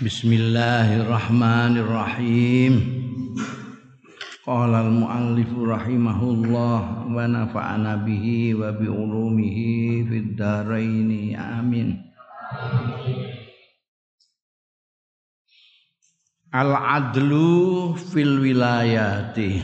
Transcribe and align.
Bismillahirrahmanirrahim. 0.00 2.72
Qala 4.48 4.88
al-muallif 4.88 5.52
rahimahullah 5.52 7.04
wa 7.04 7.20
nafa'ana 7.28 8.00
bihi 8.00 8.56
wa 8.56 8.72
bi 8.72 8.88
ulumihi 8.88 10.00
fid 10.08 10.40
dharain. 10.40 11.36
Amin. 11.36 12.00
Al-adlu 16.48 17.92
fil 18.00 18.40
wilayati. 18.40 19.60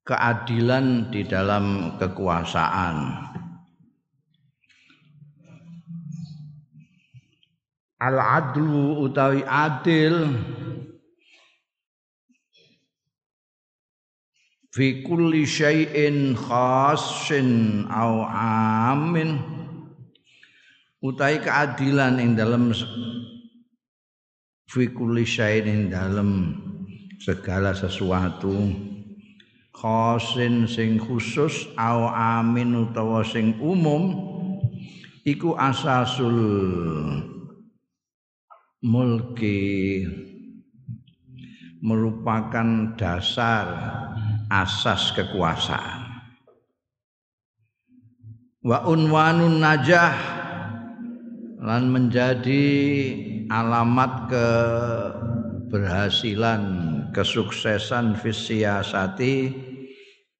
Keadilan 0.00 1.12
di 1.12 1.28
dalam 1.28 1.92
kekuasaan. 2.00 3.27
Al 7.98 8.16
adlu 8.18 9.02
utawi 9.02 9.42
adil. 9.42 10.38
Fi 14.70 15.02
kulli 15.02 15.42
syai'in 15.42 16.38
khassin 16.38 17.82
au 17.90 18.22
amin 18.30 19.42
utawi 21.02 21.42
keadilan 21.42 22.22
ing 22.22 22.38
dalam 22.38 22.70
fi 24.70 24.84
kulli 24.94 25.26
ing 25.66 25.90
dalam 25.90 26.30
segala 27.18 27.74
sesuatu. 27.74 28.54
Khasin 29.74 30.66
sing 30.66 30.98
khusus 30.98 31.70
au 31.78 32.10
amin 32.10 32.86
utawa 32.86 33.22
sing 33.22 33.58
umum 33.62 34.10
iku 35.22 35.54
asasul 35.54 36.34
mulki 38.82 40.02
merupakan 41.82 42.94
dasar 42.98 43.66
asas 44.50 45.12
kekuasaan. 45.14 46.06
Wa 48.62 48.82
unwanun 48.90 49.60
najah 49.62 50.14
lan 51.62 51.90
menjadi 51.90 52.66
alamat 53.48 54.28
keberhasilan 54.30 56.62
kesuksesan 57.14 58.14
fisiasati 58.18 59.54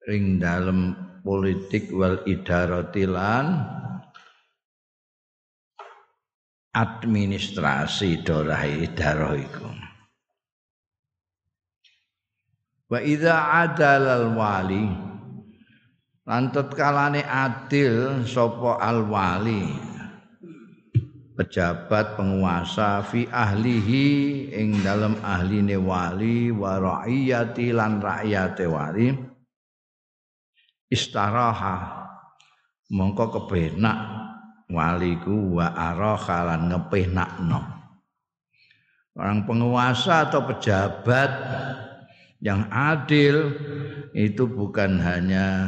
ring 0.07 0.39
dalam 0.39 0.95
politik 1.23 1.91
wal 1.95 2.19
idaratilan 2.27 3.65
administrasi 6.79 8.23
dorah 8.23 8.63
idarah 8.63 9.35
iku. 9.35 9.67
Wa 12.89 12.99
idza 13.03 13.67
adalal 13.67 14.33
wali 14.33 14.87
lan 16.23 16.49
kalane 16.73 17.21
adil 17.27 18.23
sapa 18.23 18.79
al 18.79 19.05
wali? 19.05 19.91
Pejabat 21.39 22.19
penguasa 22.19 22.99
fi 22.99 23.23
ahlihi 23.23 24.07
ing 24.51 24.83
dalam 24.83 25.15
ahline 25.23 25.79
wali 25.79 26.51
wa 26.51 26.75
raiyati 26.75 27.71
lan 27.71 28.03
rakyate 28.03 28.67
wali. 28.67 29.15
Istaraha 30.91 31.77
mongko 32.91 33.25
kebenak 33.39 34.08
waliku 34.69 35.57
wa 35.57 35.73
araha 35.73 36.53
lan 36.53 36.69
ngepehnakno 36.69 37.61
orang 39.19 39.43
penguasa 39.43 40.29
atau 40.29 40.45
pejabat 40.47 41.31
yang 42.39 42.71
adil 42.71 43.51
itu 44.15 44.47
bukan 44.47 44.95
hanya 45.03 45.67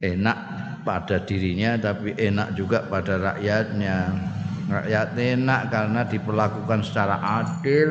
enak 0.00 0.38
pada 0.82 1.20
dirinya 1.22 1.76
tapi 1.76 2.16
enak 2.16 2.56
juga 2.56 2.84
pada 2.88 3.20
rakyatnya. 3.20 4.30
Rakyat 4.72 5.08
enak 5.20 5.62
karena 5.68 6.00
diperlakukan 6.08 6.80
secara 6.80 7.20
adil. 7.44 7.88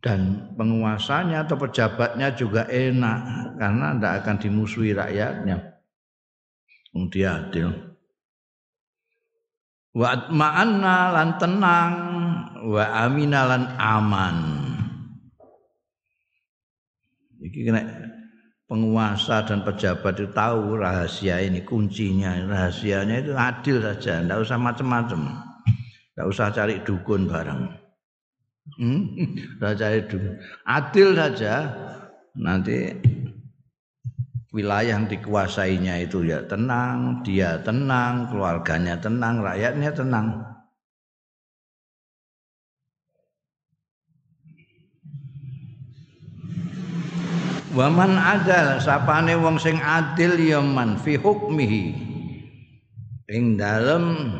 Dan 0.00 0.52
penguasanya 0.56 1.48
atau 1.48 1.56
pejabatnya 1.56 2.32
juga 2.36 2.68
enak 2.68 3.20
karena 3.56 3.86
tidak 3.96 4.12
akan 4.20 4.36
dimusuhi 4.36 4.92
rakyatnya 4.92 5.73
wong 6.94 7.10
dia 7.10 7.42
adil. 7.42 7.74
Wa 9.94 10.14
atma'anna 10.14 10.96
lan 11.10 11.28
tenang 11.42 11.92
wa 12.70 12.84
amina 13.04 13.40
lan 13.46 13.62
aman. 13.76 14.36
Iki 17.44 17.60
kena 17.68 17.82
penguasa 18.64 19.44
dan 19.44 19.66
pejabat 19.66 20.16
itu 20.16 20.32
tahu 20.32 20.80
rahasia 20.80 21.44
ini 21.44 21.66
kuncinya. 21.66 22.32
Rahasianya 22.46 23.26
itu 23.26 23.36
adil 23.36 23.84
saja 23.84 24.24
tidak 24.24 24.38
usah 24.40 24.56
macam-macam 24.56 25.20
tidak 26.14 26.30
usah 26.30 26.54
cari 26.54 26.78
dukun 26.86 27.26
bareng. 27.26 27.74
Hmm? 28.78 29.02
cari 29.82 30.06
dukun. 30.06 30.38
Adil 30.62 31.18
saja. 31.18 31.74
Nanti 32.38 32.94
wilayah 34.54 34.94
yang 34.94 35.10
dikuasainya 35.10 36.06
itu 36.06 36.22
ya 36.22 36.46
tenang, 36.46 37.26
dia 37.26 37.58
tenang, 37.58 38.30
keluarganya 38.30 38.94
tenang, 39.02 39.42
rakyatnya 39.42 39.90
tenang. 39.90 40.26
Waman 47.74 48.14
adal 48.14 48.78
sapane 48.78 49.34
wong 49.34 49.58
sing 49.58 49.82
adil 49.82 50.38
ya 50.38 50.62
man 50.62 50.94
fi 50.94 51.18
hukmihi 51.18 51.90
ing 53.34 53.58
dalem 53.58 54.30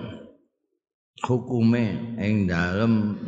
hukume 1.18 2.14
ing 2.22 2.46
dalem 2.46 3.18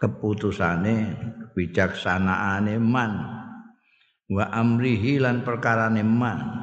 keputusane 0.00 1.12
bijaksanaane 1.52 2.80
man 2.80 3.41
wa 4.32 4.48
amrihi 4.48 5.20
lan 5.20 5.44
perkarane 5.44 6.00
man 6.00 6.62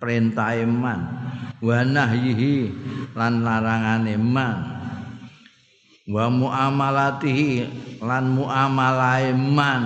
perintahe 0.00 0.64
man. 0.64 1.00
Wa 1.60 1.84
nahyihi 1.84 2.72
lan 3.12 3.44
larangane 3.44 4.16
man. 4.16 4.58
Wa 6.08 6.26
muamalatihi 6.32 7.68
lan 8.00 8.24
muamalahe 8.32 9.36
man 9.36 9.84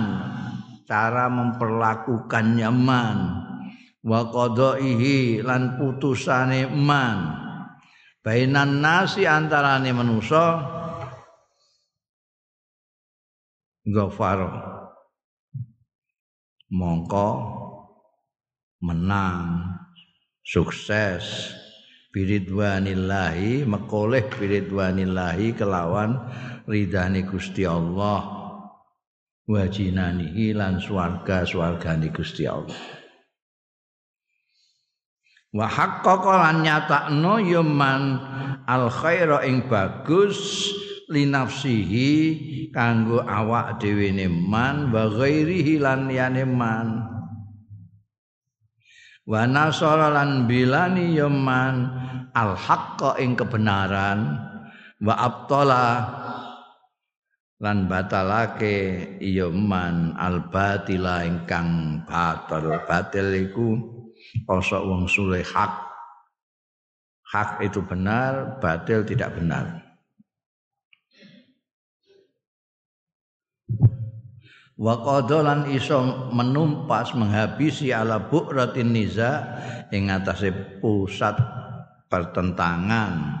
cara 0.87 1.27
memperlakukannya 1.27 2.71
man. 2.71 3.17
Wa 4.01 4.23
qadaihi 4.31 5.43
lan 5.43 5.75
putusane 5.75 6.71
man. 6.71 7.43
Bainan 8.25 8.81
nasi 8.81 9.29
antarane 9.29 9.93
manusa 9.93 10.65
ghafara 13.85 14.74
mongko 16.71 17.29
menang 18.81 19.77
sukses. 20.45 21.51
Biridwanillahi 22.15 23.67
mekoleh 23.67 24.23
biridwanillahi 24.39 25.51
kelawan 25.51 26.15
ridhani 26.63 27.27
Gusti 27.27 27.67
Allah. 27.67 28.23
Wajinanihi 29.45 30.55
lan 30.55 30.79
swarga 30.79 31.43
swargani 31.43 32.09
Gusti 32.15 32.47
Allah. 32.47 32.79
Wa 35.51 35.67
haqqaqa 35.67 36.33
lan 36.39 36.63
nyatakno 36.63 37.39
ya 37.43 37.63
al 38.65 38.85
khaira 38.89 39.43
ing 39.43 39.67
bagus 39.67 40.71
linafsihi 41.09 42.09
kanggo 42.73 43.21
awak 43.21 43.77
dhewe 43.77 44.09
man 44.29 44.89
wa 44.89 45.09
ghairihi 45.09 45.77
lan 45.77 46.09
liyane 46.09 46.43
man. 46.45 46.87
Wa 49.25 49.49
nasara 49.49 50.13
lan 50.13 50.45
bilani 50.45 51.17
yaman 51.17 51.75
al 52.29 52.53
haqqa 52.53 53.17
ing 53.17 53.33
kebenaran 53.33 54.37
wa 55.01 55.13
abtala 55.17 55.85
lan 57.57 57.89
batalake 57.89 59.17
yaman 59.17 60.13
al 60.13 60.45
batila 60.53 61.25
ingkang 61.25 62.01
batal. 62.05 62.85
Batil 62.85 63.49
iku 63.49 63.81
kosok 64.45 64.81
wong 64.85 65.09
suleh 65.09 65.41
hak. 65.41 65.73
Hak 67.25 67.65
itu 67.65 67.81
benar 67.81 68.61
batil 68.61 69.01
tidak 69.01 69.33
benar 69.33 69.84
wa 74.75 74.99
qadalan 74.99 75.71
iso 75.71 76.27
menumpas 76.35 77.15
menghabisi 77.15 77.95
ala 77.95 78.19
bukratin 78.19 78.91
niza 78.91 79.47
ing 79.95 80.11
atase 80.11 80.51
pusat 80.83 81.39
pertentangan 82.11 83.39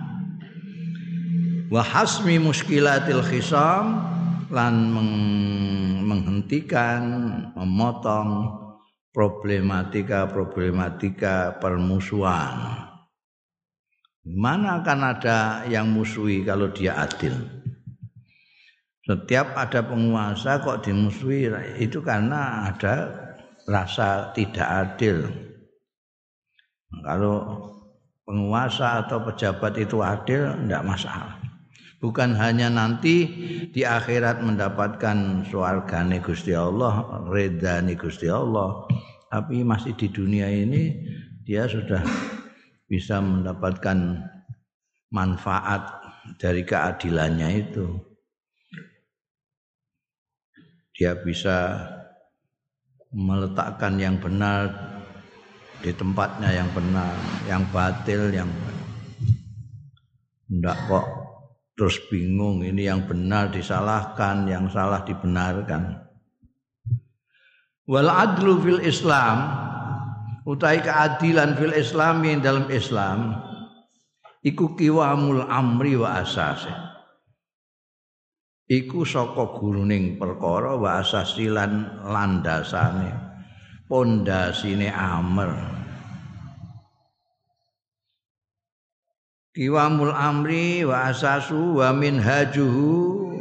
wa 1.67 1.83
hasmi 1.83 2.39
muskilatil 2.39 3.19
khisam 3.27 3.99
lan 4.47 4.95
menghentikan 6.05 7.01
memotong 7.57 8.61
problematika-problematika 9.11 11.59
permusuhan 11.59 12.85
Mana 14.25 14.81
akan 14.81 14.99
ada 15.05 15.69
yang 15.69 15.93
musuhi 15.93 16.41
kalau 16.41 16.73
dia 16.73 16.97
adil? 16.97 17.54
Setiap 19.05 19.53
ada 19.53 19.85
penguasa 19.85 20.57
kok 20.65 20.81
dimusuhi 20.81 21.53
itu 21.77 22.01
karena 22.01 22.73
ada 22.73 23.13
rasa 23.69 24.33
tidak 24.33 24.65
adil. 24.65 25.29
Kalau 27.05 27.37
penguasa 28.25 29.05
atau 29.05 29.21
pejabat 29.21 29.77
itu 29.77 30.01
adil 30.01 30.49
tidak 30.65 30.83
masalah. 30.89 31.37
Bukan 32.01 32.33
hanya 32.33 32.69
nanti 32.69 33.29
di 33.69 33.81
akhirat 33.85 34.41
mendapatkan 34.41 35.45
suargane 35.49 36.21
Gusti 36.21 36.57
Allah, 36.57 37.25
redani 37.29 37.93
Gusti 37.93 38.29
Allah, 38.29 38.89
tapi 39.29 39.61
masih 39.61 39.93
di 39.97 40.09
dunia 40.09 40.49
ini 40.49 40.97
dia 41.45 41.69
sudah 41.69 42.01
bisa 42.89 43.21
mendapatkan 43.21 44.21
manfaat 45.13 45.81
dari 46.41 46.65
keadilannya 46.65 47.49
itu. 47.69 48.14
Dia 50.95 51.11
bisa 51.19 51.75
meletakkan 53.11 53.99
yang 53.99 54.15
benar 54.19 54.71
di 55.83 55.91
tempatnya 55.91 56.55
yang 56.55 56.71
benar, 56.71 57.13
yang 57.51 57.63
batil 57.69 58.31
yang 58.31 58.47
tidak 60.47 60.77
kok 60.87 61.07
terus 61.75 61.99
bingung 62.07 62.63
ini 62.63 62.87
yang 62.87 63.03
benar 63.03 63.51
disalahkan, 63.51 64.47
yang 64.47 64.71
salah 64.71 65.03
dibenarkan. 65.03 65.99
Wal 67.85 68.07
adlu 68.07 68.63
fil 68.63 68.81
Islam 68.81 69.65
utai 70.45 70.79
keadilan 70.79 71.57
fil 71.57 71.73
islami 71.73 72.37
dalam 72.37 72.69
Islam 72.69 73.33
iku 74.45 74.77
kiwamul 74.77 75.41
amri 75.49 75.97
wa 75.97 76.21
asase 76.21 76.84
iku 78.65 79.05
saka 79.05 79.53
guruning 79.61 80.17
perkara 80.17 80.73
wa 80.73 80.97
asasilan 80.97 82.01
landasane 82.01 83.13
pondasine 83.85 84.89
amr 84.89 85.53
kiwamul 89.53 90.09
amri 90.09 90.81
wa 90.81 91.13
asasu 91.13 91.77
wa 91.77 91.93
minhajuhu 91.93 93.37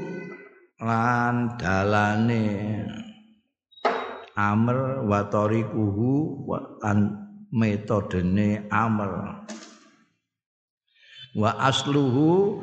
lan 0.85 1.57
dalane 1.57 2.85
amr 4.37 5.09
wa 5.09 5.25
tariquhu 5.33 6.45
lan 6.85 6.99
metodene 7.49 8.69
amr 8.69 9.41
wa 11.35 11.51
asluhu 11.59 12.63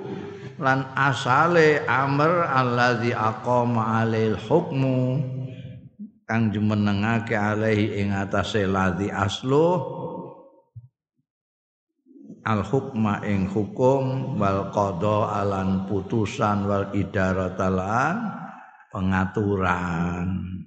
lan 0.60 0.88
asale 0.96 1.84
amr 1.86 2.48
allazi 2.48 3.12
aqama 3.12 4.04
alail 4.04 4.40
hukmu. 4.40 5.20
Kang 6.24 6.48
jumenengake 6.56 7.36
alaihi 7.36 8.00
ing 8.00 8.16
atase 8.16 8.64
ladzi 8.64 9.12
aslu 9.12 10.00
al 12.48 12.64
hukma 12.64 13.20
ing 13.28 13.52
hukum 13.52 14.40
wal 14.40 14.72
qada 14.72 15.44
alan 15.44 15.92
putusan 15.92 16.66
wal 16.72 16.88
idaratalan 16.96 18.32
pengaturan 18.96 20.61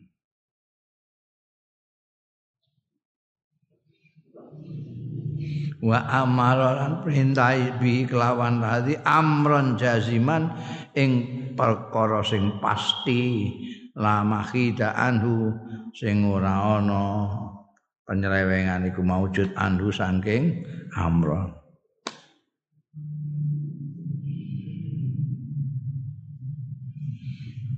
wa 5.85 6.01
amaran 6.09 7.05
perintah 7.05 7.53
bi 7.77 8.09
kelawan 8.09 8.65
hadi 8.65 8.97
amron 9.05 9.77
jaziman 9.77 10.49
ing 10.97 11.29
perkara 11.53 12.25
sing 12.25 12.57
pasti 12.57 13.53
la 13.93 14.25
mahida 14.25 14.97
anhu 14.97 15.53
sing 15.93 16.25
ora 16.25 16.81
ana 16.81 17.05
penyelewengan 18.09 18.89
iku 18.89 19.05
maujud 19.05 19.53
anhu 19.61 19.93
saking 19.93 20.65
amron. 20.97 21.53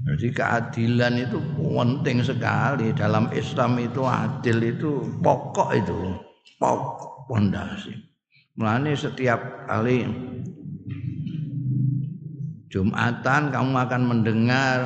Jadi 0.06 0.30
keadilan 0.30 1.18
itu 1.18 1.42
penting 1.58 2.22
sekali. 2.22 2.94
Dalam 2.94 3.26
Islam 3.34 3.82
itu 3.82 4.06
adil 4.06 4.62
itu 4.62 5.02
pokok 5.18 5.74
itu 5.74 6.25
pokok 6.58 7.28
pondasi. 7.28 7.92
Mulane 8.56 8.96
setiap 8.96 9.68
kali 9.68 10.08
Jumatan 12.66 13.54
kamu 13.54 13.72
akan 13.72 14.02
mendengar 14.04 14.78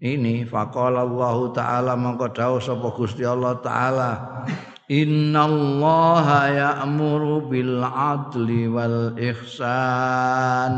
ini 0.00 0.46
faqala 0.46 1.04
Allah 1.04 1.36
taala 1.52 1.92
mangko 1.94 2.32
dawuh 2.32 2.62
sapa 2.62 2.90
Gusti 2.96 3.22
Allah 3.22 3.60
taala 3.60 4.10
Innallaha 4.86 6.46
ya'muru 6.54 7.50
bil 7.50 7.82
adli 7.82 8.70
wal 8.70 9.18
ihsan. 9.18 10.72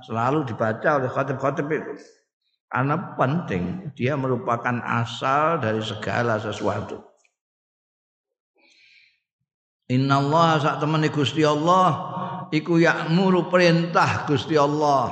Selalu 0.00 0.48
dibaca 0.48 0.96
oleh 0.96 1.12
khatib-khatib 1.12 1.68
itu. 1.68 1.92
Karena 2.72 2.96
penting, 3.20 3.92
dia 3.92 4.16
merupakan 4.16 4.80
asal 4.80 5.60
dari 5.60 5.84
segala 5.84 6.40
sesuatu. 6.40 7.09
Inna 9.90 10.22
Allah 10.22 10.62
sak 10.62 10.78
temani 10.78 11.10
Gusti 11.10 11.42
Allah 11.42 11.90
iku 12.54 12.78
ya'muru 12.78 13.50
perintah 13.50 14.22
Gusti 14.22 14.54
Allah 14.54 15.10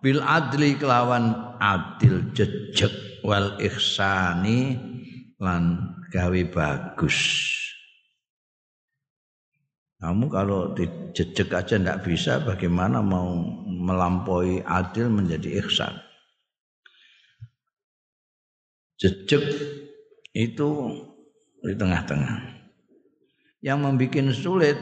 bil 0.00 0.24
adli 0.24 0.80
kelawan 0.80 1.56
adil 1.60 2.32
jejeg 2.32 3.20
wal 3.20 3.60
ihsani 3.60 4.80
lan 5.36 5.92
gawe 6.08 6.40
bagus. 6.48 7.20
Kamu 9.98 10.30
kalau 10.30 10.72
dijejek 10.72 11.52
aja 11.52 11.76
ndak 11.76 12.06
bisa 12.06 12.40
bagaimana 12.40 13.04
mau 13.04 13.34
melampaui 13.66 14.64
adil 14.64 15.12
menjadi 15.12 15.60
ihsan. 15.60 15.92
Jejeg 18.96 19.42
itu 20.32 20.70
di 21.60 21.74
tengah-tengah 21.74 22.57
yang 23.64 23.82
membuat 23.82 24.30
sulit 24.34 24.78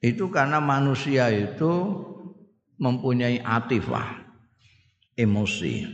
itu 0.00 0.28
karena 0.32 0.60
manusia 0.60 1.28
itu 1.28 1.72
mempunyai 2.80 3.44
atifah 3.44 4.24
emosi. 5.16 5.84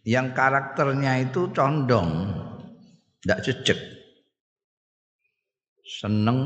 Yang 0.00 0.32
karakternya 0.32 1.28
itu 1.28 1.52
condong 1.52 2.32
tidak 3.20 3.40
cecek. 3.44 3.80
Seneng 5.84 6.40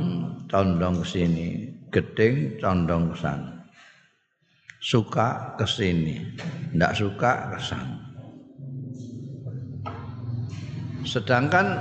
condong 0.51 0.99
ke 1.03 1.07
sini. 1.07 1.49
Gedeng 1.95 2.59
condong 2.59 3.15
ke 3.15 3.17
sana. 3.23 3.63
Suka 4.83 5.55
ke 5.55 5.63
sini 5.65 6.19
tidak 6.75 6.93
suka 6.99 7.55
ke 7.55 7.59
sana 7.63 8.05
sedangkan 11.05 11.79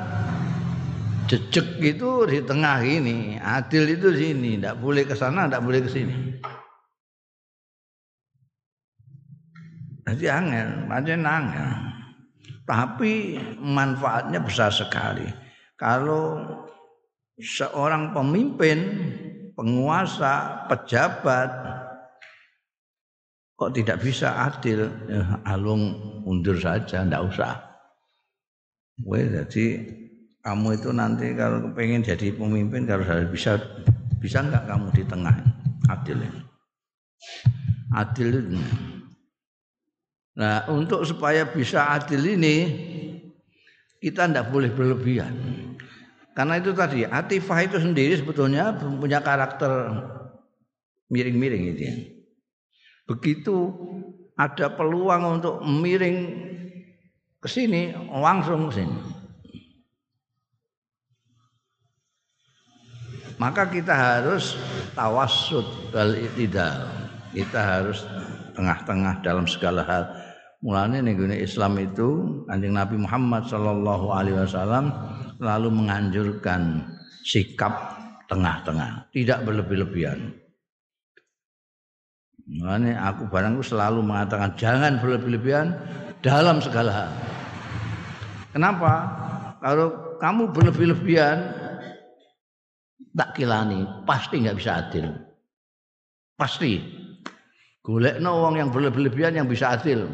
jejak 1.28 1.80
itu 1.80 2.28
di 2.28 2.40
tengah 2.44 2.84
ini, 2.84 3.40
adil 3.40 3.88
itu 3.90 4.12
sini, 4.14 4.60
tidak 4.60 4.80
boleh 4.80 5.04
ke 5.08 5.16
sana, 5.16 5.48
tidak 5.48 5.64
boleh 5.64 5.80
ke 5.84 5.90
sini. 5.90 6.16
Jadi 10.04 10.26
angel, 10.28 10.70
macam 10.86 11.24
angel. 11.24 11.70
Tapi 12.64 13.14
manfaatnya 13.60 14.40
besar 14.44 14.72
sekali. 14.72 15.28
Kalau 15.80 16.40
seorang 17.40 18.12
pemimpin, 18.16 18.80
penguasa, 19.56 20.68
pejabat 20.68 21.50
kok 23.54 23.72
tidak 23.76 24.04
bisa 24.04 24.48
adil, 24.48 24.92
ya, 25.08 25.40
alung 25.48 25.96
mundur 26.28 26.60
saja, 26.60 27.04
tidak 27.04 27.24
usah. 27.32 27.54
Weh, 29.08 29.26
jadi 29.26 29.66
kamu 30.44 30.78
itu 30.78 30.90
nanti 30.92 31.32
kalau 31.34 31.72
pengen 31.72 32.04
jadi 32.04 32.36
pemimpin 32.36 32.86
harus 32.86 33.08
harus 33.08 33.28
bisa 33.32 33.58
bisa 34.20 34.44
nggak 34.44 34.68
kamu 34.68 34.88
di 34.92 35.04
tengah 35.08 35.36
adil 35.88 36.18
ini 36.20 36.42
adil 37.96 38.30
ini 38.44 38.64
nah 40.36 40.68
untuk 40.68 41.08
supaya 41.08 41.48
bisa 41.48 41.96
adil 41.96 42.22
ini 42.28 42.56
kita 44.04 44.28
tidak 44.28 44.52
boleh 44.52 44.70
berlebihan 44.76 45.32
karena 46.34 46.58
itu 46.58 46.74
tadi 46.74 47.06
atifah 47.06 47.60
itu 47.62 47.78
sendiri 47.78 48.18
sebetulnya 48.18 48.74
punya 48.76 49.22
karakter 49.22 49.72
miring-miring 51.14 51.64
itu 51.78 51.82
ya. 51.86 51.96
Begitu 53.06 53.70
ada 54.34 54.74
peluang 54.74 55.38
untuk 55.38 55.62
miring 55.62 56.18
ke 57.38 57.46
sini, 57.46 57.94
langsung 58.10 58.74
ke 58.74 58.82
sini. 58.82 58.98
Maka 63.44 63.68
kita 63.68 63.92
harus 63.92 64.56
tawassut 64.96 65.68
bal 65.92 66.16
tidak. 66.40 66.88
Kita 67.36 67.60
harus 67.60 68.08
tengah-tengah 68.56 69.20
dalam 69.20 69.44
segala 69.44 69.84
hal. 69.84 70.08
Mulanya 70.64 71.04
nih 71.04 71.44
Islam 71.44 71.76
itu 71.76 72.40
Kanjeng 72.48 72.72
Nabi 72.72 72.96
Muhammad 73.04 73.44
Shallallahu 73.52 74.16
Alaihi 74.16 74.40
Wasallam 74.48 74.96
lalu 75.44 75.76
menganjurkan 75.76 76.88
sikap 77.28 78.00
tengah-tengah, 78.32 79.12
tidak 79.12 79.44
berlebih-lebihan. 79.44 80.32
Makanya 82.48 83.12
aku 83.12 83.28
barangku 83.28 83.60
selalu 83.60 84.08
mengatakan 84.08 84.56
jangan 84.56 85.04
berlebih-lebihan 85.04 85.76
dalam 86.24 86.64
segala 86.64 86.92
hal. 86.96 87.12
Kenapa? 88.56 88.92
Kalau 89.60 90.16
kamu 90.24 90.56
berlebih-lebihan 90.56 91.63
tak 93.14 93.38
kilani, 93.38 93.86
pasti 94.04 94.42
nggak 94.42 94.58
bisa 94.58 94.72
adil. 94.82 95.06
Pasti. 96.38 96.82
Golek 97.84 98.24
no 98.24 98.48
wong 98.48 98.56
yang 98.58 98.70
berlebih-lebihan 98.72 99.44
yang 99.44 99.48
bisa 99.48 99.76
adil. 99.76 100.08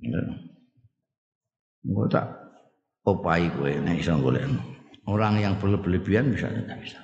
Ya. 0.00 0.22
Enggak 1.82 2.08
tak 2.08 2.26
opai 3.04 3.52
kowe 3.52 3.68
nek 3.68 4.00
iso 4.00 4.16
golek. 4.18 4.48
Orang 5.06 5.38
yang 5.38 5.58
berlebih-lebihan 5.60 6.32
bisa 6.32 6.48
tidak 6.48 6.78
bisa 6.80 7.02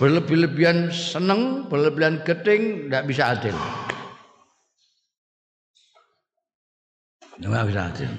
berlebih-lebihan 0.00 0.88
seneng, 0.92 1.68
berlebihan 1.68 2.20
keting, 2.24 2.88
tidak 2.88 3.04
bisa 3.08 3.22
adil. 3.36 3.56
Tidak 7.40 7.64
bisa 7.68 7.82
adil. 7.88 8.12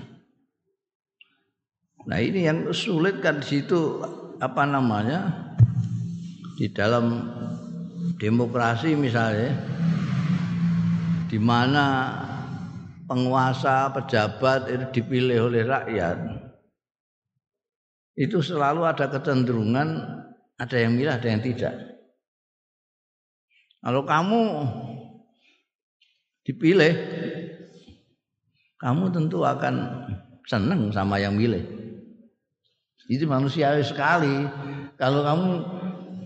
Nah 2.10 2.18
ini 2.18 2.46
yang 2.48 2.70
sulit 2.74 3.22
kan 3.22 3.42
di 3.42 3.48
situ 3.60 4.02
apa 4.42 4.66
namanya 4.66 5.52
di 6.58 6.70
dalam 6.74 7.30
demokrasi 8.18 8.98
misalnya 8.98 9.54
di 11.30 11.38
mana 11.38 11.86
penguasa 13.06 13.94
pejabat 13.94 14.70
itu 14.70 14.86
dipilih 15.02 15.50
oleh 15.50 15.64
rakyat 15.66 16.18
itu 18.18 18.38
selalu 18.44 18.86
ada 18.86 19.10
kecenderungan 19.10 20.22
ada 20.62 20.78
yang 20.78 20.94
milih, 20.94 21.10
ada 21.10 21.26
yang 21.26 21.42
tidak. 21.42 21.74
Kalau 23.82 24.06
kamu 24.06 24.42
dipilih, 26.46 26.94
kamu 28.78 29.06
tentu 29.10 29.42
akan 29.42 29.76
senang 30.46 30.94
sama 30.94 31.18
yang 31.18 31.34
milih. 31.34 31.81
Itu 33.12 33.28
manusiawi 33.28 33.84
sekali. 33.84 34.48
Kalau 34.96 35.28
kamu 35.28 35.50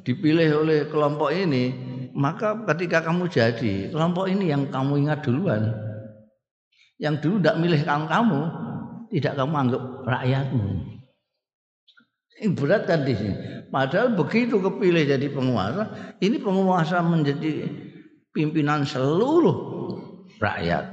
dipilih 0.06 0.62
oleh 0.62 0.86
kelompok 0.86 1.34
ini, 1.34 1.74
maka 2.14 2.62
ketika 2.70 3.02
kamu 3.02 3.26
jadi 3.26 3.90
kelompok 3.90 4.30
ini 4.30 4.54
yang 4.54 4.70
kamu 4.70 5.10
ingat 5.10 5.26
duluan. 5.26 5.74
Yang 7.02 7.26
dulu 7.26 7.36
tidak 7.42 7.58
milih 7.58 7.82
kamu, 7.82 8.06
kamu 8.06 8.42
tidak 9.10 9.34
kamu 9.34 9.54
anggap 9.58 9.84
rakyatmu. 10.06 10.66
Ini 12.36 12.52
berat 12.54 12.84
kan 12.86 13.02
di 13.02 13.14
sini. 13.18 13.36
Padahal 13.74 14.14
begitu 14.14 14.62
kepilih 14.62 15.10
jadi 15.10 15.28
penguasa, 15.34 16.14
ini 16.22 16.38
penguasa 16.38 17.02
menjadi 17.02 17.66
pimpinan 18.30 18.86
seluruh 18.86 19.58
rakyat. 20.38 20.86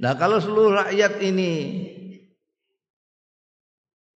Nah 0.00 0.12
kalau 0.16 0.38
seluruh 0.40 0.80
rakyat 0.80 1.20
ini 1.20 1.50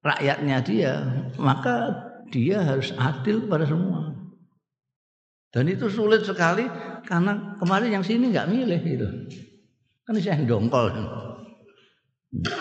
rakyatnya 0.00 0.56
dia, 0.64 0.92
maka 1.36 1.92
dia 2.32 2.62
harus 2.62 2.94
adil 2.96 3.44
pada 3.50 3.66
semua. 3.68 4.14
Dan 5.50 5.66
itu 5.66 5.90
sulit 5.90 6.22
sekali 6.22 6.62
karena 7.04 7.58
kemarin 7.58 8.00
yang 8.00 8.04
sini 8.06 8.30
nggak 8.30 8.48
milih 8.48 8.80
itu. 8.86 9.08
Kan 10.06 10.14
saya 10.22 10.38
dongkol. 10.46 10.94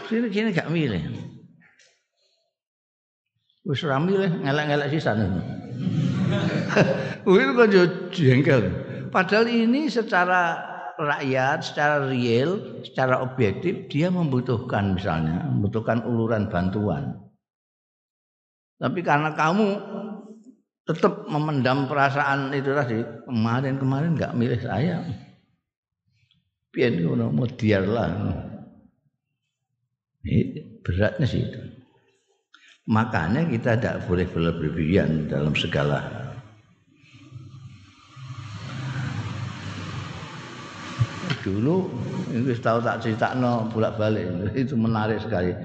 Sini 0.09 0.27
sini 0.33 0.49
nggak 0.49 0.71
milih. 0.73 1.01
Wis 3.69 3.85
ora 3.85 4.01
milih 4.01 4.41
ngelek-ngelek 4.41 4.89
sisan. 4.89 5.21
itu 7.29 7.53
kan 7.53 7.69
jengkel. 8.09 8.61
Padahal 9.13 9.45
ini 9.45 9.85
secara 9.85 10.57
rakyat, 10.97 11.61
secara 11.61 12.09
real, 12.09 12.81
secara 12.81 13.21
objektif 13.21 13.85
dia 13.87 14.09
membutuhkan 14.09 14.97
misalnya, 14.97 15.45
membutuhkan 15.45 16.01
uluran 16.03 16.49
bantuan. 16.49 17.28
Tapi 18.79 18.99
karena 19.03 19.35
kamu 19.35 19.75
tetap 20.87 21.27
memendam 21.27 21.85
perasaan 21.85 22.55
itu 22.55 22.71
tadi, 22.71 23.03
kemarin-kemarin 23.27 24.15
nggak 24.15 24.35
milih 24.39 24.59
saya. 24.63 25.03
Pian 26.71 26.95
ngono. 27.03 27.27
Ini 30.19 30.39
beratnya 30.79 31.27
sih 31.27 31.43
itu. 31.43 31.59
Makanya 32.89 33.45
kita 33.51 33.77
tidak 33.77 34.07
boleh 34.07 34.25
berlebihan 34.25 35.29
dalam 35.29 35.53
segala 35.53 36.29
dulu 41.39 41.87
itu 42.35 42.51
tahu 42.59 42.83
tak 42.83 42.99
cerita 43.01 43.33
no 43.33 43.67
bolak 43.71 43.95
balik 43.95 44.27
itu 44.53 44.75
menarik 44.75 45.23
sekali 45.23 45.55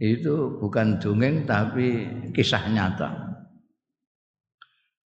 itu 0.00 0.56
bukan 0.56 0.96
dongeng 0.96 1.44
tapi 1.44 2.08
kisah 2.32 2.64
nyata 2.72 3.30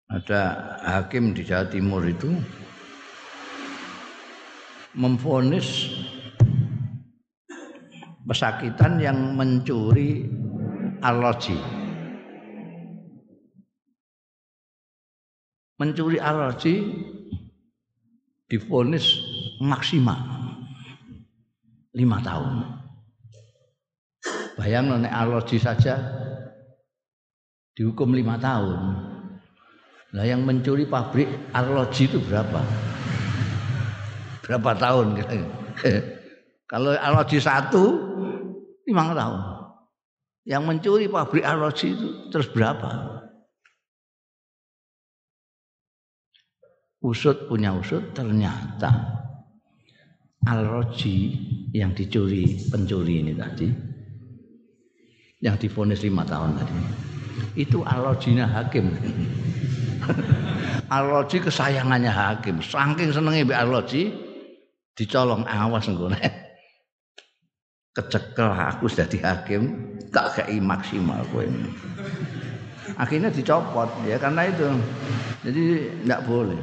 ada 0.06 0.42
hakim 0.86 1.34
di 1.34 1.42
Jawa 1.42 1.66
Timur 1.66 2.06
itu 2.06 2.30
memfonis 4.94 5.90
pesakitan 8.24 9.02
yang 9.02 9.34
mencuri 9.34 10.30
arloji. 11.02 11.58
Mencuri 15.74 16.22
arloji 16.22 16.74
difonis 18.46 19.18
maksimal 19.58 20.20
lima 21.90 22.22
tahun. 22.22 22.83
Bayang 24.54 25.02
nek 25.02 25.10
arloji 25.10 25.58
saja 25.58 25.98
dihukum 27.74 28.14
lima 28.14 28.38
tahun. 28.38 28.78
Nah 30.14 30.22
yang 30.22 30.46
mencuri 30.46 30.86
pabrik 30.86 31.26
arloji 31.50 32.06
itu 32.06 32.22
berapa? 32.22 32.62
Berapa 34.46 34.70
tahun? 34.78 35.18
Kalau 36.70 36.94
arloji 36.94 37.42
satu, 37.42 37.84
lima 38.86 39.10
tahun. 39.10 39.42
Yang 40.46 40.62
mencuri 40.62 41.06
pabrik 41.10 41.42
arloji 41.42 41.98
itu 41.98 42.08
terus 42.30 42.46
berapa? 42.54 43.10
Usut 47.04 47.50
punya 47.52 47.76
usut 47.76 48.16
ternyata 48.16 48.88
Al-Roji 50.44 51.16
yang 51.76 51.92
dicuri 51.92 52.56
pencuri 52.72 53.20
ini 53.20 53.36
tadi 53.36 53.68
yang 55.44 55.60
difonis 55.60 56.00
lima 56.00 56.24
tahun 56.24 56.56
tadi. 56.56 56.74
Itu 57.68 57.84
Al-Rojinya 57.84 58.48
hakim. 58.48 58.88
Al-Roji 60.96 61.44
kesayangannya 61.44 62.08
hakim. 62.08 62.64
Saking 62.64 63.12
senengnya 63.12 63.44
bi 63.44 63.52
Al-Roji 63.52 64.08
dicolong 64.96 65.44
awas 65.44 65.84
nggone. 65.84 66.16
Kecekel 67.96 68.50
aku 68.50 68.90
sudah 68.90 69.06
hakim 69.06 69.94
tak 70.10 70.40
kei 70.40 70.58
maksimal 70.58 71.22
kowe. 71.30 71.46
Akhirnya 72.98 73.30
dicopot 73.30 73.86
ya 74.08 74.16
karena 74.18 74.48
itu. 74.50 74.66
Jadi 75.44 75.62
tidak 76.02 76.26
boleh. 76.26 76.58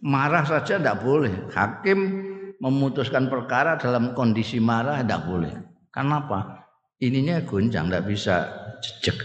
Marah 0.00 0.46
saja 0.46 0.80
tidak 0.80 1.02
boleh. 1.04 1.34
Hakim 1.52 2.30
memutuskan 2.62 3.28
perkara 3.28 3.76
dalam 3.76 4.16
kondisi 4.16 4.56
marah 4.56 5.04
tidak 5.04 5.28
boleh. 5.28 5.52
Kenapa 5.92 6.59
ininya 7.00 7.42
gonjang 7.44 7.88
tidak 7.88 8.04
bisa 8.08 8.36
jejak 8.80 9.18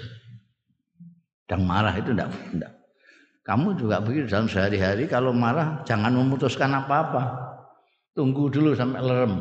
dan 1.45 1.61
marah 1.63 1.93
itu 1.95 2.11
tidak, 2.11 2.31
tidak 2.51 2.71
kamu 3.45 3.77
juga 3.77 4.01
begitu 4.01 4.25
dalam 4.31 4.49
sehari-hari 4.49 5.05
kalau 5.05 5.29
marah 5.29 5.85
jangan 5.85 6.15
memutuskan 6.15 6.73
apa-apa 6.73 7.35
tunggu 8.17 8.49
dulu 8.49 8.73
sampai 8.73 9.03
lerem 9.03 9.33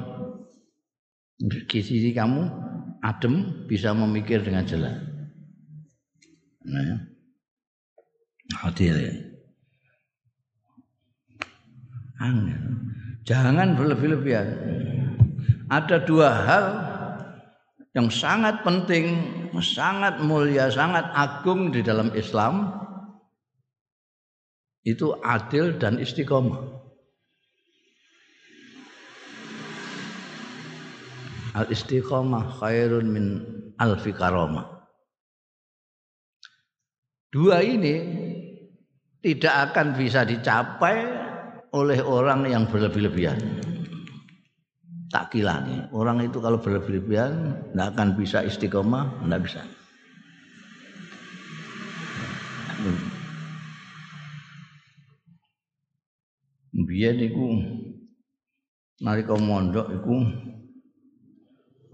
Kisi 1.43 2.15
kamu 2.15 2.47
adem 3.03 3.67
bisa 3.67 3.91
memikir 3.91 4.39
dengan 4.41 4.63
jelas. 4.63 4.97
Nah, 6.65 6.81
ya. 6.81 6.97
Adil. 8.63 8.97
Angel. 12.23 12.63
Jangan 13.27 13.75
berlebih-lebihan. 13.75 14.49
Ada 15.69 16.07
dua 16.07 16.29
hal 16.31 16.65
yang 17.95 18.11
sangat 18.11 18.67
penting, 18.67 19.23
sangat 19.63 20.19
mulia, 20.19 20.67
sangat 20.67 21.07
agung 21.15 21.71
di 21.71 21.79
dalam 21.79 22.11
Islam. 22.19 22.75
Itu 24.83 25.17
adil 25.23 25.79
dan 25.79 26.03
istiqomah. 26.03 26.61
Al 31.55 31.71
istiqomah 31.71 32.59
khairun 32.59 33.07
min 33.07 33.27
alfi 33.79 34.11
karomah. 34.11 34.75
Dua 37.31 37.63
ini 37.63 37.95
tidak 39.23 39.71
akan 39.71 39.95
bisa 39.95 40.27
dicapai 40.27 40.99
oleh 41.71 42.03
orang 42.03 42.47
yang 42.51 42.67
berlebih-lebihan. 42.67 43.74
Tak 45.15 45.31
kilani. 45.31 45.87
Orang 45.95 46.19
itu 46.27 46.43
kalau 46.43 46.59
berlebih-lebihan 46.59 47.55
tidak 47.71 47.95
akan 47.95 48.09
bisa 48.19 48.43
istiqomah, 48.43 49.23
tidak 49.23 49.47
bisa. 49.47 49.63
Biyen 56.75 57.23
iku 57.23 57.47
nalika 58.99 59.39
mondok 59.39 59.87
iku 59.95 60.15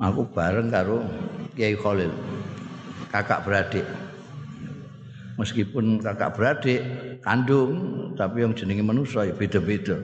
aku 0.00 0.22
bareng 0.32 0.72
karo 0.72 1.04
Kiai 1.52 1.76
Khalil 1.76 2.08
kakak 3.12 3.44
beradik 3.44 3.84
meskipun 5.36 6.00
kakak 6.00 6.32
beradik 6.36 6.80
kandung 7.20 7.72
tapi 8.16 8.44
yang 8.44 8.56
jenenge 8.56 8.84
manusia 8.84 9.28
ya 9.28 9.36
beda-beda 9.36 10.00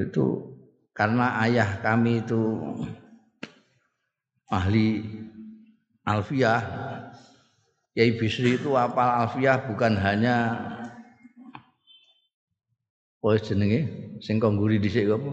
itu 0.00 0.54
karena 0.94 1.42
ayah 1.46 1.78
kami 1.82 2.22
itu 2.22 2.40
ahli 4.50 5.02
alfiah 6.06 6.62
Kiai 7.94 8.18
Bisri 8.18 8.58
itu 8.58 8.74
apal 8.74 9.06
alfiah 9.06 9.58
bukan 9.70 9.94
hanya 9.98 10.36
Oh 13.24 13.32
jenenge 13.40 13.88
sing 14.20 14.36
kongguri 14.36 14.76
dhisik 14.76 15.08
apa? 15.08 15.32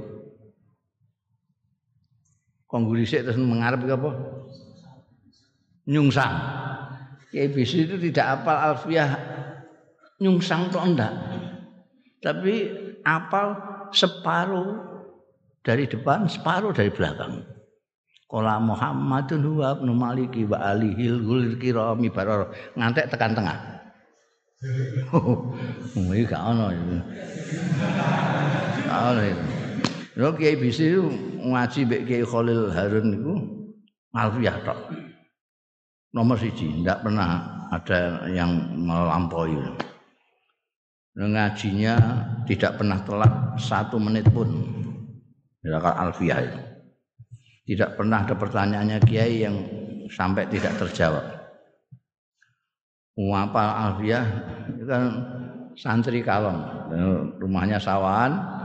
konggo 2.71 2.95
dhisik 2.95 3.27
terus 3.27 3.35
mengarep 3.35 3.83
apa? 3.83 4.11
Nyungsang. 5.91 6.35
Kiai 7.35 7.51
Bisri 7.51 7.83
itu 7.83 7.99
tidak 7.99 8.39
apal 8.39 8.55
alfiah 8.55 9.11
nyungsang 10.23 10.71
tok 10.71 10.87
enggak. 10.87 11.11
Tapi 12.23 12.71
apal 13.03 13.59
separuh 13.93 14.81
dari 15.61 15.85
depan, 15.85 16.25
separuh 16.25 16.73
dari 16.73 16.89
belakang. 16.89 17.45
Kala 18.31 18.63
Muhammadun 18.63 19.43
huwa 19.43 19.75
ibnu 19.75 19.91
Maliki 19.91 20.47
wa 20.47 20.71
alihil 20.71 21.19
gul 21.19 21.59
kirami 21.59 22.07
barar 22.07 22.47
ngantek 22.79 23.11
tekan 23.11 23.35
tengah. 23.35 23.59
Oh, 25.11 26.13
iki 26.13 26.29
gak 26.29 26.37
ono. 26.37 26.69
Gak 28.85 29.01
ono. 29.09 29.21
Lho 30.13 30.29
Kiai 30.37 30.53
Bisri 30.53 31.01
ngaji 31.41 31.79
mbek 31.89 32.01
Kiai 32.05 32.21
Khalil 32.21 32.69
Harun 32.69 33.05
niku 33.09 33.33
alfiah 34.13 34.53
tok. 34.61 34.77
Nomor 36.13 36.37
siji, 36.37 36.67
tidak 36.83 37.07
pernah 37.07 37.41
ada 37.71 38.27
yang 38.29 38.51
melampaui. 38.75 39.55
Ngajinya 41.11 41.95
tidak 42.47 42.79
pernah 42.79 43.03
telat 43.03 43.59
satu 43.59 43.99
menit 43.99 44.27
pun. 44.31 44.47
Mirakat 45.61 45.95
alfiah 45.99 46.39
itu. 46.41 46.61
Tidak 47.71 47.99
pernah 47.99 48.25
ada 48.25 48.33
pertanyaannya 48.33 48.97
Kiai 49.05 49.45
yang 49.45 49.55
sampai 50.09 50.47
tidak 50.49 50.75
terjawab. 50.81 51.23
Ngapal 53.19 53.69
alfiah 53.69 54.25
itu 54.71 54.83
kan 54.87 55.03
santri 55.75 56.23
kalong. 56.23 56.63
Rumahnya 57.37 57.77
sawan, 57.77 58.63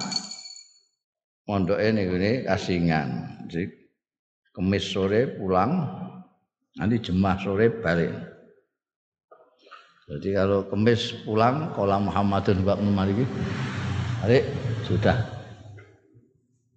mondoke 1.45 1.83
ini 1.83 2.47
kasingan. 2.47 3.43
Jadi 3.51 3.69
kemis 4.55 4.87
sore 4.87 5.37
pulang, 5.37 5.83
nanti 6.79 6.97
jemah 7.03 7.37
sore 7.37 7.69
balik. 7.83 8.36
Jadi 10.07 10.38
kalau 10.38 10.62
kemis 10.71 11.19
pulang, 11.27 11.75
kolam 11.75 12.07
Muhammadun 12.07 12.62
Mbak 12.62 12.79
Malik, 12.95 13.27
balik 14.23 14.47
sudah 14.87 15.19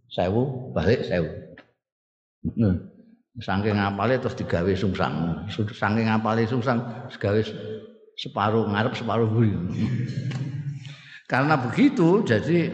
sewu 0.10 0.74
balik 0.74 1.06
sewu. 1.06 1.30
Nah, 2.58 2.74
saking 3.38 3.78
ngapale 3.78 4.18
terus 4.18 4.34
digawe 4.34 4.74
sungsang. 4.74 5.46
Saking 5.54 6.10
ngapale 6.10 6.50
sungsang 6.50 6.82
digawe 7.13 7.38
separuh 8.18 8.65
ngarep 8.65 8.98
separuh 8.98 9.30
buri. 9.30 9.54
Karena 11.30 11.54
begitu 11.62 12.26
jadi 12.26 12.74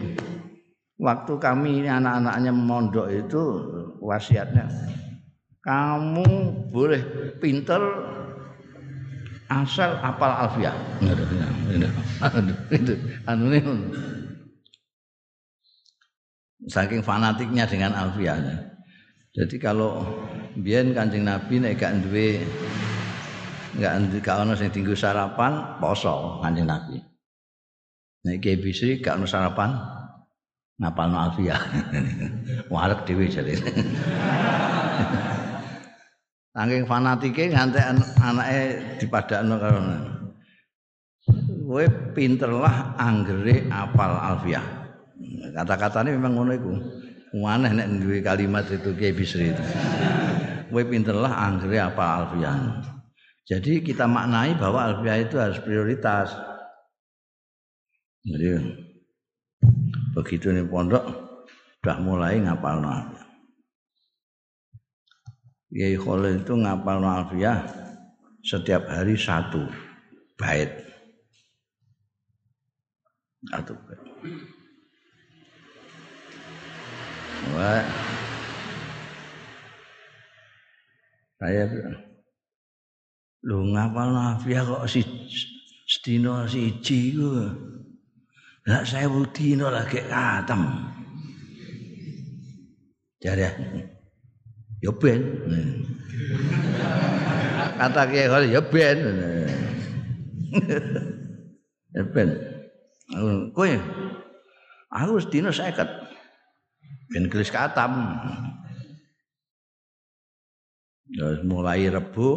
waktu 0.96 1.36
kami 1.36 1.84
ini 1.84 1.92
anak-anaknya 1.92 2.52
mondok 2.56 3.12
itu 3.12 3.42
wasiatnya 4.00 4.64
kamu 5.66 6.24
boleh 6.70 7.02
pinter 7.42 7.82
asal 9.50 9.98
apal 10.02 10.32
alfiah. 10.32 10.74
Itu 12.72 12.92
anu 13.26 13.46
saking 16.66 17.04
fanatiknya 17.04 17.68
dengan 17.70 17.94
alfiahnya 17.94 18.76
jadi 19.36 19.56
kalau 19.60 20.00
biyen 20.56 20.96
Kanjeng 20.96 21.28
Nabi 21.28 21.60
nek 21.60 21.76
gak 21.76 22.08
duwe 22.08 22.40
gak 23.76 24.24
gak 24.24 24.36
ono 24.40 24.56
sing 24.56 24.72
tinggu 24.72 24.96
sarapan 24.96 25.76
poso 25.76 26.40
Kanjeng 26.40 26.64
Nabi. 26.64 26.96
Nek 28.24 28.40
Kiai 28.40 28.56
Bisri 28.56 28.96
gak 29.04 29.20
ono 29.20 29.28
sarapan 29.28 29.76
ngapal 30.80 31.06
no 31.12 31.20
alfiah. 31.20 31.60
Warek 32.72 33.04
dhewe 33.04 33.28
jare 33.28 33.54
saking 36.56 36.88
fanatike 36.88 37.52
nganti 37.52 37.78
anake 38.16 38.60
dipadakno 38.96 39.60
karo 39.60 39.80
kowe 41.66 41.84
pinterlah 42.14 42.94
anggere 42.96 43.66
apal 43.68 44.16
alfiah. 44.16 44.64
Kata-katanya 45.52 46.14
memang 46.14 46.32
ngono 46.38 46.52
iku. 46.54 46.72
Aneh 47.36 47.68
nek 47.74 48.00
duwe 48.00 48.24
kalimat 48.24 48.64
itu 48.70 48.96
Kiai 48.96 49.12
Bisri 49.12 49.52
itu. 49.52 49.64
Kowe 50.72 50.82
pinterlah 50.86 51.34
anggere 51.34 51.82
apal 51.82 52.24
alfiah. 52.24 52.54
Jadi 53.46 53.82
kita 53.82 54.06
maknai 54.06 54.54
bahwa 54.56 54.86
alfiah 54.86 55.18
itu 55.20 55.36
harus 55.36 55.58
prioritas. 55.60 56.32
Jadi 58.24 58.56
begitu 60.16 60.50
nih 60.54 60.64
pondok 60.64 61.04
sudah 61.82 61.98
mulai 62.00 62.38
ngapal 62.40 62.80
alfiah. 62.80 63.25
Kiai 65.66 65.98
Khalil 65.98 66.46
itu 66.46 66.54
ngapal 66.54 67.02
alfiah 67.02 67.58
setiap 68.46 68.86
hari 68.86 69.18
satu 69.18 69.66
bait. 70.38 70.70
Satu 73.50 73.74
bait. 73.74 74.00
Wah. 77.50 77.84
Saya 81.36 81.66
lu 83.42 83.74
ngapal 83.74 84.14
alfiah 84.14 84.62
kok 84.62 84.86
si 84.86 85.02
sedina 85.90 86.46
siji 86.46 87.18
ku. 87.18 87.30
Lah 88.66 88.82
saya 88.86 89.10
dino 89.34 89.66
lagi 89.70 89.98
katem. 90.06 90.62
Jare. 93.18 93.94
Ya 94.86 94.92
ben. 94.94 95.20
Kata 97.76 98.02
kiai 98.06 98.30
kali 98.30 98.54
ya 98.54 98.62
ben. 98.62 98.98
ya 101.90 102.02
ben. 102.14 102.28
Kowe 103.50 103.70
aku 104.94 105.18
sedina 105.18 105.50
50. 105.50 105.74
Ben 107.10 107.24
gelis 107.26 107.50
katam. 107.50 108.14
Ya 111.10 111.42
mulai 111.42 111.90
Rebu, 111.90 112.28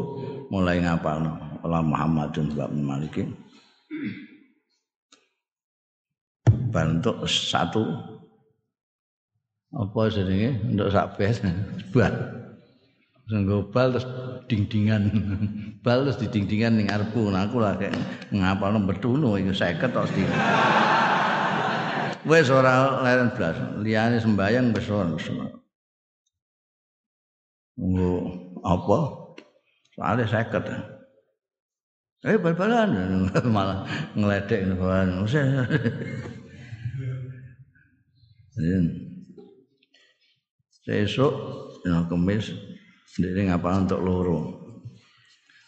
mulai 0.49 0.81
ngapalno. 0.81 1.37
Allah 1.61 1.85
Muhammadun 1.85 2.57
Mbak 2.57 2.69
Malikin. 2.73 3.29
bentuk 6.69 7.25
satu 7.25 7.81
apa 9.69 10.01
jenenge 10.09 10.57
untuk 10.65 10.89
sak 10.89 11.17
bes 11.17 11.41
buat 11.93 12.13
Senggo 13.29 13.69
bal 13.69 13.93
terus 13.93 14.09
dingdingan. 14.49 15.13
bal 15.85 16.01
terus 16.01 16.17
didingdingan 16.17 16.81
ning 16.81 16.89
ngarepku. 16.89 17.29
Nah, 17.29 17.45
aku 17.45 17.61
lah 17.61 17.77
kayak 17.77 17.93
ngapalno 18.33 18.89
betunu 18.89 19.37
iku 19.37 19.53
50 19.53 19.93
tok 19.93 20.09
di. 20.17 20.25
Wes 22.25 22.49
ora 22.49 23.05
leren 23.05 23.29
blas. 23.37 23.53
Liyane 23.85 24.17
sembayang 24.17 24.73
wis 24.73 24.89
ora. 24.89 25.13
Nggo 27.77 28.13
apa? 28.65 28.97
Soale 29.93 30.25
50. 30.25 30.99
Eh 32.19 32.35
bal-balan 32.35 32.89
malah 33.55 33.85
ngeledek 34.17 34.73
balan. 34.73 35.21
Sesuk 40.83 41.33
dina 41.85 42.03
kemis 42.09 42.51
Sendiri 43.19 43.51
ngapal 43.51 43.83
untuk 43.83 43.99
loro. 43.99 44.39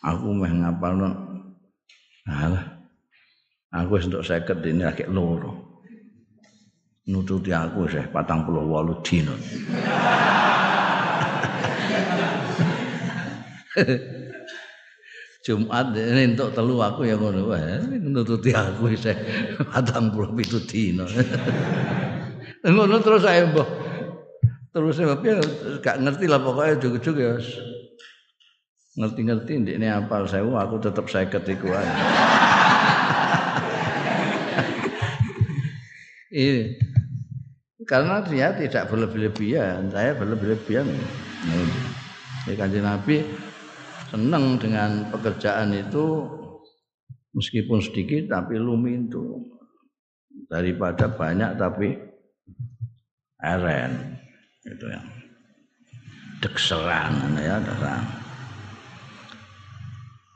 Aku 0.08 0.32
meh 0.32 0.56
ngapal 0.56 0.96
no. 0.96 1.12
Alah. 2.24 2.64
Aku 3.76 4.00
untuk 4.00 4.24
seket 4.24 4.64
ini 4.64 4.88
lagi 4.88 5.04
loro. 5.12 5.84
Nututi 7.12 7.52
aku 7.52 7.92
sih 7.92 8.08
patang 8.08 8.48
puluh 8.48 8.64
walu 8.64 9.04
dino. 9.04 9.36
Jumat 15.44 15.92
ini 15.92 16.32
untuk 16.32 16.56
telu 16.56 16.80
aku 16.80 17.04
yang 17.04 17.20
ngono 17.20 17.52
wae 17.52 17.84
nututi 18.00 18.56
aku 18.56 18.96
sih 18.96 19.12
patang 19.76 20.08
puluh 20.16 20.32
pitu 20.40 20.64
dino. 20.64 21.04
ngono 22.64 22.96
terus 23.04 23.28
saya 23.28 23.44
mbah 23.52 23.81
terus 24.72 24.96
sebabnya 24.98 25.44
gak 25.84 26.00
ngerti 26.00 26.26
lah 26.32 26.40
pokoknya 26.40 26.76
juga-juga 26.80 27.22
ya 27.22 27.40
ngerti-ngerti 28.92 29.52
ini 29.72 29.88
apal 29.88 30.28
saya 30.28 30.44
aku 30.44 30.76
tetap 30.84 31.08
saya 31.08 31.24
ketiku 31.28 31.72
aja 31.72 31.96
ini 36.36 36.76
karena 37.92 38.24
dia 38.24 38.56
tidak 38.56 38.88
berlebih-lebihan 38.88 39.92
saya 39.92 40.16
berlebih-lebihan. 40.16 40.88
Ya 42.48 42.54
kanjeng 42.56 42.88
Nabi 42.88 43.26
senang 44.08 44.56
dengan 44.56 45.12
pekerjaan 45.12 45.76
itu 45.76 46.24
meskipun 47.36 47.84
sedikit 47.84 48.32
tapi 48.32 48.56
lumintu. 48.56 49.44
Daripada 50.48 51.12
banyak 51.12 51.60
tapi 51.60 51.96
eren 53.40 54.20
itu 54.66 54.86
yang 54.90 55.06
dekseran 56.42 57.38
ya 57.38 57.58
dekseran 57.62 58.06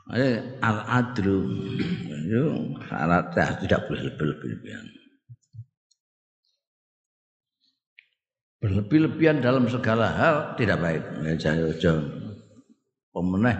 Ini 0.06 0.62
al-adlu 0.62 1.50
itu 1.82 2.42
syaratnya 2.86 3.58
tidak 3.58 3.90
boleh 3.90 4.06
berlebih-lebihan. 4.14 4.86
Berlebih-lebihan 8.62 9.42
dalam 9.42 9.66
segala 9.66 10.06
hal 10.14 10.54
tidak 10.54 10.78
baik. 10.78 11.02
Ya 11.26 11.34
jauh-jauh. 11.34 12.06
Pemeneh 13.10 13.58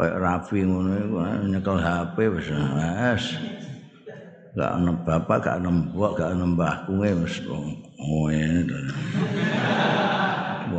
kayak 0.00 0.16
Rafi 0.16 0.64
ngono 0.64 0.96
nyekel 1.44 1.76
HP 1.76 2.16
wis 2.32 2.48
wis 2.48 3.24
gak 4.56 4.70
ana 4.80 4.92
bapak 5.04 5.38
gak 5.44 5.56
ana 5.60 5.70
mbok 5.70 6.16
gak 6.16 6.32
ana 6.32 6.46
mbahku 6.46 6.96
wis 6.96 7.42
Oh 8.00 8.32
ini. 8.32 8.80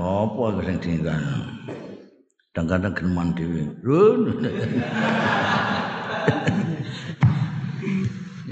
Apa 0.02 0.58
sing 0.66 0.78
diinggan? 0.82 1.22
Kadang-kadang 2.52 2.94
geneman. 2.98 3.30
Run. 3.86 4.22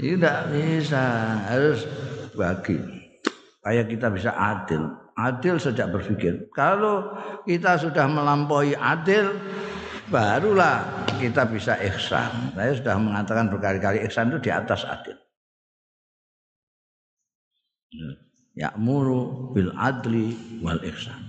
Ini 0.00 0.16
tidak 0.16 0.38
bisa, 0.48 1.04
harus 1.44 1.84
bagi. 2.32 2.80
Supaya 3.60 3.82
kita 3.84 4.08
bisa 4.08 4.32
adil. 4.32 4.88
Adil 5.20 5.60
sejak 5.60 5.92
berpikir. 5.92 6.48
Kalau 6.56 7.12
kita 7.44 7.76
sudah 7.76 8.08
melampaui 8.08 8.72
adil, 8.78 9.36
barulah 10.08 11.04
kita 11.20 11.44
bisa 11.44 11.76
ihsan. 11.92 12.56
Saya 12.56 12.72
sudah 12.72 12.96
mengatakan 12.96 13.52
berkali-kali 13.52 14.00
ihsan 14.08 14.32
itu 14.32 14.48
di 14.48 14.50
atas 14.54 14.88
adil. 14.88 15.18
Ya 18.58 18.74
ya'muru 18.74 19.54
bil 19.54 19.70
adli 19.78 20.34
wal 20.58 20.82
ihsan. 20.82 21.22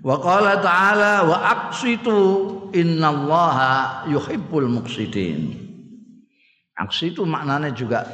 Wa 0.00 0.16
qala 0.22 0.62
ta'ala 0.62 1.26
wa 1.26 1.36
aqsitu 1.52 2.16
innallaha 2.72 4.06
yuhibbul 4.08 4.70
muqsitin. 4.70 5.66
Aksi 6.76 7.12
itu 7.12 7.26
maknanya 7.26 7.72
juga 7.72 8.06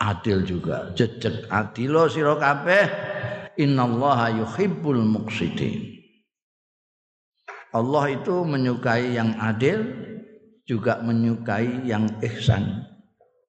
adil 0.00 0.44
juga. 0.46 0.92
Jejeg 0.94 1.50
adilo 1.50 2.06
sira 2.06 2.38
kabeh 2.38 2.84
innallaha 3.58 4.32
yuhibbul 4.32 5.02
muqsitin. 5.02 5.92
Allah 7.72 8.04
itu 8.12 8.44
menyukai 8.44 9.16
yang 9.16 9.32
adil 9.40 9.80
juga 10.68 11.00
menyukai 11.00 11.88
yang 11.88 12.06
ihsan. 12.20 12.84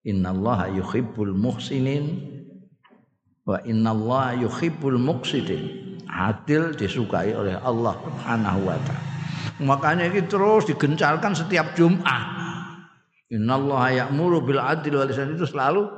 Innallaha 0.03 0.67
yuhibbul 0.71 1.31
muhsinin 1.31 2.32
Wa 3.43 3.59
inna 3.67 3.91
Allah 3.91 4.39
yuhibbul 4.39 4.95
muqsidin. 4.95 5.99
Adil 6.07 6.77
disukai 6.77 7.35
oleh 7.35 7.59
Allah 7.59 7.99
Subhanahu 7.99 8.69
wa 8.69 8.77
taala. 8.85 9.13
Makanya 9.61 10.09
ini 10.09 10.25
terus 10.25 10.65
digencarkan 10.65 11.33
setiap 11.33 11.77
Jumat. 11.77 12.25
Inna 13.33 13.57
Allah 13.57 14.05
ya'muru 14.05 14.45
bil 14.45 14.61
adil 14.61 15.01
wal 15.01 15.09
ihsan 15.09 15.33
itu 15.33 15.49
selalu 15.49 15.89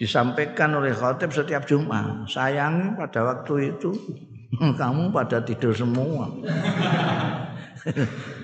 disampaikan 0.00 0.72
oleh 0.72 0.96
khatib 0.96 1.36
setiap 1.36 1.68
Jumat. 1.68 2.24
Sayang 2.32 2.96
pada 2.96 3.20
waktu 3.28 3.76
itu 3.76 3.92
kamu 4.80 5.12
pada 5.12 5.44
tidur 5.44 5.76
semua. 5.76 6.28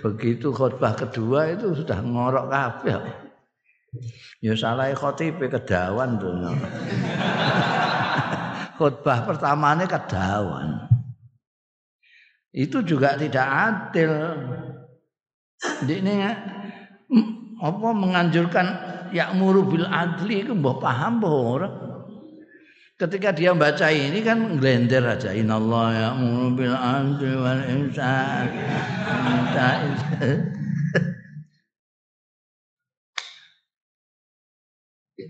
Begitu 0.04 0.52
khutbah 0.52 0.96
kedua 0.96 1.56
itu 1.56 1.72
sudah 1.72 2.04
ngorok 2.04 2.52
kabeh. 2.52 3.00
Ya 4.44 4.52
salah 4.52 4.92
khatib 4.92 5.40
kedawan 5.40 6.20
tuh. 6.20 6.36
Khutbah 8.76 9.24
pertamanya 9.24 9.88
kedawan. 9.88 10.86
Itu 12.52 12.80
juga 12.80 13.16
tidak 13.20 13.44
adil. 13.44 14.12
Ini 15.84 16.14
apa 17.56 17.88
menganjurkan 17.92 18.66
yakmuru 19.12 19.64
bil 19.68 19.86
adli 19.88 20.44
itu 20.44 20.52
mbah 20.52 20.76
paham 20.80 21.20
mbah 21.20 21.34
ora. 21.34 21.68
Ketika 22.96 23.28
dia 23.36 23.52
baca 23.52 23.92
ini 23.92 24.24
kan 24.24 24.56
glender 24.56 25.04
aja 25.04 25.28
inallah 25.28 25.92
ya'muru 25.92 26.56
bil 26.56 26.72
adli 26.72 27.28
wal 27.36 27.60
ihsan. 27.60 28.48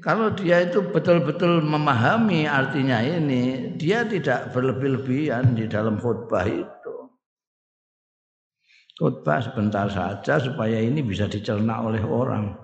Kalau 0.02 0.32
dia 0.34 0.66
itu 0.66 0.82
betul-betul 0.82 1.62
memahami 1.62 2.48
artinya 2.48 3.00
ini, 3.00 3.72
dia 3.78 4.02
tidak 4.02 4.50
berlebih-lebihan 4.52 5.54
di 5.54 5.64
dalam 5.70 6.00
khutbah 6.00 6.44
itu. 6.48 6.96
Khutbah 8.96 9.44
sebentar 9.44 9.86
saja 9.92 10.40
supaya 10.40 10.80
ini 10.80 11.04
bisa 11.04 11.28
dicerna 11.28 11.84
oleh 11.84 12.00
orang. 12.00 12.56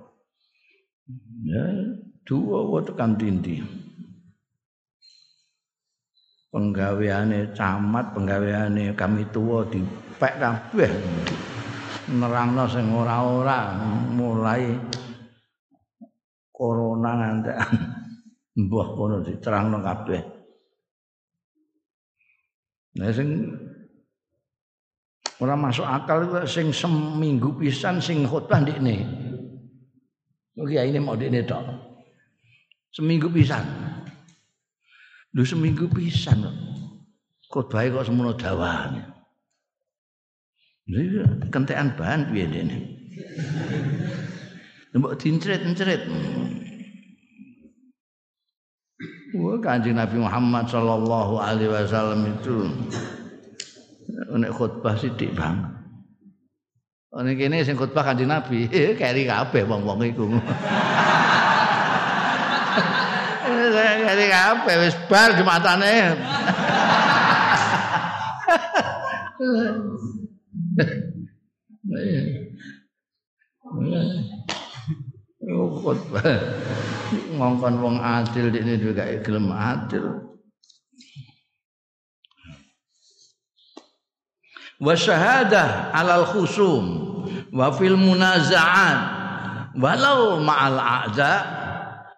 Ya, 1.45 1.67
dua 2.25 2.81
tekan 2.81 3.21
tindi. 3.21 3.61
Penggaweane 6.53 7.53
camat, 7.57 8.13
penggaweane 8.13 8.93
kami 8.93 9.25
tua 9.33 9.65
dipek 9.69 10.37
kabeh. 10.37 10.93
Nerangno 12.13 12.69
sing 12.69 12.93
ora-ora 12.93 13.73
mulai 14.13 14.77
corona 16.63 17.11
ngantekan 17.19 17.75
mbah 18.63 18.89
kono 18.95 19.17
diterangno 19.27 19.83
kabeh. 19.83 20.23
Nah 23.03 23.11
sing 23.11 23.51
ora 25.43 25.59
masuk 25.59 25.83
akal 25.83 26.47
sing 26.47 26.71
seminggu 26.71 27.59
pisan 27.59 27.99
sing 27.99 28.23
khotbah 28.23 28.63
ndikne. 28.63 29.03
Oh 30.63 30.71
ya 30.71 30.87
ini 30.87 31.03
mau 31.03 31.19
ndikne 31.19 31.43
tok. 31.43 31.67
Seminggu 32.95 33.27
pisan. 33.35 33.67
Lu 35.35 35.43
seminggu 35.43 35.91
pisan 35.91 36.47
khotbah 37.51 37.83
kok 37.91 38.07
semono 38.07 38.39
dawane. 38.39 39.03
Lha 40.87 41.27
kentekan 41.51 41.99
bahan 41.99 42.31
piye 42.31 42.47
dene 42.47 42.77
Mbok 44.93 45.17
dincret-encret. 45.17 46.05
Wah, 49.33 49.57
Kanjeng 49.65 49.97
Nabi 49.97 50.21
Muhammad 50.21 50.69
sallallahu 50.69 51.41
alaihi 51.41 51.73
wasallam 51.73 52.29
itu 52.29 52.69
nek 54.37 54.53
khutbah 54.53 54.93
sithik 55.01 55.33
banget. 55.33 55.73
Nek 57.17 57.41
kene 57.41 57.65
sing 57.65 57.81
khutbah 57.81 58.05
Kanjeng 58.05 58.29
Nabi, 58.29 58.69
eh 58.77 58.93
keri 58.93 59.25
kabeh 59.25 59.65
wong-wong 59.65 60.05
iku. 60.13 60.29
Keri 63.73 64.27
kabeh 64.29 64.75
wis 64.85 64.97
bar 65.09 65.33
Jumatane. 65.33 66.21
khutbah 75.43 76.23
ngongkon 77.37 77.75
wong 77.83 77.97
adil 77.99 78.55
ini 78.55 78.79
juga 78.79 79.11
gelem 79.21 79.51
adil. 79.51 80.07
Wa 84.83 84.95
syahadah 84.99 85.95
alal 85.95 86.27
khusum 86.27 86.85
wa 87.55 87.71
fil 87.75 87.99
munaza'at 87.99 89.01
walau 89.79 90.43
ma'al 90.43 90.79
a'za 90.79 91.33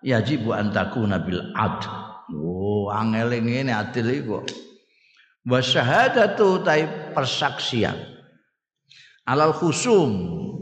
yajibu 0.01 0.53
an 0.57 0.73
takuna 0.73 1.21
bil 1.21 1.41
ad 1.53 1.85
oh 2.33 2.89
angel 2.89 3.37
ini 3.37 3.69
adil 3.69 4.09
iku 4.09 4.41
wa 5.45 5.61
syahadatu 5.61 6.65
tai 6.65 7.13
persaksian. 7.13 7.97
Alal 9.25 9.57
khusum 9.57 10.13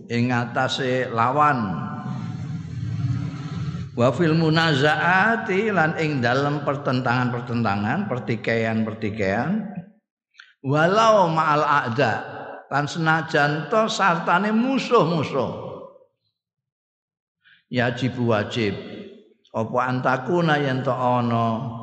ing 0.07 0.31
atase 0.31 1.11
lawan 1.11 1.90
wa 3.92 4.09
fil 4.12 4.37
munazaati 4.37 5.68
lan 5.68 5.96
ing 6.00 6.24
dalam 6.24 6.64
pertentangan-pertentangan, 6.64 8.09
pertikaian-pertikaian. 8.09 9.68
Walau 10.62 11.26
ma'al 11.35 11.64
a'da 11.66 12.12
lan 12.70 12.85
senajan 12.87 13.68
to 13.68 13.90
sartane 13.90 14.55
musuh-musuh. 14.55 15.70
Yajib 17.72 18.20
wajib 18.20 18.76
apa 19.52 19.78
antakuna 19.88 20.61
yen 20.61 20.81
to 20.85 20.92
ana? 20.92 21.81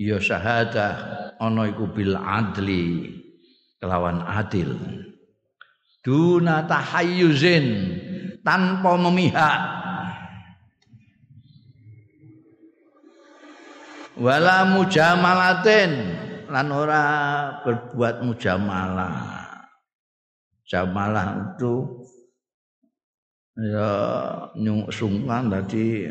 Ya 0.00 0.16
syahadah 0.16 1.36
ana 1.36 1.68
iku 1.68 1.90
bil 1.92 2.16
adli 2.16 3.16
kelawan 3.82 4.24
adil. 4.24 4.76
Duna 6.00 6.64
tahayyuzin 6.64 7.66
tanpa 8.40 8.96
memihak 8.96 9.79
wala 14.20 14.68
mujamalatin. 14.68 15.92
Lan 16.50 16.68
ora 16.68 17.02
berbuat 17.64 18.26
mujamalah. 18.26 19.40
Jamalah 20.66 21.56
itu 21.56 22.06
ya 23.58 23.90
nyung 24.54 24.86
sungkan 24.90 25.50
dadi 25.50 26.10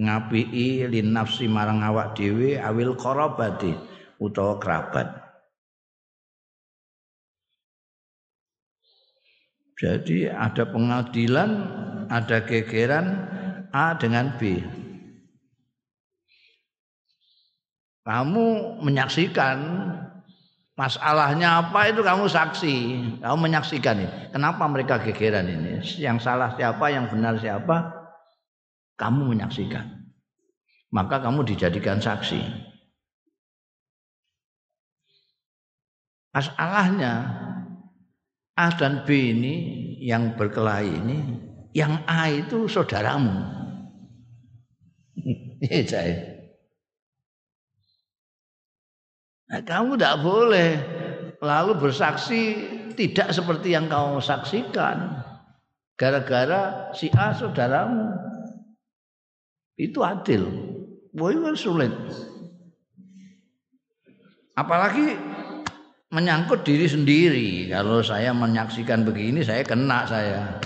ngapii 0.00 0.88
lin 0.88 1.12
nafsi 1.12 1.44
marang 1.44 1.84
awak 1.84 2.16
dhewe 2.16 2.56
awil 2.56 2.96
qarabati 2.96 3.76
utawa 4.20 4.56
kerabat. 4.60 5.08
Jadi 9.80 10.28
ada 10.28 10.68
pengadilan 10.68 11.50
ada 12.12 12.44
gegeran 12.44 13.06
A 13.72 13.96
dengan 13.96 14.36
B 14.36 14.60
Kamu 18.00 18.80
menyaksikan 18.80 19.58
masalahnya 20.72 21.60
apa 21.60 21.92
itu 21.92 22.00
kamu 22.00 22.24
saksi, 22.24 22.76
kamu 23.20 23.36
menyaksikan 23.36 23.96
ini. 24.00 24.32
Kenapa 24.32 24.64
mereka 24.64 24.96
gegeran 25.04 25.44
ini? 25.44 25.84
Yang 26.00 26.24
salah 26.24 26.56
siapa, 26.56 26.88
yang 26.88 27.12
benar 27.12 27.36
siapa? 27.36 27.92
Kamu 28.96 29.36
menyaksikan. 29.36 30.00
Maka 30.90 31.20
kamu 31.20 31.44
dijadikan 31.44 32.00
saksi. 32.00 32.40
Masalahnya 36.32 37.12
A 38.56 38.66
dan 38.80 39.04
B 39.04 39.34
ini 39.36 39.54
yang 40.00 40.38
berkelahi 40.40 40.88
ini, 40.88 41.18
yang 41.76 42.00
A 42.08 42.32
itu 42.32 42.64
saudaramu. 42.64 43.60
Iya, 45.60 46.29
Nah, 49.50 49.62
kamu 49.66 49.98
tidak 49.98 50.16
boleh 50.22 50.70
lalu 51.42 51.72
bersaksi 51.74 52.54
tidak 52.94 53.34
seperti 53.34 53.74
yang 53.74 53.90
kamu 53.90 54.22
saksikan. 54.22 55.26
Gara-gara 55.98 56.94
si 56.94 57.10
A 57.12 57.34
saudaramu. 57.34 58.14
Itu 59.74 60.06
adil. 60.06 60.46
Wah, 61.16 61.34
itu 61.34 61.42
sulit. 61.58 61.90
Apalagi 64.54 65.18
menyangkut 66.14 66.62
diri 66.62 66.86
sendiri. 66.86 67.50
Kalau 67.72 68.04
saya 68.06 68.30
menyaksikan 68.30 69.02
begini, 69.02 69.42
saya 69.42 69.66
kena 69.66 70.06
saya. 70.06 70.60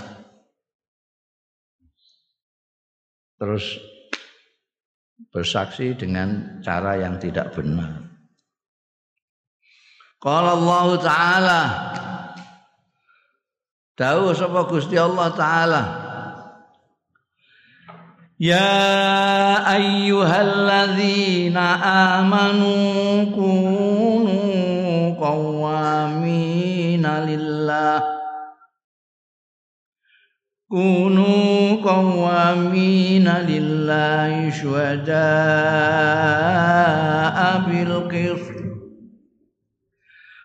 Terus 3.39 3.81
bersaksi 5.31 5.95
dengan 5.95 6.59
cara 6.61 6.99
yang 6.99 7.15
tidak 7.19 7.55
benar. 7.55 8.04
Qala 10.25 10.57
Allah 10.57 10.87
taala. 11.05 11.61
Tahu 13.93 14.33
sapa 14.33 14.65
Gusti 14.65 14.97
Allah 14.97 15.29
taala. 15.37 16.01
Ya 18.41 18.73
ayyuhalladzina 19.69 21.77
amanu 22.17 23.29
kunu 23.37 25.13
qawwamina 25.21 27.21
lillah. 27.29 28.01
Kunu 30.65 31.85
qawwamina 31.85 33.45
lillahi 33.45 34.49
syuhada'a 34.49 35.13
bil 37.69 38.09
qist 38.09 38.54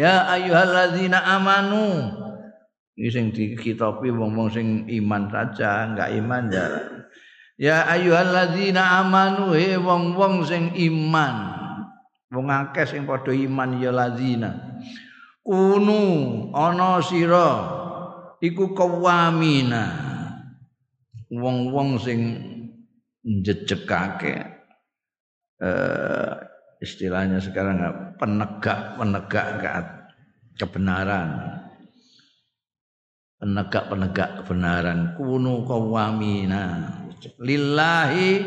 Ya 0.00 0.24
ayyuhalladzina 0.32 1.20
amanu. 1.20 2.08
Iki 2.96 3.08
sing 3.12 3.26
dikitopi 3.36 4.08
wong-wong 4.08 4.48
sing 4.48 4.88
iman 4.88 5.28
saja, 5.28 5.92
enggak 5.92 6.08
iman 6.16 6.48
ya. 6.48 6.66
Ya 7.60 7.84
ayyuhalladzina 7.84 9.04
amanu 9.04 9.52
he 9.52 9.76
wong-wong 9.76 10.48
sing 10.48 10.72
iman. 10.72 11.36
Wong 12.32 12.48
akeh 12.48 12.88
sing 12.88 13.04
padha 13.04 13.36
iman 13.36 13.76
ya 13.76 13.92
lazina. 13.92 14.80
Kunu 15.44 16.00
ana 16.56 17.04
sira 17.04 17.48
iku 18.40 18.72
kawamina. 18.72 19.84
Wong-wong 21.28 22.00
sing 22.00 22.20
njejekake 23.20 24.48
eh 25.60 26.49
istilahnya 26.80 27.38
sekarang 27.38 27.78
penegak 28.16 28.96
penegak 28.96 29.86
kebenaran. 30.56 31.60
Penegak 33.40 33.88
penegak 33.88 34.30
kebenaran. 34.42 35.16
Kunu 35.16 35.64
kawamina. 35.64 36.96
Lillahi 37.40 38.44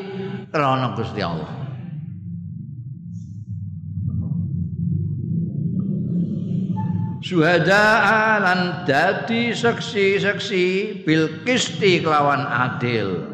karena 0.50 0.98
Gusti 0.98 1.22
Allah. 1.22 1.50
Suhada 7.24 7.86
lan 8.43 8.84
dadi 8.84 9.56
seksi-seksi 9.56 10.65
bil 11.08 11.41
kisti 11.48 12.04
kelawan 12.04 12.43
adil 12.43 13.33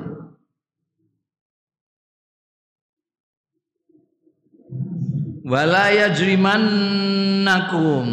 wala 5.46 5.94
yajrimannakum. 5.94 8.10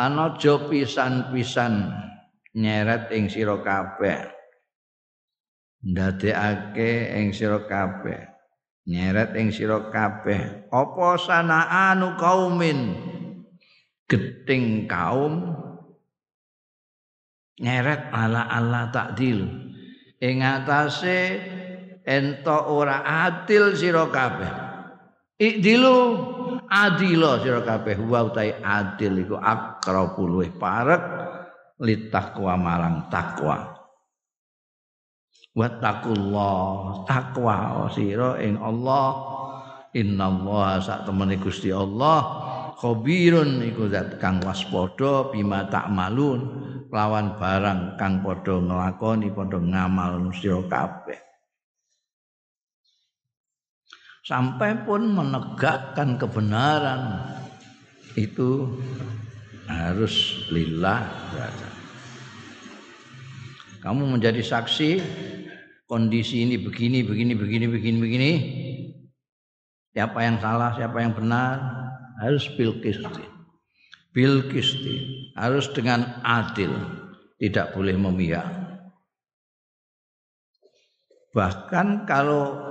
Lan 0.00 0.16
aja 0.16 0.64
pisan-pisan 0.64 1.92
nyeret 2.56 3.12
ing 3.12 3.28
sira 3.28 3.60
kabeh. 3.60 4.32
Ndadekake 5.84 7.20
ing 7.20 7.36
sira 7.36 7.68
kabeh. 7.68 8.24
Nyeret 8.88 9.36
ing 9.36 9.52
sira 9.52 9.92
kabeh. 9.92 10.72
Apa 10.72 11.20
sanaanu 11.20 12.16
kaumin? 12.16 12.96
Geting 14.08 14.88
kaum. 14.88 15.52
Nyeret 17.60 18.08
ala 18.08 18.48
Allah 18.48 18.88
takdil. 18.88 19.44
Ing 20.16 20.40
atase 20.40 21.44
ento 22.08 22.56
ora 22.72 23.04
adil 23.04 23.76
sira 23.76 24.08
kabeh 24.08 24.69
ikdilu 25.40 25.96
adila 26.68 27.40
sira 27.40 27.64
kabeh 27.64 27.96
wa 28.04 28.28
utai 28.28 28.60
adil 28.60 29.24
iku 29.24 29.40
akrabul 29.40 30.38
luweh 30.38 30.52
parek 30.52 31.02
litakwa 31.80 32.54
marang 32.60 33.08
takwa. 33.08 33.80
Wattaqullah 35.56 37.08
takwa 37.08 37.88
sira 37.90 38.36
ing 38.44 38.60
Allah. 38.60 39.40
Innallaha 39.90 40.78
sak 40.78 41.02
temene 41.02 41.34
Gusti 41.34 41.74
Allah 41.74 42.22
khabirun 42.78 43.58
iku 43.66 43.90
zat 43.90 44.22
kang 44.22 44.38
waspada 44.38 45.34
bima 45.34 45.66
takmalun 45.66 46.46
lawan 46.94 47.34
barang 47.34 47.98
kang 47.98 48.22
padha 48.22 48.62
nglakoni 48.62 49.34
padha 49.34 49.58
ngamal 49.58 50.30
sira 50.30 50.62
kabeh 50.70 51.29
sampai 54.30 54.86
pun 54.86 55.10
menegakkan 55.10 56.14
kebenaran 56.14 57.26
itu 58.14 58.78
harus 59.66 60.46
lillah 60.54 61.02
kamu 63.82 64.06
menjadi 64.06 64.44
saksi 64.44 65.00
kondisi 65.90 66.46
ini 66.46 66.60
begini, 66.60 67.02
begini, 67.02 67.32
begini, 67.34 67.66
begini, 67.66 67.98
begini. 67.98 68.32
Siapa 69.90 70.22
yang 70.22 70.36
salah, 70.38 70.76
siapa 70.78 71.02
yang 71.02 71.16
benar, 71.16 71.58
harus 72.22 72.46
bil 72.54 72.78
kisti. 72.78 73.24
Bil 74.12 74.46
kisti, 74.52 75.32
harus 75.34 75.66
dengan 75.72 76.20
adil, 76.22 76.70
tidak 77.42 77.74
boleh 77.74 77.96
memihak. 77.98 78.46
Bahkan 81.32 82.04
kalau 82.04 82.69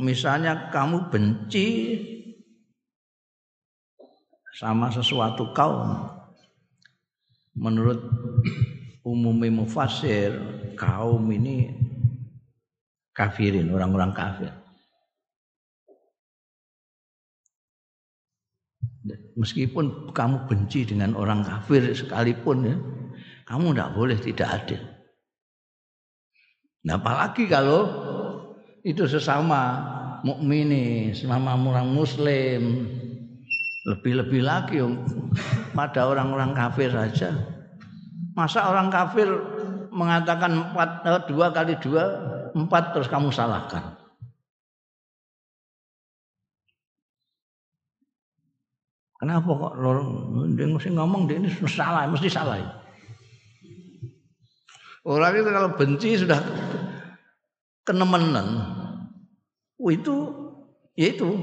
misalnya 0.00 0.72
kamu 0.72 1.12
benci 1.12 1.68
sama 4.56 4.90
sesuatu 4.90 5.52
kaum, 5.54 6.10
menurut 7.56 8.00
umumnya 9.06 9.62
mufasir 9.62 10.34
kaum 10.76 11.24
ini 11.32 11.72
kafirin, 13.16 13.72
orang-orang 13.72 14.12
kafir. 14.16 14.52
Meskipun 19.36 20.12
kamu 20.12 20.44
benci 20.44 20.84
dengan 20.84 21.16
orang 21.16 21.40
kafir 21.40 21.96
sekalipun 21.96 22.58
ya, 22.68 22.76
kamu 23.48 23.72
tidak 23.72 23.90
boleh 23.96 24.18
tidak 24.20 24.48
adil. 24.60 24.82
Nah, 26.84 26.96
apalagi 26.96 27.44
kalau 27.48 28.09
itu 28.80 29.04
sesama 29.04 29.62
mukmini, 30.24 31.12
sesama 31.12 31.56
orang 31.56 31.92
muslim, 31.92 32.88
lebih-lebih 33.88 34.40
lagi 34.44 34.80
pada 35.72 36.08
orang-orang 36.08 36.52
kafir 36.52 36.92
saja. 36.92 37.32
Masa 38.36 38.68
orang 38.68 38.88
kafir 38.88 39.28
mengatakan 39.92 40.70
empat, 40.72 40.90
eh, 41.04 41.22
dua 41.28 41.46
kali 41.52 41.74
dua 41.82 42.04
empat 42.56 42.96
terus 42.96 43.08
kamu 43.10 43.28
salahkan. 43.32 44.00
Kenapa 49.20 49.52
kok 49.52 49.76
dia 50.56 50.64
mesti 50.64 50.88
ngomong 50.96 51.28
dia 51.28 51.36
ini 51.36 51.52
salah, 51.68 52.08
mesti 52.08 52.32
salah. 52.32 52.56
Orang 55.04 55.36
itu 55.36 55.48
kalau 55.52 55.76
benci 55.76 56.16
sudah 56.16 56.40
kenemenan, 57.90 58.48
oh 59.82 59.90
itu 59.90 60.30
ya 60.94 61.10
itu 61.10 61.34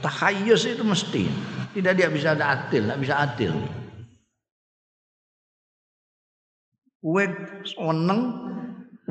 takhayus 0.00 0.64
itu 0.64 0.80
mesti 0.80 1.28
tidak 1.76 1.92
dia 2.00 2.08
bisa 2.08 2.32
ada 2.32 2.64
adil, 2.64 2.88
tidak 2.88 3.00
bisa 3.04 3.14
adil. 3.20 3.52
Kue 7.04 7.28
seneng 7.68 8.20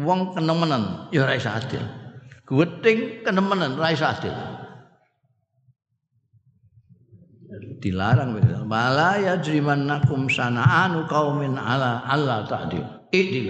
wong 0.01 0.33
kenemenan 0.33 1.13
ya 1.13 1.29
ora 1.29 1.37
iso 1.37 1.53
adil. 1.53 1.85
Guweting 2.49 3.21
kenemenan 3.21 3.77
ora 3.77 3.93
adil. 3.93 4.33
Dilarang 7.83 8.39
begitu. 8.39 8.63
Mala 8.63 9.19
yajrimannakum 9.19 10.31
sana'anu 10.31 11.03
qaumin 11.11 11.59
ala 11.59 12.07
Allah 12.07 12.47
ta'dil. 12.47 13.11
Idil. 13.11 13.47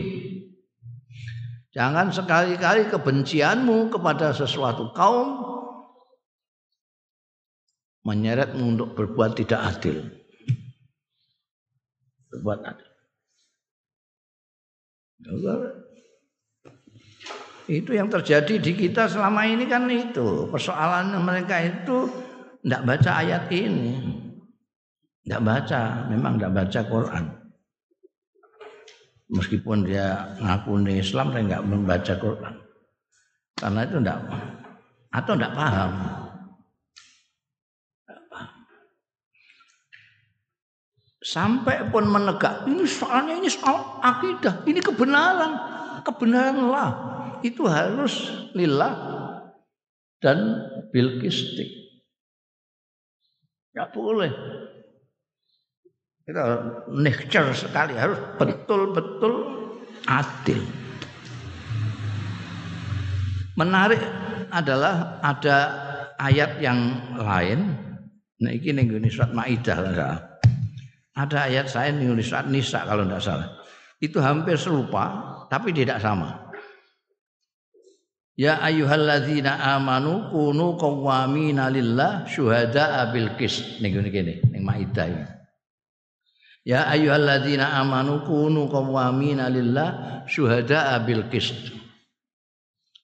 Jangan 1.73 2.13
sekali-kali 2.13 2.85
kebencianmu 2.93 3.89
kepada 3.89 4.29
sesuatu 4.29 4.93
kaum 4.93 5.41
menyeretmu 8.05 8.77
untuk 8.77 8.89
berbuat 8.93 9.41
tidak 9.41 9.61
adil. 9.73 10.05
Berbuat 12.29 12.59
adil. 12.61 12.89
Itu 17.65 17.95
yang 17.95 18.11
terjadi 18.11 18.59
di 18.59 18.71
kita 18.77 19.09
selama 19.09 19.47
ini 19.49 19.65
kan 19.65 19.89
itu. 19.89 20.51
Persoalan 20.53 21.15
mereka 21.25 21.57
itu 21.63 22.05
tidak 22.61 22.81
baca 22.85 23.11
ayat 23.17 23.43
ini. 23.49 23.97
Tidak 25.23 25.41
baca, 25.41 26.11
memang 26.11 26.37
tidak 26.37 26.53
baca 26.53 26.79
Quran. 26.85 27.42
Meskipun 29.33 29.89
dia 29.89 30.37
ngaku 30.37 30.85
Islam, 30.93 31.33
dia 31.33 31.41
nggak 31.41 31.65
membaca 31.65 32.13
Quran. 32.21 32.53
Karena 33.57 33.79
itu 33.81 33.97
tidak, 33.97 34.19
atau 35.09 35.33
tidak 35.33 35.53
paham. 35.57 35.91
Sampai 41.23 41.87
pun 41.87 42.03
menegak, 42.05 42.67
ini 42.67 42.83
soalnya 42.83 43.39
ini 43.39 43.47
soal 43.47 44.03
akidah, 44.03 44.67
ini 44.67 44.83
kebenaran, 44.83 45.55
kebenaran 46.03 46.67
lah 46.67 46.91
itu 47.41 47.63
harus 47.63 48.27
lillah 48.51 48.91
dan 50.19 50.67
bil 50.91 51.23
kisti. 51.23 51.63
Enggak 53.71 53.89
boleh. 53.95 54.31
Kita 56.23 56.43
nature 56.87 57.51
sekali 57.51 57.99
harus 57.99 58.15
betul-betul 58.39 59.43
adil. 60.07 60.63
Menarik 63.59 63.99
adalah 64.47 65.19
ada 65.19 65.57
ayat 66.15 66.63
yang 66.63 66.79
lain. 67.19 67.75
Nah 68.39 68.51
ini 68.55 68.71
ning 68.71 69.11
surat 69.11 69.35
Maidah 69.35 69.77
lah. 69.83 70.15
Ada 71.11 71.51
ayat 71.51 71.67
saya 71.67 71.91
ning 71.91 72.15
surat 72.23 72.47
Nisa 72.47 72.87
kalau 72.87 73.03
tidak 73.03 73.19
salah. 73.19 73.49
Itu 73.99 74.23
hampir 74.23 74.55
serupa 74.55 75.03
tapi 75.51 75.75
tidak 75.75 75.99
sama. 75.99 76.39
Ya 78.39 78.63
ayyuhalladzina 78.63 79.59
amanu 79.75 80.31
kunu 80.31 80.79
qawwamina 80.79 81.67
lillah 81.67 82.23
syuhada'a 82.31 83.11
bil 83.11 83.35
qist 83.35 83.83
niki 83.83 83.99
ning 84.23 84.63
Maidah 84.63 85.11
ini. 85.11 85.42
Ya 86.63 86.87
ayyuhalladzina 86.87 87.75
amanu 87.75 88.23
kunu 88.23 88.71
qawwamina 88.71 89.51
lillah 89.51 90.23
syuhada'a 90.31 90.95
bil 91.03 91.27
qist. 91.27 91.75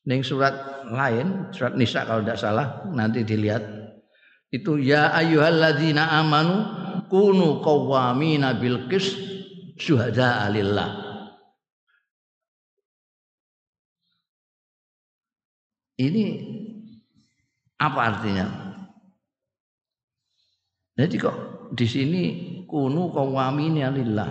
Ning 0.08 0.24
surat 0.24 0.88
lain, 0.88 1.52
surat 1.52 1.76
Nisa 1.76 2.08
kalau 2.08 2.24
tidak 2.24 2.40
salah 2.40 2.88
nanti 2.96 3.28
dilihat 3.28 3.62
itu 4.50 4.80
ya 4.80 5.12
ayyuhalladzina 5.12 6.08
amanu 6.24 6.56
kunu 7.12 7.60
qawwamina 7.60 8.56
bil 8.56 8.88
qist 8.88 9.20
syuhada'a 9.76 10.48
lillah. 10.56 10.90
Ini 16.00 16.26
apa 17.76 18.00
artinya? 18.08 18.48
Jadi 20.96 21.16
kok 21.20 21.36
di 21.76 21.84
sini 21.88 22.24
kunu 22.70 23.10
qawamini 23.10 23.82
lillah. 23.82 24.30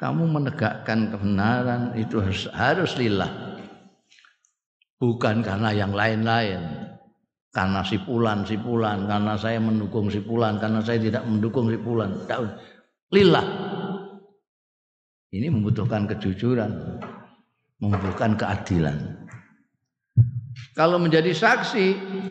Kamu 0.00 0.24
menegakkan 0.26 1.14
kebenaran 1.14 1.94
itu 1.94 2.18
harus 2.18 2.48
harus 2.50 2.92
lillah. 2.98 3.30
Bukan 4.98 5.44
karena 5.44 5.70
yang 5.76 5.92
lain-lain. 5.92 6.88
karena 7.52 7.84
si 7.84 8.00
pulan 8.00 8.48
si 8.48 8.56
pulan 8.56 9.04
karena 9.04 9.36
saya 9.36 9.60
mendukung 9.60 10.08
si 10.08 10.24
pulan 10.24 10.56
karena 10.56 10.80
saya 10.80 10.96
tidak 10.96 11.20
mendukung 11.28 11.68
si 11.68 11.76
pulan 11.76 12.16
lillah. 13.12 13.44
Ini 15.32 15.52
membutuhkan 15.52 16.08
kejujuran. 16.08 16.72
Membutuhkan 17.76 18.40
keadilan. 18.40 19.26
Kalau 20.72 20.96
menjadi 20.96 21.36
saksi 21.36 21.86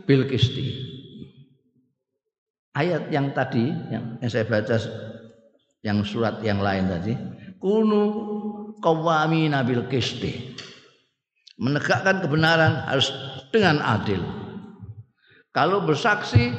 bil 0.05 0.25
kisti. 0.25 0.89
Ayat 2.73 3.11
yang 3.13 3.35
tadi 3.35 3.67
yang 3.91 4.17
saya 4.25 4.47
baca 4.47 4.79
yang 5.81 6.05
surat 6.05 6.41
yang 6.45 6.61
lain 6.61 6.89
tadi 6.89 7.13
kunu 7.57 8.01
qawwamina 8.81 9.65
bil 9.65 9.85
kisti 9.89 10.53
menegakkan 11.61 12.21
kebenaran 12.25 12.85
harus 12.89 13.09
dengan 13.53 13.81
adil 13.81 14.21
kalau 15.51 15.83
bersaksi 15.83 16.55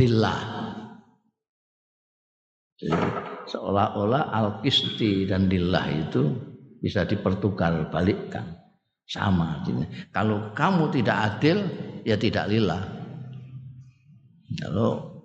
lillah. 0.00 0.56
seolah-olah 3.44 4.32
al-kisti 4.32 5.28
dan 5.28 5.48
lillah 5.48 5.84
itu 5.92 6.32
bisa 6.80 7.04
dipertukar 7.04 7.92
balikkan. 7.92 8.60
Sama 9.04 9.60
artinya. 9.60 9.84
Kalau 10.08 10.52
kamu 10.56 10.88
tidak 10.88 11.16
adil 11.16 11.60
ya 12.08 12.16
tidak 12.16 12.48
lillah. 12.48 12.80
Kalau 14.64 15.20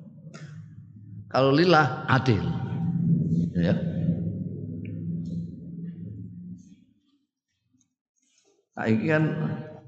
kalau 1.32 1.51
lillah 1.55 2.03
adil. 2.11 2.43
Ya. 3.60 3.76
Ini 8.80 9.05
kan 9.12 9.24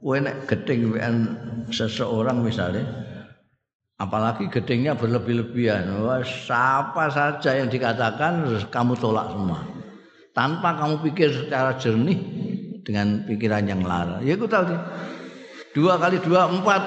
kowe 0.04 0.20
nek 0.20 0.52
gedeng 0.52 0.92
seseorang 1.72 2.44
misalnya 2.44 2.84
apalagi 4.02 4.50
gedengnya 4.52 4.98
berlebih-lebihan 4.98 6.02
wah 6.02 6.20
siapa 6.26 7.08
saja 7.14 7.56
yang 7.56 7.72
dikatakan 7.72 8.44
kamu 8.68 8.94
tolak 9.00 9.32
semua. 9.32 9.64
Tanpa 10.36 10.76
kamu 10.80 11.06
pikir 11.08 11.32
secara 11.32 11.76
jernih 11.80 12.20
dengan 12.84 13.24
pikiran 13.28 13.64
yang 13.68 13.84
lara. 13.86 14.20
Ya 14.26 14.36
aku 14.36 14.48
tahu 14.48 14.76
dua 15.72 15.96
kali 15.96 16.20
dua 16.20 16.52
empat 16.52 16.82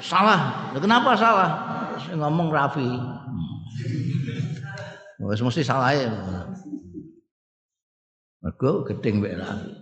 salah. 0.00 0.72
Kenapa 0.72 1.12
salah? 1.18 1.50
Saya 2.00 2.16
ngomong 2.16 2.48
Rafi 2.48 2.88
Wes 5.20 5.44
mesti 5.44 5.60
salah 5.60 5.92
ya. 5.92 6.08
Mergo 8.40 8.88
gedeng 8.88 9.20
mek 9.20 9.36
Rafi. 9.36 9.72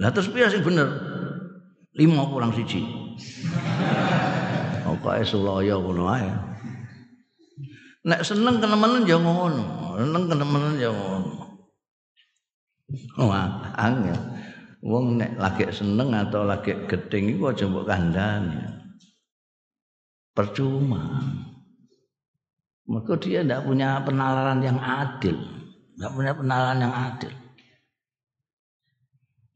Lah 0.00 0.12
terus 0.12 0.32
piye 0.32 0.48
sing 0.48 0.64
bener? 0.64 0.88
Lima 1.96 2.28
kurang 2.28 2.52
siji. 2.56 2.84
Pokoke 4.84 5.24
sulaya 5.24 5.76
ngono 5.76 6.04
ae. 6.08 6.28
Nek 8.06 8.20
seneng 8.24 8.60
kenemenen 8.60 9.08
ya 9.08 9.16
ngono. 9.20 9.96
Seneng 10.00 10.24
kenemenen 10.28 10.74
ya 10.80 10.92
ngono. 10.92 11.32
Wah, 13.18 13.72
angel. 13.76 14.20
Wong 14.84 15.18
nek 15.18 15.34
lagi 15.40 15.66
seneng 15.74 16.14
atau 16.14 16.46
lagi 16.46 16.76
gedeng 16.86 17.32
iku 17.32 17.50
aja 17.50 17.66
mbok 17.66 17.88
kandhani. 17.88 18.85
Percuma. 20.36 21.24
Maka 22.86 23.16
dia 23.16 23.40
tidak 23.40 23.64
punya 23.64 24.04
penalaran 24.04 24.60
yang 24.60 24.76
adil. 24.76 25.34
Tidak 25.96 26.12
punya 26.12 26.36
penalaran 26.36 26.84
yang 26.84 26.92
adil. 26.92 27.32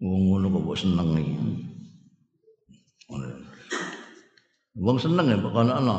Ngono 0.00 0.48
kok 0.48 0.80
seneng 0.80 1.08
iki. 1.20 1.36
Wong 4.80 4.96
seneng 4.96 5.28
ya 5.28 5.36
kok 5.36 5.52
ana. 5.52 5.98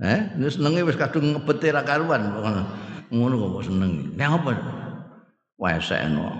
Eh, 0.00 0.20
ini 0.40 0.48
senenge 0.50 0.82
wis 0.82 0.98
kadung 0.98 1.36
ngebete 1.36 1.70
ra 1.70 1.86
karuan 1.86 2.34
ngono 3.14 3.34
kok 3.38 3.50
mbok 3.52 3.64
seneng. 3.68 3.92
Nek 4.16 4.28
apa? 4.40 4.50
Wesekno. 5.60 6.34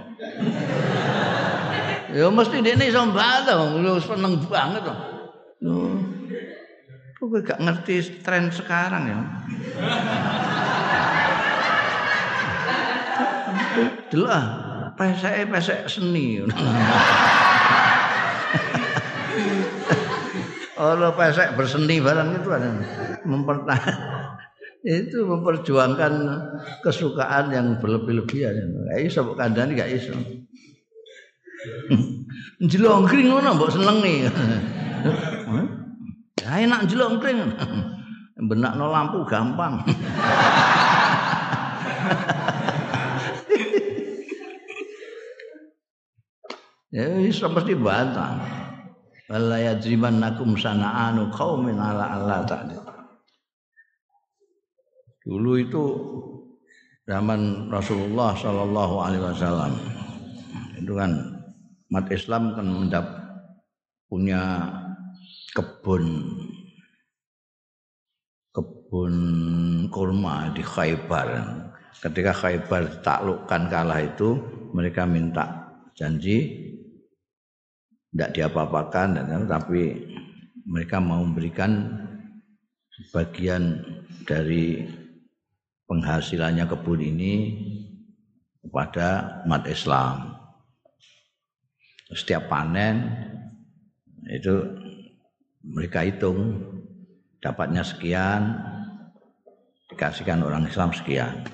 Ya 2.11 2.26
mesti 2.30 2.62
dene 2.62 2.88
iso 2.88 3.05
mbantah 3.07 3.55
wong 3.59 4.01
seneng 4.03 4.42
banget 4.49 4.82
kok. 7.15 7.27
Kok 7.31 7.41
gak 7.47 7.61
ngerti 7.62 8.23
tren 8.23 8.51
sekarang 8.51 9.05
ya. 9.07 9.19
Delok 14.11 14.43
pesek 14.95 15.51
pesek 15.51 15.81
seni. 15.91 16.43
Orang 20.75 21.15
pesek 21.15 21.55
berseni 21.55 22.03
barang 22.03 22.29
itu 22.43 22.49
ada 22.51 22.71
mempertahan 23.23 23.97
itu 24.85 25.25
memperjuangkan 25.25 26.12
kesukaan 26.85 27.49
yang 27.49 27.81
berlebih-lebihan. 27.81 28.69
Gak 28.93 29.01
iso 29.01 29.25
mbok 29.25 29.41
kandhani 29.41 29.81
gak 29.81 29.89
iso. 29.89 30.12
Jelongkring 32.61 33.33
ngono 33.33 33.57
mbok 33.57 33.73
senengi. 33.73 34.29
Enak 36.55 36.86
jelongkring. 36.86 37.50
Benakno 38.48 38.86
lampu 38.90 39.26
gampang. 39.26 39.82
Ya 46.94 47.11
iso 47.18 47.50
mesti 47.50 47.74
bantah. 47.74 48.38
Wala 49.26 49.59
yajrimannakum 49.59 50.55
sana'anu 50.55 51.26
qaumin 51.34 51.74
ala 51.74 52.07
Allah 52.07 52.46
ta'ala. 52.46 52.86
Dulu 55.26 55.59
itu 55.59 55.82
zaman 57.02 57.66
Rasulullah 57.66 58.38
Shallallahu 58.38 58.94
Alaihi 59.00 59.24
Wasallam 59.26 59.72
itu 60.78 60.92
kan 60.94 61.11
umat 61.90 62.07
Islam 62.12 62.55
kan 62.55 62.66
mendap 62.68 63.07
punya 64.07 64.70
kebun 65.57 66.05
kebun 68.95 69.90
kurma 69.90 70.55
di 70.55 70.62
Khaybar. 70.62 71.26
Ketika 71.99 72.30
Khaybar 72.30 72.95
ditaklukkan 72.95 73.62
kalah 73.66 73.99
itu 73.99 74.38
mereka 74.70 75.03
minta 75.03 75.74
janji 75.99 76.62
tidak 78.14 78.30
diapa-apakan 78.38 79.18
tapi 79.51 79.99
mereka 80.62 81.03
mau 81.03 81.26
memberikan 81.26 81.90
bagian 83.11 83.82
dari 84.30 84.86
penghasilannya 85.90 86.62
kebun 86.70 87.03
ini 87.03 87.32
kepada 88.62 89.42
umat 89.42 89.66
Islam. 89.66 90.38
Setiap 92.14 92.47
panen 92.47 93.11
itu 94.30 94.55
mereka 95.66 96.07
hitung 96.07 96.62
dapatnya 97.42 97.82
sekian 97.82 98.74
dikasihkan 99.93 100.41
orang 100.41 100.64
Islam 100.68 100.93
sekian. 100.95 101.45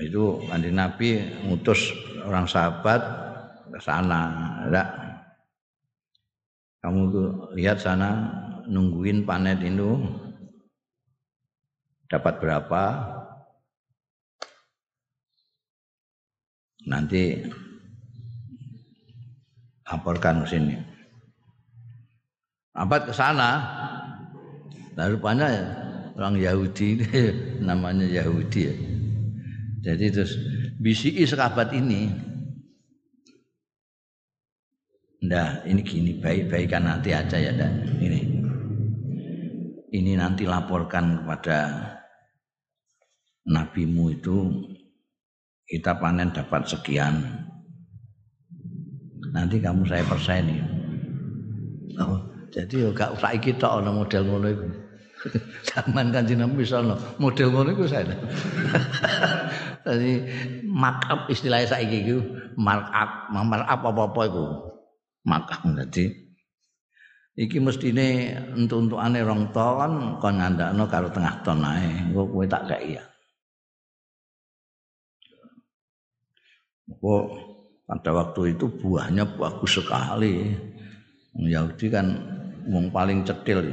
Itu 0.00 0.40
nanti 0.48 0.72
Nabi 0.72 1.20
ngutus 1.44 1.92
orang 2.24 2.48
sahabat 2.48 3.04
ke 3.68 3.78
sana, 3.84 4.20
enggak. 4.64 4.88
Kamu 6.80 7.00
lihat 7.52 7.84
sana 7.84 8.32
nungguin 8.64 9.28
panen 9.28 9.60
itu 9.60 10.00
dapat 12.08 12.40
berapa? 12.40 12.84
Nanti 16.88 17.44
laporkan 19.84 20.40
ke 20.40 20.46
sini. 20.48 20.76
Abad 22.72 23.04
ke 23.04 23.12
sana, 23.12 23.50
nah 24.94 25.06
rupanya 25.06 25.48
orang 26.18 26.36
Yahudi 26.36 27.04
namanya 27.68 28.06
Yahudi 28.06 28.60
ya. 28.66 28.74
Jadi 29.80 30.04
terus 30.12 30.36
BCI 30.76 31.24
sekabat 31.24 31.72
ini 31.72 32.30
Nah, 35.20 35.60
ini 35.68 35.84
gini, 35.84 36.16
baik-baikan 36.16 36.88
nanti 36.88 37.12
aja 37.12 37.36
ya 37.36 37.52
dan 37.52 37.84
ini. 38.00 38.40
Ini 39.92 40.16
nanti 40.16 40.48
laporkan 40.48 41.20
kepada 41.20 41.58
nabimu 43.44 44.16
itu 44.16 44.36
kita 45.68 46.00
panen 46.00 46.32
dapat 46.32 46.64
sekian. 46.64 47.20
Nanti 49.36 49.60
kamu 49.60 49.84
saya 49.84 50.08
perseni. 50.08 50.56
Oh, 52.00 52.29
jadi 52.50 52.90
gak 52.90 53.18
usah 53.18 53.34
kita 53.38 53.66
orang 53.66 53.96
model 54.02 54.22
ngono 54.26 54.48
itu. 54.50 54.66
Zaman 55.68 56.10
kanjeng 56.10 56.40
Nabi 56.40 56.64
sallallahu 56.64 57.20
model 57.20 57.48
ngono 57.52 57.68
iku 57.76 57.84
saya. 57.84 58.08
Jadi 59.84 60.12
markup 60.64 61.28
istilahnya 61.28 61.68
saiki 61.68 61.98
iku 62.08 62.18
markup, 62.56 63.28
markup 63.32 63.80
apa-apa 63.84 64.20
iku. 64.28 64.44
Markup 65.28 65.60
dadi 65.76 66.30
iki 67.40 67.56
mestine 67.56 68.36
entuk-entukane 68.52 69.24
rong 69.24 69.48
ton 69.56 70.20
kon 70.20 70.34
ngandakno 70.36 70.84
karo 70.90 71.08
tengah 71.08 71.40
ton 71.40 71.64
ae. 71.64 72.10
Engko 72.10 72.28
kowe 72.28 72.44
tak 72.44 72.68
kei 72.68 73.00
ya. 73.00 73.04
Kok 77.00 77.24
pada 77.88 78.10
waktu 78.12 78.58
itu 78.58 78.66
buahnya 78.68 79.24
bagus 79.40 79.80
sekali. 79.80 80.52
Yahudi 81.30 81.86
kan 81.88 82.06
wong 82.68 82.92
paling 82.92 83.24
cetil 83.24 83.64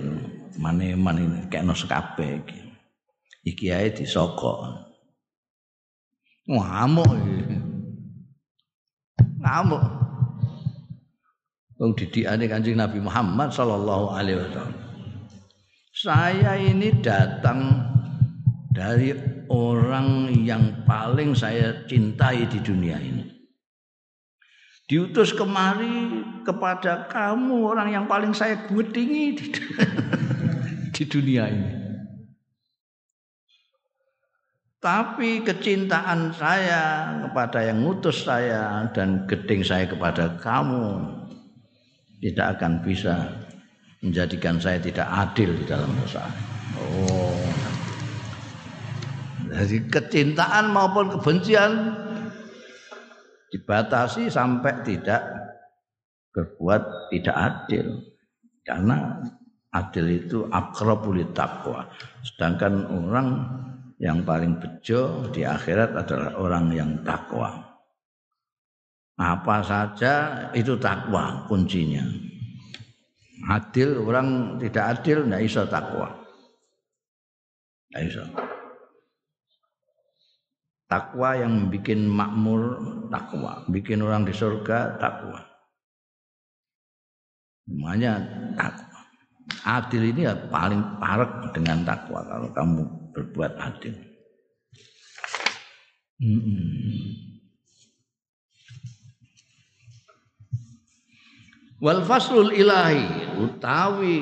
mane-mane 0.58 1.22
ini 1.24 1.40
kekno 1.52 1.74
sekabe 1.76 2.44
iki. 2.44 2.60
Iki 3.48 3.66
ae 3.72 3.88
disokok. 3.94 4.88
Ngamuk. 6.48 7.12
Ngamuk. 9.40 9.84
Wong 11.78 11.92
didikane 11.94 12.50
Kanjeng 12.50 12.82
Nabi 12.82 12.98
Muhammad 12.98 13.54
sallallahu 13.54 14.18
alaihi 14.18 14.42
wasallam. 14.42 14.76
Saya 15.94 16.58
ini 16.58 16.90
datang 17.02 17.86
dari 18.74 19.14
orang 19.50 20.30
yang 20.46 20.86
paling 20.86 21.34
saya 21.34 21.86
cintai 21.86 22.46
di 22.50 22.60
dunia 22.62 22.98
ini. 22.98 23.37
Diutus 24.88 25.36
kemari 25.36 26.24
kepada 26.48 27.12
kamu 27.12 27.76
orang 27.76 27.92
yang 27.92 28.06
paling 28.08 28.32
saya 28.32 28.56
gudingi 28.72 29.36
di, 29.36 29.46
di 30.96 31.04
dunia 31.04 31.44
ini. 31.52 31.72
Tapi 34.80 35.44
kecintaan 35.44 36.32
saya 36.32 37.12
kepada 37.28 37.68
yang 37.68 37.84
ngutus 37.84 38.24
saya 38.24 38.88
dan 38.96 39.28
geding 39.28 39.60
saya 39.60 39.84
kepada 39.92 40.40
kamu 40.40 41.04
tidak 42.24 42.56
akan 42.56 42.80
bisa 42.80 43.28
menjadikan 44.00 44.56
saya 44.56 44.80
tidak 44.80 45.04
adil 45.12 45.52
di 45.52 45.66
dalam 45.68 45.92
usaha. 46.00 46.32
Oh. 46.80 47.36
Jadi 49.52 49.84
kecintaan 49.92 50.72
maupun 50.72 51.20
kebencian 51.20 51.72
dibatasi 53.52 54.28
sampai 54.28 54.84
tidak 54.84 55.22
berbuat 56.36 57.12
tidak 57.14 57.38
adil. 57.38 57.88
Karena 58.62 59.24
adil 59.72 60.06
itu 60.22 60.46
akrabul 60.52 61.24
takwa. 61.32 61.88
Sedangkan 62.22 62.86
orang 62.92 63.28
yang 63.98 64.22
paling 64.22 64.62
bejo 64.62 65.32
di 65.34 65.42
akhirat 65.48 65.96
adalah 65.98 66.38
orang 66.38 66.66
yang 66.76 66.92
takwa. 67.02 67.64
Apa 69.18 69.66
saja 69.66 70.14
itu 70.54 70.78
takwa 70.78 71.48
kuncinya. 71.50 72.06
Adil 73.50 73.98
orang 74.02 74.62
tidak 74.62 75.02
adil 75.02 75.26
tidak 75.26 75.42
bisa 75.42 75.62
takwa. 75.66 76.08
Tidak 77.90 78.02
bisa. 78.06 78.24
Takwa 80.88 81.36
yang 81.36 81.68
bikin 81.68 82.08
makmur 82.08 82.80
takwa, 83.12 83.68
bikin 83.68 84.00
orang 84.00 84.24
di 84.24 84.32
surga 84.32 84.96
takwa. 84.96 85.44
Semuanya 87.68 88.24
takwa. 88.56 88.88
Adil 89.68 90.16
ini 90.16 90.24
ya 90.24 90.36
paling 90.48 90.80
parek 90.96 91.52
dengan 91.52 91.84
takwa 91.84 92.24
kalau 92.24 92.48
kamu 92.56 92.80
berbuat 93.12 93.54
adil. 93.60 93.96
Wal 101.84 102.02
faslul 102.08 102.56
ilahi 102.56 103.38
utawi 103.38 104.18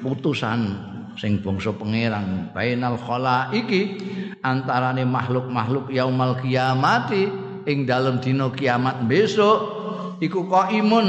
putusan 0.00 0.87
sing 1.18 1.42
bangsa 1.42 1.74
pangeran. 1.74 2.54
Bainal 2.54 2.96
iki 3.52 3.98
antarane 4.40 5.02
makhluk-makhluk 5.02 5.90
yaumal 5.90 6.38
kiamati 6.38 7.26
ing 7.66 7.84
dalem 7.84 8.22
dina 8.22 8.48
kiamat 8.54 9.04
besok 9.04 9.58
iku 10.22 10.46
qaimun 10.46 11.06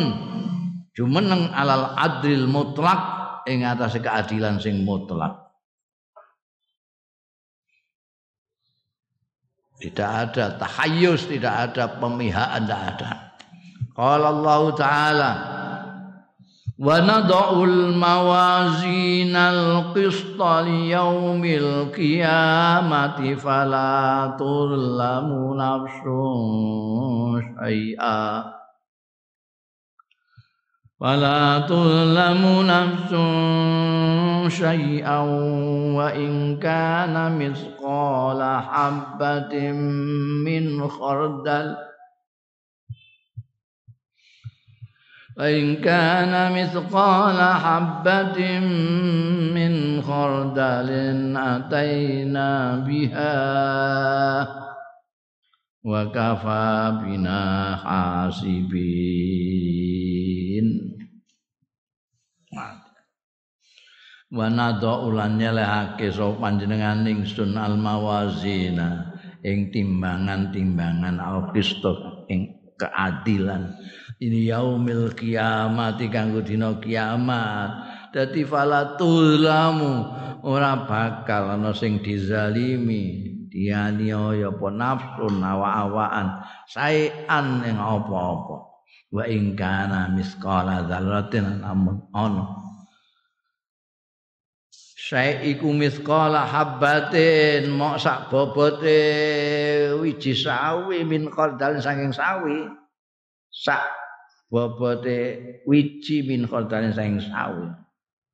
jumeneng 0.97 1.53
alal 1.53 1.95
adril 1.95 2.49
mutlak 2.49 2.99
ing 3.45 3.63
atase 3.63 4.01
keadilan 4.01 4.57
sing 4.57 4.81
mutlak. 4.81 5.47
Tidak 9.79 10.11
ada 10.27 10.59
tahayyus 10.59 11.31
tidak 11.31 11.71
ada 11.71 11.87
pemihaan 12.03 12.67
tidak 12.67 12.81
ada. 12.97 13.09
Qala 13.95 14.27
Allah 14.27 14.61
taala 14.75 15.31
ونضع 16.79 17.63
الموازين 17.63 19.35
القسط 19.35 20.41
ليوم 20.41 21.45
القيامة 21.45 23.35
فلا 23.35 24.35
تظلم 24.39 25.29
نفس 25.59 26.03
شيئا. 27.63 28.43
فلا 30.99 31.59
تظلم 31.59 32.43
نفس 32.67 33.11
شيئا 34.57 35.19
وإن 35.95 36.59
كان 36.59 37.39
مثقال 37.39 38.61
حبة 38.61 39.71
من 40.45 40.87
خردل 40.87 41.88
فإن 45.38 45.76
كان 45.82 46.52
مثقال 46.54 47.38
حبة 47.42 48.38
من 49.54 50.02
خردل 50.02 50.90
أتينا 51.36 52.76
بها 52.86 53.34
وكفى 55.84 56.98
بنا 57.02 57.76
حاسبين 57.76 59.04
wa 64.34 64.50
nadha 64.50 65.06
ulan 65.06 65.38
nyelehake 65.38 66.10
sapa 66.10 66.42
panjenengan 66.42 67.06
ingsun 67.06 67.54
al 67.54 67.78
mawazina 67.78 69.14
ing 69.46 69.70
timbangan-timbangan 69.70 71.22
al 71.22 71.54
ing 72.26 72.50
keadilan 72.74 73.78
ini 74.19 74.51
yaumil 74.51 75.15
kiamat 75.15 76.03
kanggo 76.11 76.43
dina 76.43 76.75
kiamat. 76.75 77.87
Dadi 78.11 78.43
falatulamu 78.43 80.11
ora 80.43 80.83
bakal 80.83 81.55
ana 81.55 81.71
sing 81.71 82.03
dizalimi. 82.03 83.31
Dianiaya 83.49 84.53
apa 84.53 84.67
nafsun 84.69 85.41
awa-awaan 85.41 86.45
saean 86.69 87.65
ing 87.65 87.81
apa-apa. 87.81 88.57
Wa 89.09 89.25
ing 89.25 89.57
kana 89.57 90.13
misqala 90.13 90.85
dzarratin 90.85 91.65
amun 91.65 91.97
ana. 92.13 92.45
Saya 95.09 95.41
iku 95.41 95.73
habbatin 95.73 97.73
mok 97.73 97.97
sak 97.97 98.29
bobote 98.29 99.01
wiji 99.97 100.37
sawi 100.37 101.01
min 101.01 101.33
khardal 101.33 101.81
saking 101.81 102.13
sawi. 102.13 102.69
Sak 103.49 103.81
bobote 104.49 105.17
wiji 105.69 106.25
min 106.25 106.49
khardalin 106.49 106.91
saing 106.91 107.21
sawi 107.21 107.69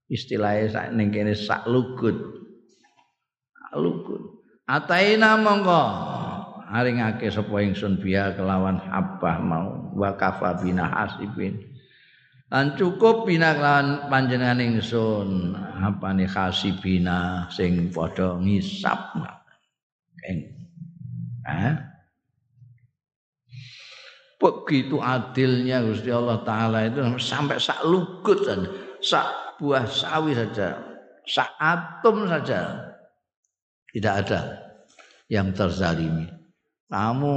istilahnya 0.10 0.70
sak 0.70 0.86
ning 0.94 1.10
kene 1.10 1.34
sak 1.34 1.66
lugut. 1.66 2.18
Lugut. 3.76 4.40
Ataina 4.66 5.36
monggo 5.36 5.84
aringake 6.72 7.28
sapa 7.28 7.60
ingsun 7.60 8.00
biya 8.00 8.34
kelawan 8.34 8.80
habah 8.80 9.38
mau. 9.44 9.92
Wa 9.96 10.16
kafa 10.16 10.64
bina 10.64 10.88
hasibin. 10.88 11.60
Lan 12.48 12.80
cukup 12.80 13.28
bina 13.28 13.52
kelawan 13.58 14.08
panjenengan 14.08 14.64
ingsun. 14.64 15.60
Apane 15.84 16.24
hasibina 16.30 17.52
sing 17.52 17.92
padha 17.92 18.40
ngisap. 18.40 19.20
Ing 20.26 20.38
eh 21.46 21.95
begitu 24.46 25.02
adilnya 25.02 25.82
Gusti 25.82 26.14
Allah 26.14 26.46
taala 26.46 26.86
itu 26.86 27.02
sampai 27.18 27.58
sak 27.58 27.82
lugut 27.82 28.46
saja, 28.46 28.70
sak 29.02 29.28
buah 29.58 29.90
sawi 29.90 30.38
saja, 30.38 30.78
sak 31.26 31.50
atom 31.58 32.30
saja 32.30 32.94
tidak 33.90 34.14
ada 34.22 34.40
yang 35.26 35.50
terzalimi. 35.50 36.30
Kamu 36.86 37.34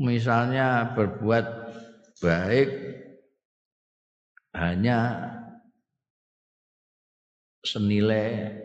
misalnya 0.00 0.96
berbuat 0.96 1.44
baik 2.24 2.68
hanya 4.56 5.28
senilai 7.60 8.56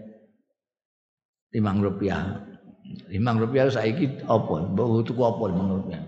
lima 1.52 1.76
rupiah 1.76 2.56
Limang 3.10 3.42
rupiah 3.42 3.66
saiki 3.70 4.22
apa? 4.30 4.56
Mbok 4.72 5.10
tuku 5.10 5.22
apa 5.26 5.44
limang 5.50 5.70
rupiah? 5.82 6.04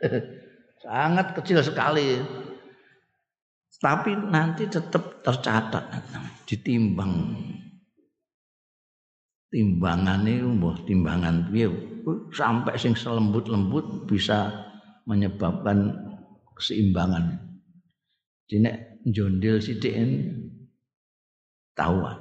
Sangat 0.82 1.34
kecil 1.34 1.62
sekali. 1.62 2.18
Tapi 3.78 4.10
nanti 4.10 4.66
tetap 4.66 5.22
tercatat 5.22 5.86
ditimbang. 6.42 7.38
Timbangan 9.48 10.28
itu 10.28 10.44
mbah 10.44 10.76
timbangan 10.84 11.48
piye 11.48 11.72
sampai 12.36 12.76
sing 12.76 12.92
selembut-lembut 12.92 14.04
bisa 14.04 14.50
menyebabkan 15.08 15.94
keseimbangan. 16.52 17.38
Jadi 18.50 18.68
jondil 19.08 19.62
sithik 19.62 19.94
tahuan. 21.78 22.18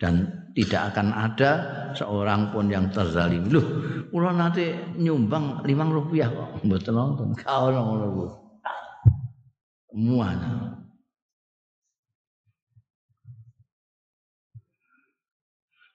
Dan 0.00 0.39
tidak 0.54 0.94
akan 0.94 1.14
ada 1.14 1.50
seorang 1.94 2.50
pun 2.50 2.66
yang 2.66 2.90
terzalim. 2.90 3.46
Loh, 3.50 3.64
kula 4.10 4.34
nanti 4.34 4.74
nyumbang 4.98 5.62
lima 5.62 5.86
rupiah 5.86 6.30
kok 6.30 6.62
mboten 6.66 6.94
nonton. 6.94 7.28
Kau 7.38 7.70
ngono 7.70 8.06
Muana. 9.90 10.78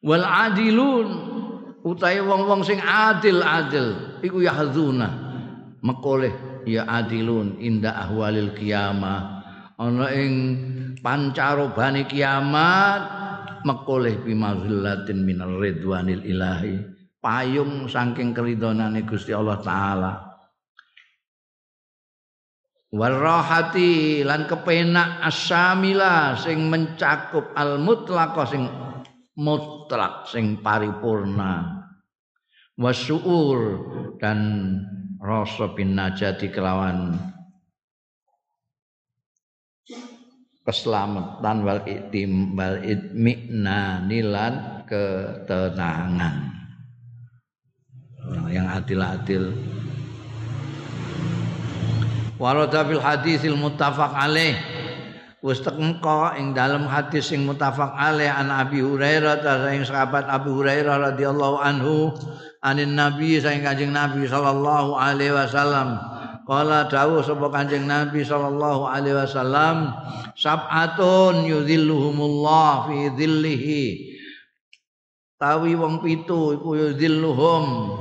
Wal 0.05 0.21
adilun 0.21 1.07
utai 1.81 2.19
wong-wong 2.21 2.61
sing 2.61 2.77
adil-adil 2.77 4.19
iku 4.21 4.41
yahzuna 4.41 5.09
mekoleh 5.81 6.65
ya 6.65 6.85
adilun 6.85 7.61
inda 7.61 7.93
ahwalil 7.93 8.53
kiamah 8.57 9.45
ana 9.77 10.09
ing 10.13 10.33
pancarobane 11.01 12.09
kiamat 12.09 13.01
mekoleh 13.65 14.21
bimazillatin 14.21 15.25
minar 15.25 15.49
ridwanil 15.57 16.21
ilahi. 16.21 16.77
Payung 17.17 17.89
saking 17.89 18.37
keridonane 18.37 19.01
Gusti 19.01 19.33
Allah 19.33 19.57
taala. 19.65 20.13
Warahati 22.93 24.21
lan 24.21 24.45
kepenak 24.45 25.25
asamila 25.25 26.37
sing 26.37 26.69
mencakup 26.69 27.51
al 27.57 27.81
mutlaq 27.81 28.37
sing 28.45 28.69
mutlak 29.35 30.29
sing 30.29 30.61
paripurna. 30.61 31.81
Wasuur 32.77 33.59
dan 34.21 34.39
rasa 35.17 35.73
bin 35.73 35.97
kelawan 36.53 37.17
keselamatan 40.65 41.61
wal 41.61 41.81
itim 41.85 42.57
wal 42.57 42.81
itmina 42.81 44.01
nilan 44.03 44.83
ketenangan. 44.89 46.51
Yang 48.49 48.67
adil-adil. 48.81 49.43
Warada 52.41 52.81
fil 52.83 52.99
hadisil 52.99 53.55
muttafaq 53.55 54.11
alaih. 54.11 54.57
Wis 55.45 55.61
teko 55.61 56.33
ing 56.33 56.57
dalam 56.57 56.89
hadis 56.89 57.29
sing 57.29 57.45
muttafaq 57.45 57.93
alaih 57.93 58.33
an 58.33 58.49
Abi 58.49 58.81
Hurairah 58.81 59.45
sing 59.69 59.85
sahabat 59.85 60.25
Abu 60.25 60.57
Hurairah 60.57 61.13
radhiyallahu 61.13 61.61
anhu 61.61 62.17
anin 62.65 62.97
Nabi 62.97 63.37
saing 63.37 63.61
Kanjeng 63.61 63.93
Nabi 63.93 64.25
sallallahu 64.25 64.97
alaihi 64.97 65.37
wasallam 65.37 66.01
Kala 66.45 66.85
dawuh 66.85 67.25
sapa 67.25 67.49
Kanjeng 67.49 67.89
Nabi 67.89 68.21
sallallahu 68.21 68.85
alaihi 68.85 69.17
wasallam 69.17 69.97
sab'atun 70.37 71.41
yudhilluhumullah 71.41 72.85
fi 72.85 72.97
dhillihi. 73.17 74.13
Tawi 75.41 75.73
wong 75.73 76.05
pitu 76.05 76.53
iku 76.53 76.77
yudhilluhum. 76.77 77.97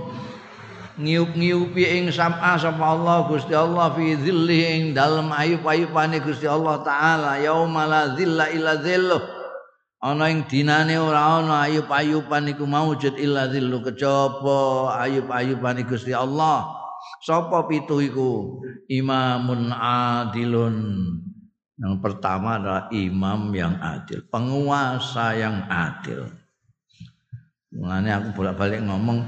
Ngiup-ngiupi 1.00 1.82
ing 1.88 2.12
sam'a 2.12 2.60
sapa 2.60 2.84
Allah 2.84 3.32
Gusti 3.32 3.56
Allah 3.56 3.96
fi 3.96 4.12
dhilli 4.12 4.60
ing 4.76 4.82
dalem 4.92 5.32
ayub-ayubane 5.32 6.20
Gusti 6.20 6.44
Allah 6.44 6.84
taala 6.84 7.40
yauma 7.40 7.88
la 7.88 8.12
dhilla 8.12 8.52
illa 8.52 8.76
dhilluh. 8.76 9.24
Ana 10.04 10.28
ing 10.28 10.44
dinane 10.44 11.00
ora 11.00 11.40
ana 11.40 11.64
ayub-ayuban 11.64 12.52
iku 12.52 12.68
maujud 12.68 13.16
illa 13.16 13.48
dhillu 13.48 13.80
kejaba 13.88 15.00
ayub-ayuban 15.00 15.80
Gusti 15.88 16.12
Allah 16.12 16.83
Sapa 17.24 17.64
pitu 17.64 18.04
iku? 18.04 18.60
Imamun 18.84 19.72
adilun. 19.72 20.76
Yang 21.74 21.94
pertama 22.04 22.60
adalah 22.60 22.86
imam 22.94 23.50
yang 23.50 23.74
adil, 23.82 24.22
penguasa 24.30 25.34
yang 25.34 25.66
adil. 25.66 26.30
Mulane 27.74 28.14
aku 28.14 28.28
bolak-balik 28.38 28.78
ngomong 28.86 29.26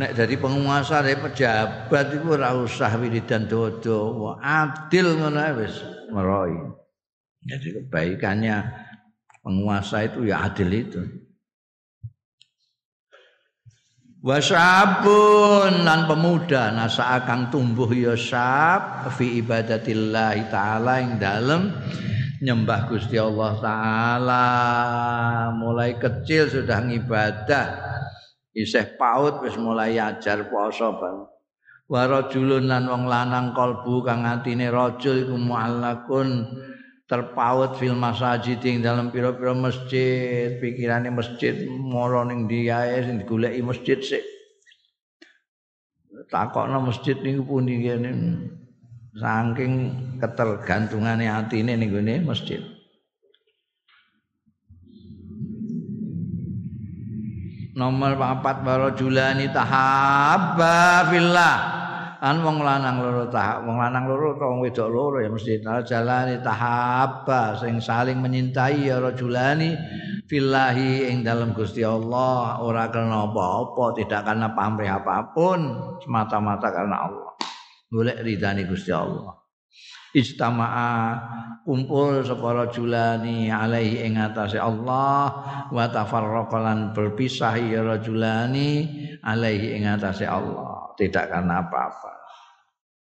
nek 0.00 0.16
dari 0.16 0.40
penguasa 0.40 1.04
dari 1.04 1.20
pejabat 1.20 2.16
itu 2.16 2.26
ora 2.32 2.56
usah 2.56 2.96
wiridan 2.96 3.44
dodo, 3.44 4.32
adil 4.40 5.20
ngono 5.20 5.44
wis 5.60 5.84
meroi. 6.08 6.56
Jadi 7.44 7.76
kebaikannya 7.76 8.56
penguasa 9.44 10.08
itu 10.08 10.24
ya 10.24 10.48
adil 10.48 10.72
itu. 10.72 11.02
Wasabun 14.24 15.84
lan 15.84 16.08
pemuda 16.08 16.72
nasa 16.72 17.20
akan 17.20 17.52
tumbuh 17.52 17.92
ya 17.92 18.16
sab 18.16 19.12
fi 19.20 19.36
ibadatillah 19.44 20.48
taala 20.48 20.96
yang 20.96 21.20
dalam 21.20 21.76
nyembah 22.40 22.88
Gusti 22.88 23.20
Allah 23.20 23.52
taala. 23.60 24.46
Mulai 25.60 26.00
kecil 26.00 26.48
sudah 26.48 26.88
ngibadah 26.88 27.66
isih 28.56 28.96
paut 28.96 29.44
wis 29.44 29.60
mulai 29.60 30.00
ajar 30.00 30.48
poso 30.48 30.96
bang. 30.96 31.28
Wa 31.84 32.08
rajulun 32.08 32.64
lan 32.64 32.88
wong 32.88 33.04
lanang 33.04 33.52
kalbu 33.52 34.08
kang 34.08 34.24
atine 34.24 34.72
rajul 34.72 35.20
iku 35.20 35.36
muallakun 35.36 36.48
terpaut 37.04 37.76
fil 37.76 37.92
masajid 37.92 38.64
ing 38.64 38.80
dalam 38.80 39.12
pira-pira 39.12 39.52
masjid 39.52 40.56
pikirane 40.56 41.12
masjid 41.12 41.68
mara 41.68 42.24
ning 42.24 42.48
ndi 42.48 42.72
ae 42.72 43.04
sing 43.04 43.20
digoleki 43.20 43.60
masjid 43.60 43.98
sik. 44.00 44.24
Takokno 46.32 46.80
masjid 46.80 47.20
niku 47.20 47.44
pundi 47.44 47.84
kene? 47.84 48.10
Saking 49.14 49.72
ketergantungane 50.18 51.28
atine 51.28 51.76
ning 51.76 51.92
gone 51.92 52.24
masjid. 52.24 52.64
Nomor 57.74 58.14
4 58.14 58.64
barajulani 58.64 59.50
tahabba 59.50 61.10
fillah 61.10 61.83
kan 62.24 62.40
wong 62.40 62.64
lanang 62.64 63.04
loro 63.04 63.28
tahap 63.28 63.68
wong 63.68 63.76
lanang 63.76 64.08
loro 64.08 64.32
utawa 64.32 64.56
wong 64.56 64.64
wedok 64.64 64.88
loro 64.88 65.20
ya 65.20 65.28
mesti 65.28 65.60
jalani 65.60 66.40
tahabba 66.40 67.52
sing 67.60 67.84
saling 67.84 68.16
menyintai 68.16 68.88
ya 68.88 68.96
rajulani 68.96 69.76
fillahi 70.24 71.12
ing 71.12 71.20
dalam 71.20 71.52
Gusti 71.52 71.84
Allah. 71.84 72.64
Ora 72.64 72.88
karena 72.88 73.28
apa-apa 73.28 73.92
tidak 74.00 74.24
karena 74.24 74.48
pamrih 74.56 74.88
apa 74.88 75.36
pun 75.36 75.60
semata-mata 76.00 76.68
karena 76.72 76.96
Allah. 77.04 77.32
Golek 77.92 78.24
ridani 78.24 78.64
Gusti 78.64 78.90
Allah. 78.90 79.36
Ijtama'a 80.14 80.90
kumpul 81.66 82.22
sapa 82.22 82.54
rajulani 82.54 83.50
alaihi 83.50 84.06
ing 84.06 84.14
atase 84.16 84.62
Allah 84.62 85.22
wa 85.68 85.84
tafarraqalan 85.90 86.94
berpisah 86.94 87.58
ya 87.58 87.82
rajulani 87.82 88.88
alaihi 89.26 89.74
ing 89.74 89.90
atase 89.90 90.22
Allah 90.22 90.73
tidak 90.98 91.30
karena 91.30 91.62
apa-apa. 91.64 92.12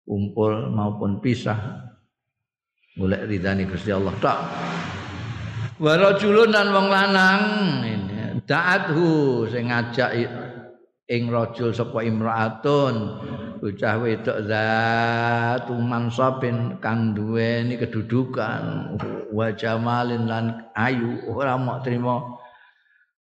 Kumpul 0.03 0.71
maupun 0.73 1.23
pisah 1.23 1.57
golek 2.93 3.25
ridani 3.25 3.65
Gusti 3.65 3.89
Allah 3.89 4.13
tak 4.21 4.37
wa 5.81 5.93
rajulun 5.97 6.53
dan 6.53 6.69
wong 6.69 6.87
lanang 6.93 7.41
da'athu 8.45 9.47
sing 9.49 9.73
ngajak 9.73 10.13
ing 11.09 11.23
rajul 11.33 11.73
sapa 11.73 12.05
imraatun 12.05 12.95
bocah 13.63 13.95
wedok 13.97 14.39
zatu 14.45 15.73
mansabin 15.79 16.77
kang 16.77 17.15
duweni 17.15 17.79
kedudukan 17.79 18.93
wa 19.31 19.47
jamalin 19.55 20.27
lan 20.27 20.67
ayu. 20.75 21.23
Ora 21.31 21.55
mau 21.55 21.79
trima 21.79 22.19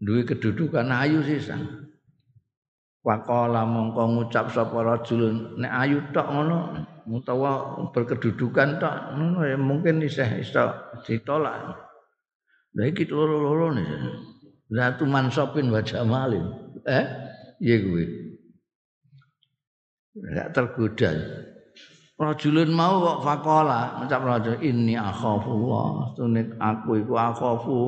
duwe 0.04 0.28
kedudukan 0.28 0.92
ayu 0.92 1.24
sisan 1.24 1.87
Waqala 3.08 3.64
mongko 3.64 4.04
ngucap 4.04 4.52
sapa 4.52 4.84
rajul 4.84 5.56
nek 5.56 5.72
ayu 5.72 6.04
tok 6.12 6.28
ngono 6.28 6.76
utawa 7.08 7.80
berkedudukan 7.96 8.84
tok 8.84 9.16
ngono 9.16 9.48
ya 9.48 9.56
mungkin 9.56 10.04
isih 10.04 10.28
iso 10.44 10.76
ditolak. 11.08 11.88
Lah 12.76 12.84
iki 12.84 13.08
loro-loro 13.08 13.72
ne. 13.72 13.84
Zatu 14.68 15.08
mansopin 15.08 15.72
wa 15.72 15.80
jamalin. 15.80 16.52
Eh? 16.84 17.06
Iya 17.64 17.76
kuwi. 17.88 18.06
Enggak 20.20 20.52
tergoda. 20.52 21.12
Rajulun 22.18 22.74
mau 22.74 22.98
kok 22.98 23.20
fakola 23.22 24.02
macam 24.02 24.26
rajul 24.26 24.58
ini 24.66 24.98
akhafullah 24.98 26.18
tunik 26.18 26.50
aku 26.58 27.06
iku 27.06 27.14
akhafu 27.14 27.82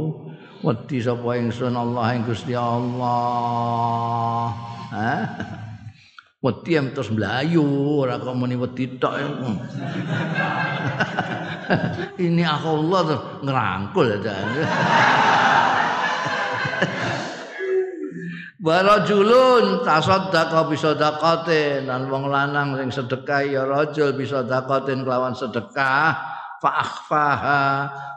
wedi 0.61 1.01
sapa 1.01 1.33
ingsun 1.33 1.73
Allah 1.73 2.13
ing 2.13 2.21
Gusti 2.29 2.53
Allah 2.53 4.28
wedi 6.39 6.79
terus 6.95 7.11
mlayu 7.11 7.63
ora 7.99 8.15
kok 8.15 8.35
muni 8.35 8.55
wedi 8.55 8.95
tok. 8.95 9.13
Ini 12.25 12.43
akhullah 12.47 13.01
terus 13.05 13.23
ngerangkul 13.45 14.07
aja 14.17 14.33
Warajulun 18.59 19.65
tasaddaqa 19.87 20.67
bi 20.67 20.75
sadaqatin 20.75 21.87
lan 21.87 22.11
wong 22.11 22.27
lanang 22.27 22.75
sing 22.75 22.89
sedekah 22.91 23.43
ya 23.47 23.63
rajul 23.63 24.15
bi 24.15 24.27
sadaqatin 24.27 25.03
kelawan 25.07 25.35
sedekah. 25.35 26.11
Fa 26.59 26.71
akhfaha 26.83 27.63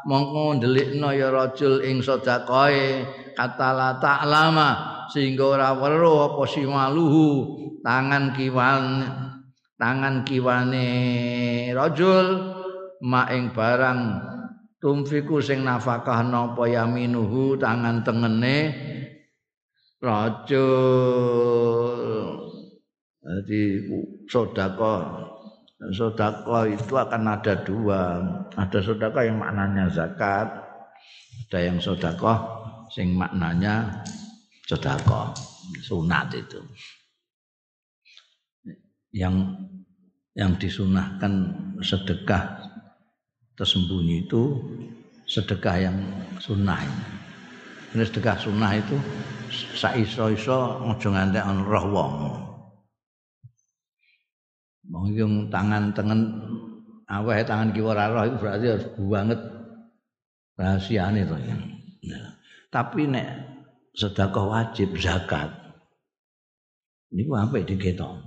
mongko 0.02 0.58
ndelikno 0.58 1.14
ya 1.14 1.30
rajul 1.30 1.78
ing 1.86 2.02
sedekahe 2.02 3.06
kata 3.38 3.70
la 3.70 4.02
ta'lama 4.02 4.70
sehingga 5.14 5.46
ora 5.46 5.70
weruh 5.78 6.34
apa 6.34 6.42
simaluhu 6.50 7.61
tangan 7.82 8.34
kiwan 8.34 8.82
tangan 9.76 10.22
kiwane 10.22 10.88
rajul 11.74 12.54
ma 13.02 13.26
ing 13.34 13.50
barang 13.50 14.00
tumfiku 14.78 15.42
sing 15.42 15.66
nafkah 15.66 16.22
napa 16.22 16.66
yaminuhu 16.70 17.58
tangan 17.58 18.02
tengene 18.06 18.74
rajul. 20.02 20.66
Jadi 23.22 23.86
sodako 24.26 24.94
sodako 25.94 26.66
itu 26.66 26.94
akan 26.98 27.22
ada 27.30 27.54
dua. 27.62 28.18
Ada 28.58 28.82
sodako 28.82 29.22
yang 29.22 29.38
maknanya 29.38 29.86
zakat 29.86 30.50
ada 31.48 31.58
yang 31.62 31.78
sodako 31.78 32.34
sing 32.90 33.14
maknanya 33.14 34.02
sodako. 34.66 35.30
Sunat 35.86 36.34
itu 36.34 36.58
yang 39.12 39.56
yang 40.32 40.56
disunahkan 40.56 41.52
sedekah 41.84 42.56
tersembunyi 43.54 44.24
itu 44.24 44.56
sedekah 45.28 45.76
yang 45.76 45.96
sunnah 46.40 46.80
ini 47.92 48.02
sedekah 48.08 48.40
sunnah 48.40 48.72
itu 48.72 48.96
saiso-iso 49.52 50.80
aja 50.80 51.08
ngantek 51.12 51.44
ana 51.44 51.60
roh 51.60 51.86
wong. 51.92 52.14
Wong 54.88 55.52
tangan 55.52 55.92
tengen 55.92 56.20
aweh 57.04 57.44
tangan 57.44 57.68
kiwa 57.76 57.92
roh 57.92 58.24
itu 58.24 58.36
berarti 58.40 58.66
harus 58.72 58.86
banget 58.96 59.40
rahasiane 60.56 61.20
to 61.28 61.36
ya. 61.44 61.56
Tapi 62.72 63.12
nek 63.12 63.28
sedekah 63.92 64.46
wajib 64.48 64.96
zakat. 64.96 65.52
Niku 67.12 67.36
apa 67.36 67.60
diketok. 67.60 68.21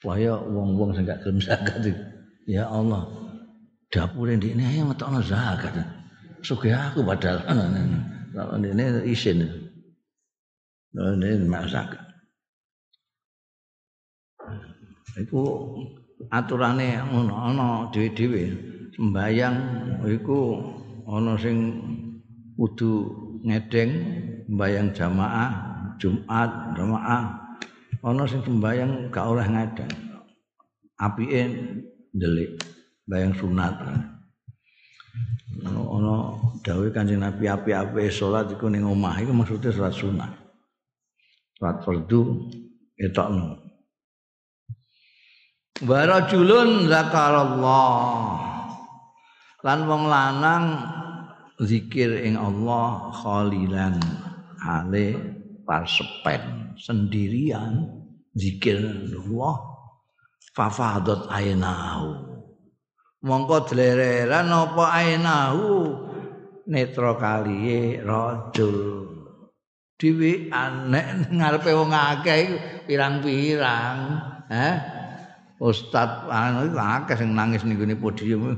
Supaya 0.00 0.32
wong-wong 0.40 0.96
sing 0.96 1.04
gak 1.04 1.20
gelem 1.20 1.44
zakat 1.44 1.84
ya 2.48 2.64
Allah. 2.64 3.04
Dapure 3.92 4.32
ndekne 4.32 4.64
ayo 4.64 4.88
ngetokno 4.88 5.20
zakat. 5.20 5.76
Sugih 6.40 6.72
aku 6.72 7.04
padahal. 7.04 7.44
Kalau 8.34 8.56
ini 8.56 9.04
isin. 9.04 9.44
Kalau 10.96 11.20
ini 11.20 11.44
masak. 11.44 12.00
Iku 15.20 15.42
aturane 16.32 16.96
ngono 17.12 17.34
ana 17.36 17.66
dhewe-dhewe. 17.92 18.56
Sembayang 18.96 19.56
iku 20.08 20.64
ana 21.04 21.36
sing 21.36 21.76
kudu 22.56 22.92
ngedeng 23.44 23.90
sembayang 24.46 24.92
jamaah 24.92 25.50
Jumat 25.96 26.76
jamaah 26.76 27.39
ana 28.00 28.24
sing 28.24 28.40
sembayang 28.44 29.12
gak 29.12 29.26
oleh 29.28 29.46
ngedeng 29.46 29.92
apike 31.00 31.40
ndelik 32.16 32.60
bayang 33.04 33.36
sunat 33.36 33.76
ono 35.60 35.82
ono 35.84 36.16
dawuh 36.64 36.92
Kanjeng 36.92 37.20
Nabi 37.20 37.48
api-api 37.48 38.08
salat 38.08 38.52
iku 38.52 38.68
ning 38.72 38.84
omah 38.84 39.16
iku 39.20 39.32
maksude 39.34 39.68
salat 39.72 39.92
sunah. 39.92 40.30
Salat 41.56 41.84
fardu 41.84 42.48
etokno. 42.96 43.60
Wa 45.84 46.00
rajulun 46.04 46.88
zakarallah. 46.88 48.48
Lan 49.60 49.80
wong 49.84 50.02
lanang 50.08 50.64
zikir 51.60 52.24
ing 52.24 52.40
Allah 52.40 53.12
khalilan 53.12 54.00
ale 54.64 55.36
parsepen 55.70 56.74
sendirian. 56.74 58.02
Zikir 58.34 58.82
Allah. 59.14 59.70
Fafadat 60.50 61.30
ainahu. 61.30 62.42
Mongko 63.22 63.70
dlereran 63.70 64.50
apa 64.50 64.84
ainahu? 64.98 65.94
Netra 66.66 67.14
kaliye 67.14 68.02
rajul. 68.02 69.06
Dhewe 69.94 70.50
anek 70.50 71.30
ngarepe 71.30 71.70
wong 71.70 71.94
akeh 71.94 72.42
pirang-pirang. 72.90 73.98
Eh 74.50 74.74
ustaz 75.60 76.24
anu 76.32 76.72
akeh 76.72 77.20
sing 77.20 77.36
nangis 77.36 77.60
ning 77.68 77.76
gone 77.76 77.92
podium 78.00 78.48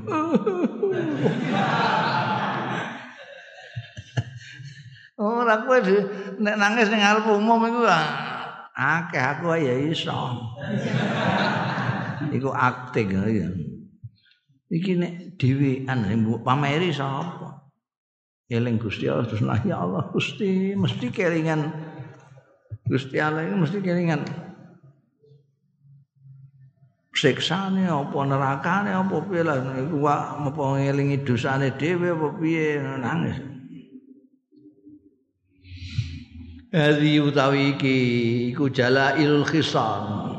ora 5.19 5.61
kowe 5.65 5.77
nek 6.41 6.55
nangis 6.57 6.89
ning 6.89 7.01
ngarep 7.01 7.25
umum 7.29 7.61
iku 7.69 7.85
akeh 8.73 9.21
aku 9.21 9.53
ya 9.57 9.73
iso. 9.89 10.13
Iku 12.33 12.49
akting 12.49 13.13
ya 13.13 13.45
iki 14.73 14.97
nek 14.97 15.37
dhewean 15.37 16.01
pameri 16.41 16.89
sapa? 16.89 17.69
Eling 18.49 18.81
Gusti 18.81 19.05
Allah 19.05 19.25
terus 19.29 19.45
nah 19.45 19.57
ya 19.61 19.81
Allah 19.81 20.09
Gusti 20.09 20.73
mesti 20.73 21.09
kelingan 21.13 21.73
Gusti 22.85 23.17
Allah 23.21 23.45
ini 23.47 23.55
mesti 23.55 23.79
kelingan 23.79 24.21
siksane 27.13 27.87
apa 27.87 28.17
nerakane 28.27 28.91
apa 28.91 29.15
piye 29.25 29.41
lah 29.47 29.57
iku 29.79 30.05
apa 30.09 30.61
ngelingi 30.75 31.23
dosane 31.23 31.71
dhewe 31.77 32.13
apa 32.13 32.27
piye 32.35 32.83
nangis 32.83 33.52
Hadi 36.73 37.21
utawi 37.21 37.77
iki 37.77 37.97
iku 38.49 38.65
jalailul 38.65 39.45
khisam. 39.45 40.33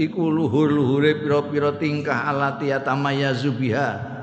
Iku 0.00 0.32
luhur-luhure 0.32 1.20
pira-pira 1.20 1.76
tingkah 1.76 2.32
alati 2.32 2.72
atamayazu 2.72 3.52
biha 3.52 4.16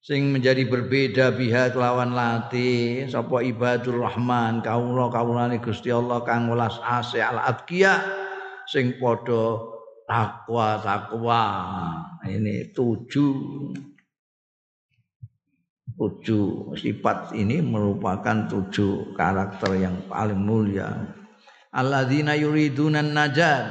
sing 0.00 0.30
menjadi 0.30 0.70
berbeda 0.70 1.34
biha 1.34 1.74
kelawan 1.74 2.14
lati 2.14 3.04
sapa 3.10 3.42
ibadur 3.42 4.06
rahman 4.06 4.62
kaula 4.62 5.10
kawulane 5.10 5.58
Gusti 5.58 5.90
Allah 5.90 6.22
kang 6.22 6.46
welas 6.46 6.78
ase 6.80 7.20
al 7.20 7.36
atqiya 7.36 7.98
sing 8.70 8.96
padha 9.02 9.60
takwa 10.08 10.80
takwa 10.80 11.42
ini 12.26 12.72
tujuh 12.72 13.34
tujuh 16.00 16.72
sifat 16.80 17.36
ini 17.36 17.60
merupakan 17.60 18.48
tujuh 18.48 19.12
karakter 19.12 19.76
yang 19.76 20.00
paling 20.08 20.40
mulia. 20.40 20.96
Alladzina 21.76 22.32
yuriduna 22.32 23.04
najat 23.04 23.64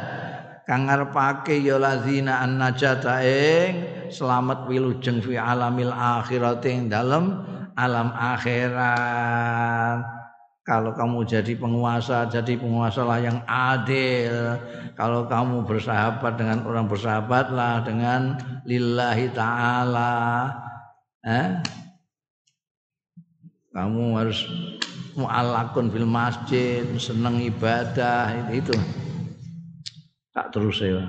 kang 0.70 0.86
ngarepake 0.86 1.58
ya 1.66 1.82
lazina 1.82 2.46
annajata 2.46 3.26
ing 3.26 4.06
selamat 4.14 4.70
wilujeng 4.70 5.26
fi 5.26 5.42
alamil 5.42 5.90
akhirat 5.90 6.62
ing 6.70 6.86
dalem 6.94 7.34
alam 7.74 8.14
akhirat. 8.14 10.06
Kalau 10.62 10.94
kamu 10.94 11.26
jadi 11.26 11.58
penguasa 11.58 12.30
jadi 12.30 12.54
penguasalah 12.62 13.26
yang 13.26 13.42
adil. 13.50 14.62
Kalau 14.94 15.26
kamu 15.26 15.66
bersahabat 15.66 16.38
dengan 16.38 16.62
orang 16.70 16.86
bersahabatlah 16.86 17.82
dengan 17.82 18.38
lillahi 18.70 19.34
taala. 19.34 20.54
Eh? 21.26 21.58
Kamu 23.70 24.18
harus 24.18 24.50
mu'allakun 25.14 25.94
fil 25.94 26.10
masjid 26.10 26.82
seneng 26.98 27.38
ibadah 27.38 28.50
itu, 28.50 28.74
itu. 28.74 28.76
Tak 30.34 30.50
terus 30.50 30.82
ya. 30.82 31.06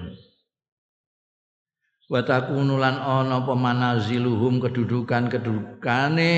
Wa 2.11 2.21
takunulan 2.27 2.99
ana 2.99 3.41
apa 3.41 3.55
manaziluhum 3.55 4.59
kedudukan-kedudukane. 4.61 6.37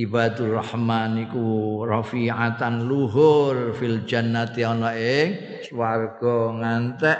Ibadur 0.00 0.62
rahman 0.62 1.28
iku 1.28 1.82
rafi'atan 1.84 2.88
luhur 2.88 3.74
fil 3.76 4.06
jannati 4.06 4.64
ana 4.64 4.96
ing 4.96 5.60
swarga 5.66 6.56
ngantek 6.56 7.18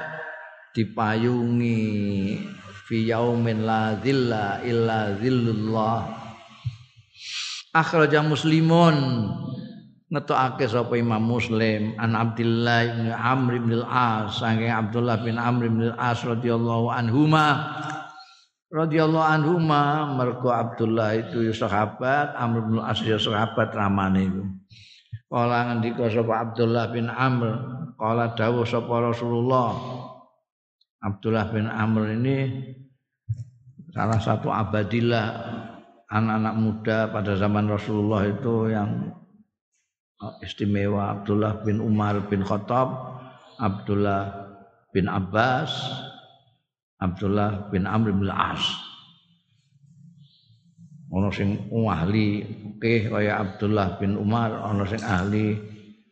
dipayungi 0.72 1.82
fi 2.88 2.96
yaumin 3.10 3.66
la 3.66 3.98
illa 4.00 5.12
dhillullah 5.18 6.29
akhraja 7.74 8.22
muslimun. 8.22 8.96
Ngetokake 10.10 10.66
sapa 10.66 10.98
Imam 10.98 11.22
Muslim 11.22 11.94
an 11.94 12.18
Abdullah 12.18 12.82
bin 12.98 13.14
Amr 13.14 13.62
bin 13.62 13.78
Al-As 13.78 14.42
saking 14.42 14.66
Abdullah 14.66 15.22
bin 15.22 15.38
Amr 15.38 15.70
bin 15.70 15.94
Al-As 15.94 16.26
radhiyallahu 16.26 16.90
anhuma. 16.90 17.78
Radhiyallahu 18.74 19.22
anhuma 19.22 20.10
mergo 20.18 20.50
Abdullah 20.50 21.14
itu 21.14 21.46
ya 21.46 21.54
sahabat 21.54 22.34
Amr 22.34 22.58
bin 22.66 22.82
Al-As 22.82 22.98
ya 23.06 23.22
sahabat 23.22 23.70
ramane 23.70 24.26
itu 24.26 24.42
Kala 25.30 25.70
ngendika 25.70 26.10
sapa 26.10 26.42
Abdullah 26.42 26.90
bin 26.90 27.06
Amr 27.06 27.54
kala 27.94 28.34
dawuh 28.34 28.66
sapa 28.66 29.14
Rasulullah. 29.14 29.78
Abdullah 31.06 31.46
bin 31.54 31.70
Amr 31.70 32.18
ini 32.18 32.66
salah 33.94 34.18
satu 34.18 34.50
abadillah 34.50 35.26
anak-anak 36.10 36.54
muda 36.58 36.98
pada 37.14 37.38
zaman 37.38 37.70
Rasulullah 37.70 38.26
itu 38.26 38.74
yang 38.74 39.14
istimewa 40.42 41.16
Abdullah 41.16 41.62
bin 41.62 41.78
Umar 41.78 42.26
bin 42.26 42.42
Khattab, 42.42 43.16
Abdullah 43.56 44.50
bin 44.90 45.06
Abbas, 45.06 45.70
Abdullah 47.00 47.70
bin 47.70 47.86
Amr 47.86 48.12
bin 48.12 48.28
As. 48.28 48.60
Ono 51.10 51.30
sing 51.34 51.70
ahli 51.72 52.44
fikih 52.44 53.10
kaya 53.10 53.42
Abdullah 53.42 53.98
bin 53.98 54.14
Umar, 54.18 54.54
ono 54.66 54.86
sing 54.86 55.02
ahli 55.02 55.58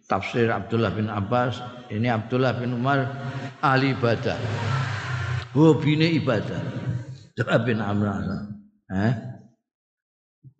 tafsir 0.09 0.49
Abdullah 0.49 0.95
bin 0.95 1.11
Abbas. 1.11 1.61
Ini 1.93 2.09
Abdullah 2.09 2.57
bin 2.57 2.75
Umar 2.79 3.03
ahli 3.61 3.93
ibadah. 3.95 4.39
Hobine 5.53 6.09
ibadah. 6.17 6.63
Abdullah 7.35 7.61
bin 7.63 7.79
Amr. 7.79 8.07
Eh? 8.89 9.28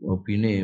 Hobine 0.09 0.55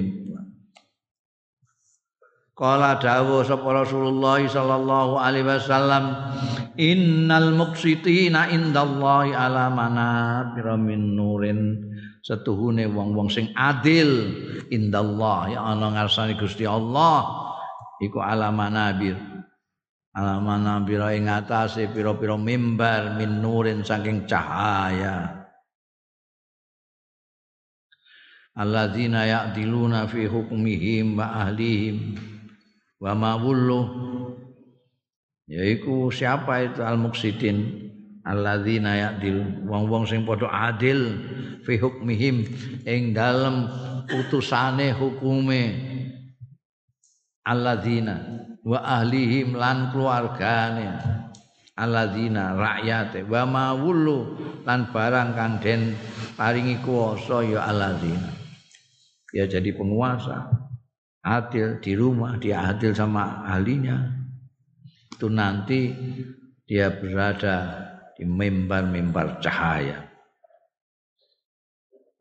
Kala 2.55 3.03
dawuh 3.03 3.42
sapa 3.42 3.66
Rasulullah 3.66 4.38
sallallahu 4.38 5.18
alaihi 5.18 5.42
wasallam 5.42 6.14
innal 6.78 7.51
muqsitina 7.51 8.47
indallahi 8.47 9.34
ala 9.34 9.74
manabira 9.74 10.78
min 10.78 11.18
nurin. 11.18 11.82
Setuhune 12.22 12.86
wong-wong 12.88 13.26
sing 13.26 13.51
adil 13.59 14.30
indallah 14.70 15.51
ya 15.51 15.61
ana 15.66 15.99
ngarsane 15.99 16.38
Gusti 16.38 16.62
Allah 16.62 17.26
iku 17.99 18.22
ala 18.22 18.55
manabir. 18.55 19.18
Ala 20.14 20.38
manabir 20.38 21.03
ing 21.11 21.26
atase 21.26 21.90
pira-pira 21.90 22.38
mimbar 22.38 23.18
min 23.18 23.42
nurin 23.42 23.82
saking 23.82 24.30
cahaya 24.30 25.34
alladzina 28.55 29.26
ya'diluna 29.26 30.07
fi 30.07 30.30
hukmihim 30.30 31.18
wa 31.18 31.46
ahlihim 31.46 32.14
wa 33.02 33.12
mawullu 33.12 33.80
yaiku 35.50 36.09
siapa 36.14 36.70
itu 36.70 36.80
al 36.80 36.96
muksidin 36.96 37.84
alladzina 38.24 38.96
ya'dil. 38.96 39.68
Wong-wong 39.68 40.09
sing 40.09 40.24
padha 40.24 40.48
adil 40.72 41.20
fi 41.62 41.76
hukmihim 41.76 42.48
ing 42.88 43.12
dalem 43.12 43.68
putusane 44.09 44.90
hukume. 44.96 45.92
Alladzina 47.44 48.24
wa 48.64 48.80
ahlihim 48.80 49.52
lan 49.52 49.92
keluargane. 49.92 50.88
Alladzina 51.76 52.57
rakyate. 52.57 53.28
Wa 53.28 53.44
mawullu 53.44 54.40
lan 54.64 54.88
barang 54.88 55.30
kang 55.36 55.55
den 55.61 55.92
paringi 56.40 56.80
kuwasa 56.80 57.44
ya 57.44 57.68
alladzina 57.68 58.34
ya 59.35 59.51
jadi 59.51 59.74
penguasa. 59.74 60.47
Adil 61.24 61.82
di 61.82 61.99
rumah 61.99 62.39
dia 62.39 62.70
adil 62.70 62.95
sama 62.95 63.43
ahlinya. 63.49 63.97
Itu 65.11 65.26
nanti 65.26 65.91
dia 66.62 66.95
berada 66.95 67.82
di 68.14 68.22
mimbar-mimbar 68.22 69.43
cahaya. 69.43 70.07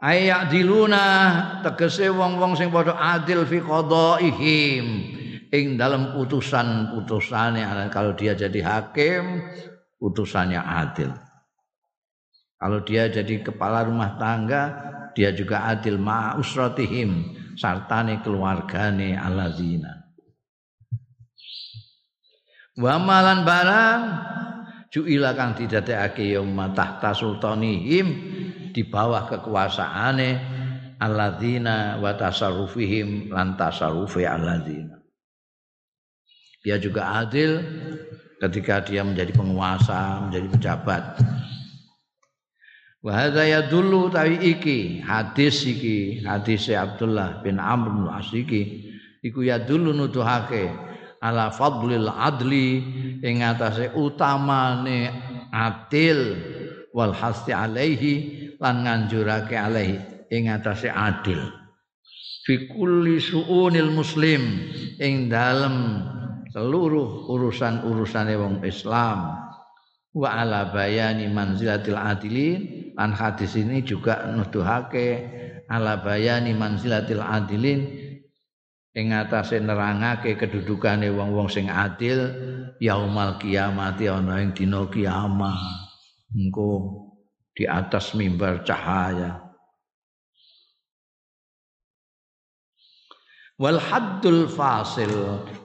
Ayak 0.04 0.52
diluna 0.52 1.06
tegese 1.64 2.12
wong-wong 2.12 2.60
sing 2.60 2.74
padha 2.74 2.98
adil 2.98 3.46
fi 3.46 3.62
qadaihim. 3.62 4.86
Ing 5.54 5.78
dalam 5.78 6.18
putusan-putusane 6.18 7.62
kalau 7.94 8.18
dia 8.18 8.34
jadi 8.34 8.60
hakim 8.66 9.46
putusannya 10.02 10.58
adil. 10.58 11.14
Kalau 12.58 12.80
dia 12.82 13.12
jadi 13.12 13.44
kepala 13.44 13.86
rumah 13.86 14.18
tangga 14.18 14.64
dia 15.14 15.34
juga 15.34 15.70
adil 15.70 15.98
ma 16.02 16.36
usratihim 16.38 17.34
sartane 17.58 18.22
keluargane 18.22 19.18
alladzina 19.18 20.04
wa 22.78 22.96
malan 22.98 23.46
barang 23.46 24.02
juila 24.90 25.38
kang 25.38 25.58
didadekake 25.58 26.34
ya 26.34 26.42
tahta 26.74 27.14
sultanihim 27.14 28.08
di 28.74 28.82
bawah 28.86 29.30
kekuasaane 29.30 30.30
alladzina 30.98 32.02
wa 32.02 32.14
tasarrufihim 32.18 33.30
lan 33.30 33.54
tasarrufi 33.58 34.26
alladzina 34.26 34.98
dia 36.64 36.80
juga 36.80 37.22
adil 37.22 37.60
ketika 38.44 38.84
dia 38.84 39.08
menjadi 39.08 39.32
penguasa, 39.32 40.28
menjadi 40.28 40.48
pejabat. 40.52 41.04
Wa 43.04 43.12
hadza 43.20 43.44
yadullu 43.44 44.08
tawi 44.08 44.40
iki 44.56 45.04
hadis 45.04 45.68
iki 45.68 46.24
hadis 46.24 46.72
Abdullah 46.72 47.44
bin 47.44 47.60
Amr 47.60 47.92
bin 48.00 48.08
As 48.08 48.32
iki 48.32 48.88
iku 49.20 49.44
yadullu 49.44 49.92
nuduhake 49.92 50.72
ala 51.20 51.52
fadlil 51.52 52.08
adli 52.08 52.80
ing 53.20 53.44
atase 53.44 53.92
utamane 53.92 55.12
adil 55.52 56.40
wal 56.96 57.12
hasti 57.12 57.52
alaihi 57.52 58.56
lan 58.64 58.88
nganjurake 58.88 59.60
alaihi 59.60 60.00
ing 60.32 60.48
atase 60.48 60.88
adil. 60.88 61.44
Fi 62.48 62.72
kulli 62.72 63.20
suunil 63.20 63.92
muslim 63.92 64.64
ing 65.04 65.28
dalem 65.28 66.08
seluruh 66.56 67.28
urusan-urusane 67.28 68.40
wong 68.40 68.64
Islam 68.64 69.43
wa 70.14 70.30
ala 70.30 70.70
bayani 70.70 71.28
manzilatil 71.30 71.98
adilin. 71.98 72.94
Lan 72.94 73.12
hadis 73.12 73.58
ini 73.58 73.82
juga 73.82 74.30
nuduhake 74.30 75.26
ala 75.66 76.00
bayani 76.00 76.54
manzilatil 76.54 77.22
adilin. 77.22 77.82
Ing 78.94 79.10
atase 79.10 79.58
nerangake 79.58 80.38
kedudukane 80.38 81.10
wong-wong 81.10 81.50
sing 81.50 81.66
adil 81.66 82.30
yaumal 82.78 83.42
kiamat 83.42 83.98
ana 84.06 84.38
ing 84.38 84.54
dina 84.54 84.86
kiamat 84.86 85.58
engko 86.30 87.02
di 87.58 87.66
atas 87.66 88.14
mimbar 88.14 88.62
cahaya. 88.62 89.42
Wal 93.58 93.82
haddul 93.82 94.46
fasil 94.46 95.14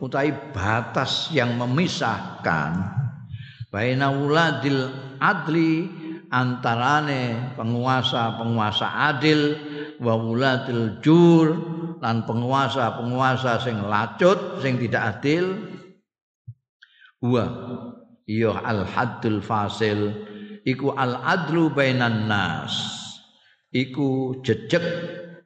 utai 0.00 0.32
batas 0.52 1.28
yang 1.32 1.56
memisahkan 1.56 3.07
baina 3.68 4.12
wuladil 4.12 4.88
adli 5.20 5.88
antarane 6.28 7.56
penguasa-penguasa 7.56 8.86
adil 9.12 9.56
wa 10.00 10.14
wulatil 10.16 11.00
jur 11.00 11.46
lan 11.98 12.22
penguasa-penguasa 12.28 13.64
sing 13.64 13.80
lacut 13.84 14.60
sing 14.60 14.76
tidak 14.78 15.18
adil. 15.18 15.56
Wa 17.18 17.44
iya 18.28 18.54
al 18.62 18.86
haddul 18.86 19.42
fasil 19.42 20.14
iku 20.62 20.94
al 20.94 21.18
adlu 21.18 21.72
bainan 21.72 22.30
nas. 22.30 22.96
Iku 23.68 24.40
jejeg 24.40 24.80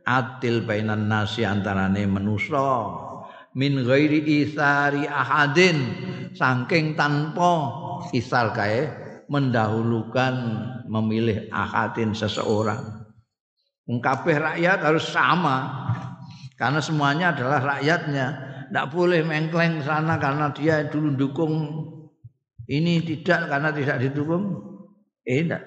adil 0.07 0.63
bainan 0.63 1.11
nasi 1.11 1.43
antarane 1.43 2.07
manusa. 2.07 3.11
Min 3.53 3.85
ghairi 3.85 4.25
isari 4.45 5.05
ahadin 5.05 5.79
saking 6.33 6.97
tanpa 6.97 7.82
isal 8.11 8.51
kae 8.51 8.91
mendahulukan 9.31 10.35
memilih 10.91 11.47
ahadin 11.55 12.13
seseorang. 12.13 13.07
Kabeh 13.87 14.37
rakyat 14.41 14.79
harus 14.83 15.05
sama 15.13 15.69
karena 16.57 16.81
semuanya 16.81 17.37
adalah 17.37 17.79
rakyatnya. 17.79 18.51
Tidak 18.73 18.89
boleh 18.89 19.21
mengkleng 19.21 19.85
sana 19.85 20.17
karena 20.17 20.49
dia 20.49 20.89
dulu 20.89 21.13
dukung 21.13 21.55
ini 22.73 23.05
tidak 23.05 23.53
karena 23.53 23.69
tidak 23.75 24.01
didukung. 24.01 24.45
Eh 25.27 25.45
tidak. 25.45 25.63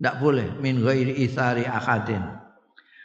Tidak 0.00 0.14
boleh 0.18 0.56
min 0.58 0.80
ghairi 0.80 1.20
isari 1.20 1.68
ahadin. 1.68 2.22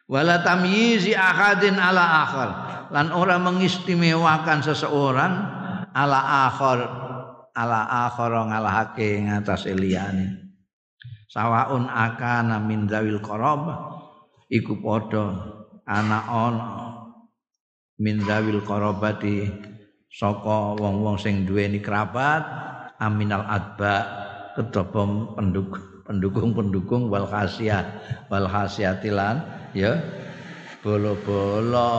Wala 0.07 0.41
tamyizi 0.41 1.13
ahadin 1.13 1.77
ala 1.77 2.25
akhar. 2.25 2.49
Lan 2.95 3.11
orang 3.13 3.45
mengistimewakan 3.45 4.63
seseorang 4.65 5.33
ala 5.93 6.47
akhar 6.49 7.08
ala 7.55 8.09
akhara 8.09 8.47
ngalahake 8.49 9.23
ngatas 9.25 9.69
liyane. 9.71 10.49
Sawaun 11.29 11.85
akana 11.85 12.57
min 12.57 12.89
zawil 12.89 13.21
qarabah 13.21 14.01
iku 14.49 14.81
padha 14.81 15.25
ana 15.85 16.19
ana 16.25 16.69
min 18.01 18.21
zawil 18.25 18.65
qarabati 18.65 19.45
saka 20.09 20.73
wong-wong 20.73 21.21
sing 21.21 21.45
duweni 21.45 21.77
kerabat 21.85 22.41
aminal 22.97 23.45
adba 23.45 23.95
kedapa 24.57 25.05
pendukung 25.37 25.85
pendukung-pendukung 26.09 27.03
wal 27.13 27.29
khasiat 27.29 27.85
wal 28.33 28.49
khasiatilan 28.49 29.45
ya 29.77 30.01
bolo-bolo 30.81 31.91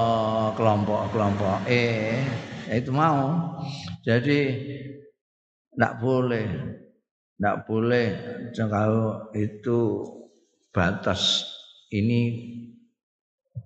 kelompok-kelompok 0.58 1.70
eh 1.70 2.18
itu 2.70 2.90
mau. 2.94 3.34
Jadi 4.06 4.40
tidak 5.80 5.96
boleh. 5.96 6.44
Tidak 7.40 7.56
boleh. 7.64 8.06
Kalau 8.52 9.32
itu 9.32 10.04
batas. 10.76 11.48
Ini 11.88 12.20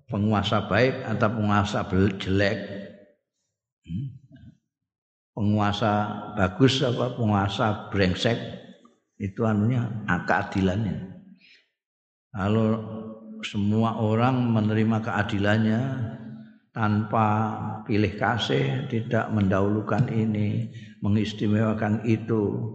penguasa 0.06 0.70
baik 0.70 1.10
atau 1.10 1.28
penguasa 1.34 1.82
jelek? 2.22 2.58
Hmm? 3.84 4.06
penguasa 5.34 5.92
bagus 6.38 6.78
apa 6.86 7.18
penguasa 7.18 7.90
brengsek? 7.90 8.38
Itu 9.18 9.42
anunya 9.42 9.82
keadilannya. 10.06 11.18
Kalau 12.30 12.66
semua 13.42 13.98
orang 13.98 14.54
menerima 14.54 15.02
keadilannya 15.02 15.82
tanpa 16.74 17.26
pilih 17.86 18.18
kasih 18.18 18.90
tidak 18.90 19.30
mendahulukan 19.30 20.10
ini 20.10 20.74
mengistimewakan 20.98 22.02
itu 22.02 22.74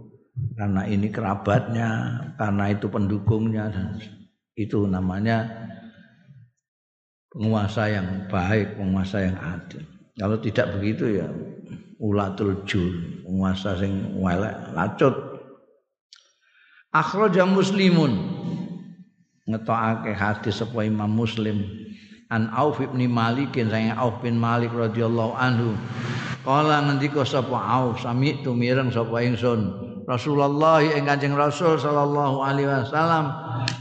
karena 0.56 0.88
ini 0.88 1.12
kerabatnya 1.12 2.16
karena 2.40 2.72
itu 2.72 2.88
pendukungnya 2.88 3.68
dan 3.68 4.00
itu 4.56 4.88
namanya 4.88 5.44
penguasa 7.28 7.92
yang 7.92 8.26
baik, 8.26 8.80
penguasa 8.80 9.22
yang 9.22 9.36
adil. 9.36 9.84
Kalau 10.16 10.36
tidak 10.40 10.66
begitu 10.76 11.22
ya 11.22 11.28
ulatul 12.00 12.64
jul, 12.64 13.20
penguasa 13.24 13.76
sing 13.78 14.16
welek 14.16 14.56
lacut. 14.72 15.14
Akhraja 16.90 17.46
Muslimun 17.46 18.18
ngetokake 19.46 20.10
hadis 20.10 20.58
sapa 20.58 20.82
Imam 20.82 21.06
Muslim 21.06 21.62
an 22.30 22.46
Auf 22.54 22.78
bin 22.78 23.10
Malik 23.10 23.58
saya 23.58 23.98
Auf 23.98 24.22
bin 24.22 24.38
Malik 24.38 24.70
radhiyallahu 24.70 25.34
anhu. 25.34 25.74
Kala 26.46 26.86
ngendika 26.86 27.26
sapa 27.26 27.58
Auf 27.58 28.00
sami 28.00 28.40
tu 28.40 28.54
mireng 28.54 28.88
sapa 28.88 29.20
ingsun 29.20 29.90
Rasulullah 30.06 30.82
ing 30.82 31.06
Kanjeng 31.06 31.34
Rasul 31.34 31.76
sallallahu 31.78 32.42
alaihi 32.42 32.70
wasallam. 32.70 33.30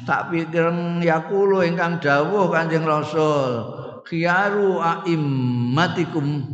Tak 0.04 0.34
pikir 0.34 0.70
yakulu 1.06 1.62
ingkang 1.66 2.02
dawuh 2.02 2.50
Kanjeng 2.50 2.86
Rasul 2.86 3.66
khiyaru 4.06 4.82
aimmatikum. 4.82 6.46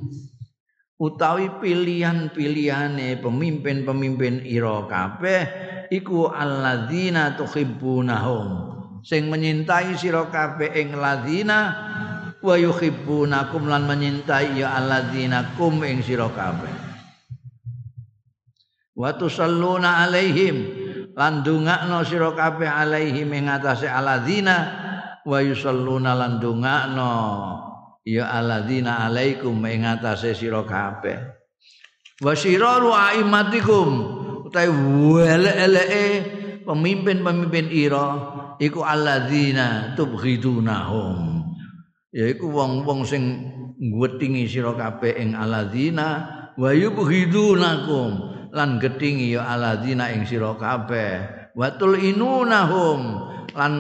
Utawi 0.96 1.52
pilihan-pilihane 1.60 3.20
pemimpin-pemimpin 3.20 4.48
ira 4.48 4.88
kabeh 4.88 5.44
iku 5.92 6.32
alladzina 6.32 7.36
tuhibbunahum 7.36 8.75
sing 9.06 9.30
menyintai 9.30 9.94
sira 9.94 10.26
kabeh 10.34 10.74
ing 10.74 10.98
ladzina 10.98 11.60
wa 12.42 12.58
yuhibbunakum 12.58 13.70
lan 13.70 13.86
menyintai 13.86 14.58
ya 14.58 14.74
alladzina 14.82 15.54
kum 15.54 15.78
ing 15.86 16.02
sira 16.02 16.26
kabeh. 16.34 16.74
Wa 18.98 19.14
tusalluna 19.14 20.10
alaihim 20.10 20.58
lan 21.14 21.46
dongakno 21.46 22.02
sira 22.02 22.34
kabeh 22.34 22.66
alaihim 22.66 23.30
ing 23.30 23.46
atase 23.46 23.86
aladzina 23.86 24.58
wa 25.22 25.38
yusalluna 25.38 26.18
lan 26.18 26.42
dongakno 26.42 27.14
ya 28.02 28.34
aladzina 28.34 29.06
alaikum 29.06 29.54
ing 29.70 29.86
atase 29.86 30.34
sira 30.34 30.66
kabeh. 30.66 31.18
Wa 32.26 32.34
siraru 32.34 32.90
aimatikum 32.90 33.88
utawi 34.50 34.72
welek-eleke 35.20 36.06
pemimpin-pemimpin 36.66 37.68
ira 37.70 38.08
iku 38.62 38.82
alladzina 38.82 39.94
tubghidunahum. 40.00 41.44
Yaiku 42.16 42.48
wong-wong 42.48 43.04
sing 43.04 43.24
ngwetingi 43.76 44.48
sira 44.48 44.72
kabeh 44.72 45.20
ing 45.20 45.36
alladzina 45.36 46.08
wa 46.56 46.72
yubghidunakum. 46.72 48.34
Lan 48.56 48.80
gedhingi 48.80 49.36
ya 49.36 49.52
alladzina 49.52 50.16
ing 50.16 50.24
sira 50.24 50.56
kabeh. 50.56 51.52
Watul 51.60 52.00
inunahum 52.00 53.00
lan 53.52 53.74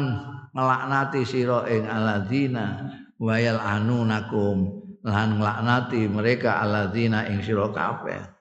nglaknati 0.52 1.24
sira 1.24 1.64
ing 1.72 1.88
alladzina 1.88 2.92
wayal 3.16 3.60
anunakum 3.60 4.84
lan 5.08 5.40
nglaknati 5.40 6.12
mereka 6.12 6.60
alladzina 6.60 7.28
ing 7.32 7.40
sira 7.40 7.72
kabeh 7.72 8.35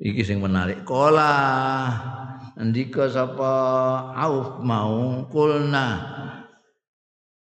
iki 0.00 0.24
sing 0.24 0.40
menarik 0.40 0.82
kala 0.88 1.36
ndika 2.56 3.12
sapa 3.12 3.52
auf 4.16 4.64
mau 4.64 5.28
kulna 5.28 6.20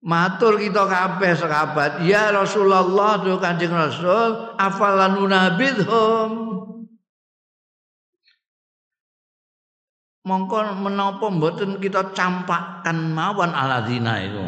Matur 0.00 0.56
kita 0.56 0.88
kabeh 0.88 1.36
sahabat, 1.36 2.00
ya 2.08 2.32
Rasulullah 2.32 3.20
tu 3.20 3.36
Kanjeng 3.36 3.68
Rasul, 3.68 4.56
afalan 4.56 5.20
nunabidhum. 5.20 6.30
Mongko 10.24 10.58
menapa 10.80 11.28
mboten 11.28 11.76
kita 11.84 12.16
campakkan 12.16 13.12
mawon 13.12 13.52
aladina 13.52 14.24
itu. 14.24 14.40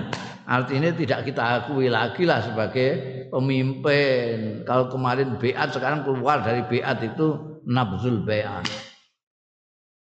Artinya 0.48 0.88
tidak 0.96 1.28
kita 1.28 1.42
akui 1.60 1.92
lagi 1.92 2.24
lah 2.24 2.40
sebagai 2.40 2.88
pemimpin. 3.28 4.64
Kalau 4.64 4.88
kemarin 4.88 5.36
beat 5.36 5.68
sekarang 5.68 6.00
keluar 6.00 6.40
dari 6.40 6.64
beat 6.64 6.96
itu 7.04 7.51
nabzul 7.66 8.24
beat. 8.26 8.66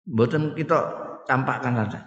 Mboten 0.09 0.57
kita 0.59 0.79
campakkan 1.29 1.77
saja. 1.85 2.01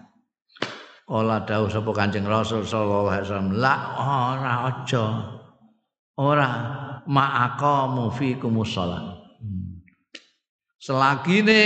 Kala 1.03 1.43
dawuh 1.43 1.67
sapa 1.67 1.91
Kanjeng 1.91 2.25
Rasul 2.25 2.63
sallallahu 2.63 3.11
alaihi 3.11 3.25
wasallam, 3.27 3.51
la 3.59 3.75
ora 3.99 4.53
aja. 4.71 5.05
Ora 6.15 6.49
ma'aqamu 7.05 8.13
fikumus 8.13 8.71
shalah. 8.71 9.19
Selagine 10.83 11.59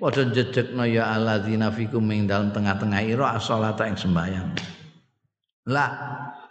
padha 0.00 0.24
njejekno 0.24 0.88
ya 0.88 1.12
alladzina 1.12 1.68
fikum 1.68 2.04
ing 2.12 2.24
dalem 2.24 2.48
tengah-tengah 2.48 3.00
ira 3.04 3.36
as-shalata 3.36 3.84
ing 3.88 3.96
sembahyang. 3.96 4.50
La 5.68 5.86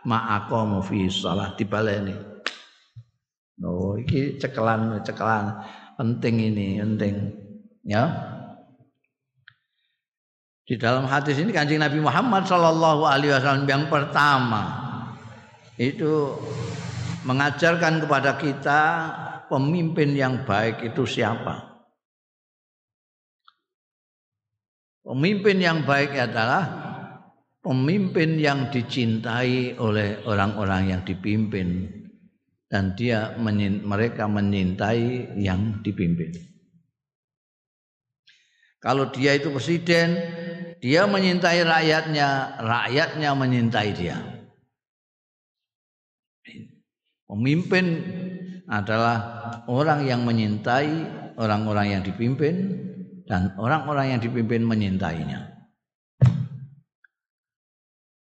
ma'aqamu 0.06 0.86
fi 0.86 1.10
shalah 1.10 1.58
dibaleni. 1.58 2.14
Oh, 3.66 3.98
iki 3.98 4.38
cekelan 4.38 5.02
cekelan 5.02 5.58
penting 5.98 6.36
ini, 6.54 6.68
penting. 6.80 7.16
Ya. 7.84 8.06
Di 10.68 10.76
dalam 10.78 11.08
hadis 11.08 11.40
ini 11.40 11.50
kancing 11.56 11.80
Nabi 11.80 11.98
Muhammad 12.04 12.46
Shallallahu 12.46 13.08
Alaihi 13.08 13.32
Wasallam 13.32 13.66
yang 13.66 13.88
pertama 13.88 14.86
itu 15.80 16.36
mengajarkan 17.24 18.04
kepada 18.04 18.36
kita 18.36 18.82
pemimpin 19.48 20.12
yang 20.12 20.44
baik 20.44 20.84
itu 20.84 21.08
siapa. 21.08 21.80
Pemimpin 25.08 25.64
yang 25.64 25.88
baik 25.88 26.20
adalah 26.20 26.68
pemimpin 27.64 28.36
yang 28.36 28.68
dicintai 28.68 29.80
oleh 29.80 30.20
orang-orang 30.28 30.92
yang 30.92 31.02
dipimpin 31.08 31.97
dan 32.68 32.96
dia 33.00 33.36
mereka 33.40 34.28
menyintai 34.28 35.40
yang 35.40 35.80
dipimpin. 35.84 36.36
Kalau 38.78 39.10
dia 39.10 39.34
itu 39.34 39.50
presiden, 39.50 40.16
dia 40.78 41.10
menyintai 41.10 41.66
rakyatnya, 41.66 42.60
rakyatnya 42.62 43.30
menyintai 43.34 43.90
dia. 43.98 44.18
Pemimpin 47.28 47.86
adalah 48.70 49.18
orang 49.68 50.08
yang 50.08 50.24
menyintai 50.24 50.92
orang-orang 51.36 52.00
yang 52.00 52.02
dipimpin 52.04 52.56
dan 53.28 53.52
orang-orang 53.60 54.16
yang 54.16 54.22
dipimpin 54.24 54.64
menyintainya. 54.64 55.52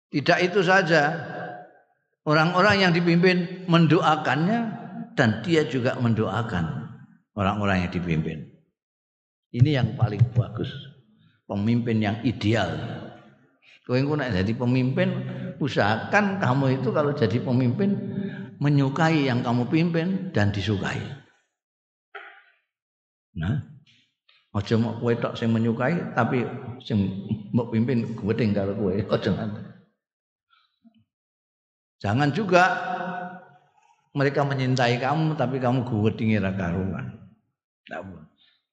Tidak 0.08 0.38
itu 0.40 0.64
saja, 0.64 1.20
orang-orang 2.28 2.76
yang 2.84 2.92
dipimpin 2.92 3.64
mendoakannya 3.64 4.58
dan 5.16 5.40
dia 5.40 5.64
juga 5.64 5.96
mendoakan 5.96 6.92
orang-orang 7.32 7.88
yang 7.88 7.92
dipimpin. 7.96 8.38
Ini 9.56 9.80
yang 9.80 9.96
paling 9.96 10.20
bagus 10.36 10.68
pemimpin 11.48 12.04
yang 12.04 12.20
ideal. 12.20 12.68
Kowe 13.88 13.96
engko 13.96 14.20
nek 14.20 14.36
jadi 14.36 14.52
pemimpin, 14.52 15.08
usahakan 15.56 16.36
kamu 16.36 16.76
itu 16.76 16.92
kalau 16.92 17.16
jadi 17.16 17.40
pemimpin 17.40 17.96
menyukai 18.60 19.24
yang 19.24 19.40
kamu 19.40 19.64
pimpin 19.72 20.28
dan 20.36 20.52
disukai. 20.52 21.00
Nah, 23.32 23.64
aja 24.52 24.74
mau 24.76 25.00
kowe 25.00 25.16
tok 25.16 25.40
sing 25.40 25.48
menyukai 25.48 26.12
tapi 26.12 26.44
sing 26.84 27.24
mbok 27.56 27.72
pimpin 27.72 28.04
gedeng 28.12 28.52
karo 28.52 28.76
kowe. 28.76 28.92
Aja 28.92 29.30
Jangan 31.98 32.30
juga 32.30 32.64
mereka 34.14 34.46
menyintai 34.46 34.98
kamu 35.02 35.34
tapi 35.34 35.58
kamu 35.58 35.86
gedingi 35.86 36.38
ra 36.38 36.54
karuan. 36.54 37.18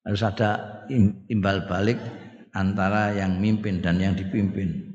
Harus 0.06 0.22
ada 0.22 0.86
imbal 1.30 1.66
balik 1.66 1.98
antara 2.54 3.18
yang 3.18 3.42
mimpin 3.42 3.82
dan 3.82 3.98
yang 3.98 4.14
dipimpin. 4.14 4.94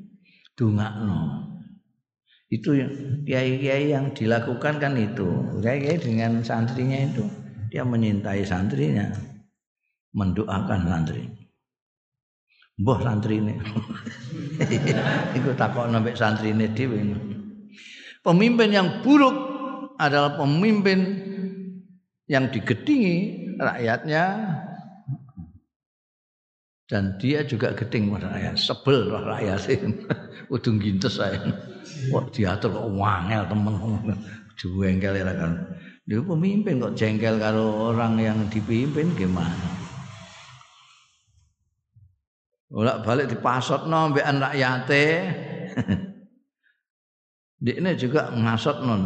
Dungakno. 0.55 1.47
Itu 2.51 2.75
kiai-kiai 3.23 3.95
yang 3.95 4.11
dilakukan 4.11 4.79
kan 4.79 4.95
itu. 4.95 5.27
Kiai-kiai 5.59 5.99
dengan 5.99 6.43
santrinya 6.43 6.99
itu 6.99 7.23
dia 7.71 7.87
menyintai 7.87 8.43
santrinya, 8.43 9.07
mendoakan 10.11 10.91
santri. 10.91 11.23
Mbah 12.75 12.99
santri 12.99 13.39
ini. 13.39 13.55
Iku 15.39 15.55
takok 15.55 15.87
sampai 15.87 16.13
santri 16.19 16.51
ini. 16.51 16.67
Pemimpin 18.21 18.69
yang 18.69 19.01
buruk 19.01 19.33
adalah 19.97 20.37
pemimpin 20.37 20.99
yang 22.29 22.53
digedingi 22.53 23.17
rakyatnya. 23.57 24.25
Dan 26.85 27.15
dia 27.17 27.41
juga 27.47 27.71
geding 27.73 28.13
pada 28.13 28.29
rakyat. 28.29 28.55
Sebel 28.61 29.09
rakyat 29.09 29.57
sih. 29.63 29.79
Udung 30.53 30.77
gintes 30.77 31.17
saya. 31.17 31.39
Kok 32.11 32.35
diatur 32.35 32.69
kok 32.75 32.89
wangel 32.93 33.47
temen. 33.47 33.73
Jengkel 34.59 35.17
ya 35.17 35.33
kan. 35.33 35.57
Dia 36.05 36.19
pemimpin 36.19 36.83
kok 36.83 36.93
jengkel 36.93 37.39
karo 37.39 37.95
orang 37.95 38.19
yang 38.19 38.37
dipimpin 38.51 39.15
gimana? 39.15 39.81
Bolak 42.71 43.03
balik 43.03 43.27
dipasot 43.31 43.87
no 43.87 44.11
mbekan 44.11 44.39
rakyate 44.39 45.03
dia 47.61 47.77
ini 47.77 47.93
juga 47.93 48.33
ngasot 48.33 48.81
non 48.81 49.01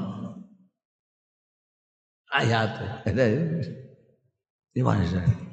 ayat 2.32 3.03
ini 3.06 4.82
mana 4.82 5.03
saya 5.03 5.45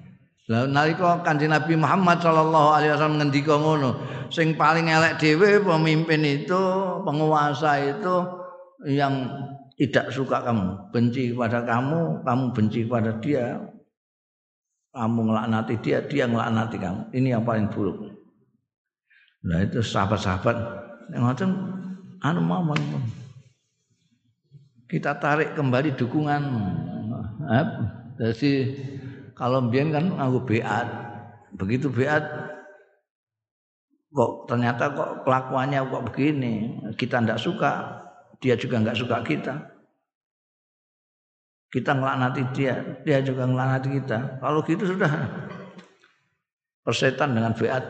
Lah 0.50 0.66
nalika 0.66 1.22
Kanjeng 1.22 1.54
Nabi 1.54 1.78
Muhammad 1.78 2.18
sallallahu 2.18 2.68
alaihi 2.74 2.90
wasallam 2.90 3.22
ngendika 3.22 3.54
ngono, 3.54 3.94
sing 4.26 4.58
paling 4.58 4.90
elek 4.90 5.22
dhewe 5.22 5.62
pemimpin 5.62 6.18
itu, 6.26 6.62
penguasa 7.06 7.78
itu 7.78 8.26
yang 8.90 9.30
tidak 9.78 10.10
suka 10.10 10.42
kamu, 10.42 10.90
benci 10.90 11.30
kepada 11.30 11.62
kamu, 11.62 12.26
kamu 12.26 12.44
benci 12.58 12.80
kepada 12.90 13.10
dia. 13.22 13.46
Kamu 14.92 15.24
ngelaknati 15.24 15.74
dia, 15.80 16.04
dia 16.04 16.28
ngelaknati 16.28 16.76
kamu. 16.76 17.00
Ini 17.16 17.28
yang 17.38 17.48
paling 17.48 17.72
buruk. 17.72 18.12
Nah 19.46 19.64
itu 19.64 19.80
sahabat-sahabat 19.80 20.56
yang 21.16 21.24
ngoten 21.24 21.50
anu 22.22 22.40
mawon. 22.40 22.78
Kita 24.86 25.18
tarik 25.18 25.58
kembali 25.58 25.98
dukungan. 25.98 26.42
Jadi 28.20 28.52
kalau 29.34 29.64
mbiyen 29.66 29.90
kan 29.90 30.14
aku 30.20 30.38
beat. 30.46 30.88
Begitu 31.52 31.92
beat 31.92 32.22
kok 34.12 34.44
ternyata 34.44 34.92
kok 34.92 35.24
kelakuannya 35.24 35.80
kok 35.88 36.04
begini. 36.12 36.54
Kita 36.94 37.24
ndak 37.24 37.40
suka, 37.40 38.04
dia 38.38 38.54
juga 38.54 38.84
nggak 38.84 38.98
suka 39.00 39.16
kita. 39.24 39.54
Kita 41.72 41.96
ngelaknati 41.96 42.42
dia, 42.52 42.76
dia 43.00 43.24
juga 43.24 43.48
ngelaknati 43.48 43.88
kita. 43.96 44.18
Kalau 44.44 44.60
gitu 44.68 44.92
sudah 44.92 45.08
persetan 46.84 47.32
dengan 47.32 47.56
beat. 47.56 47.80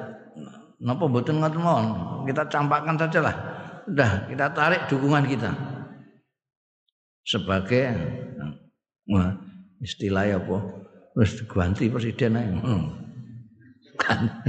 Napa 0.83 1.07
mboten 1.07 1.43
ngoten? 1.43 1.87
Kita 2.30 2.47
campakkan 2.47 2.95
saja 2.95 3.52
Udah, 3.89 4.30
kita 4.30 4.47
tarik 4.55 4.87
dukungan 4.87 5.26
kita. 5.26 5.51
Sebagai 7.22 7.95
wah, 9.11 9.35
istilahnya 9.83 10.43
apa? 10.43 10.83
wis 11.12 11.45
ganti 11.45 11.93
presiden 11.93 12.41
ae. 12.41 12.49
Hmm. 12.49 12.85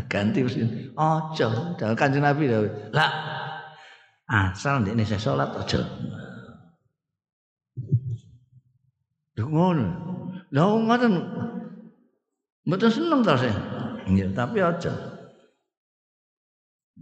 ganti 0.08 0.40
presiden. 0.44 0.96
Aja, 0.96 1.76
dalem 1.76 1.96
Kanjeng 2.00 2.24
Nabi. 2.24 2.48
Lah 2.96 3.12
asal 4.32 4.82
ndekne 4.82 5.04
saya 5.04 5.20
salat 5.20 5.52
aja. 5.60 5.84
Lho 9.36 9.46
ngono. 9.50 9.88
Lah 10.54 10.66
ngoten. 10.72 11.14
Mboten 12.64 12.90
seneng 12.90 13.20
ta 13.28 13.36
saya. 13.36 13.60
Iya, 14.08 14.32
tapi 14.32 14.64
aja. 14.64 14.94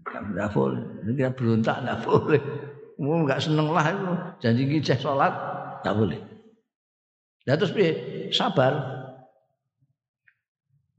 Enggak 0.02 0.50
boleh. 0.58 0.82
Ini 1.02 1.34
berontak 1.34 1.82
enggak 1.82 2.00
boleh. 2.06 2.42
Mau 3.02 3.26
enggak 3.26 3.42
seneng 3.42 3.74
lah 3.74 3.86
itu. 3.90 4.14
Janji 4.42 4.64
kita 4.70 4.98
sholat 5.02 5.34
enggak 5.82 5.96
boleh. 5.98 6.20
Lah 7.50 7.56
terus 7.58 7.74
piye? 7.74 7.92
Sabar. 8.30 9.02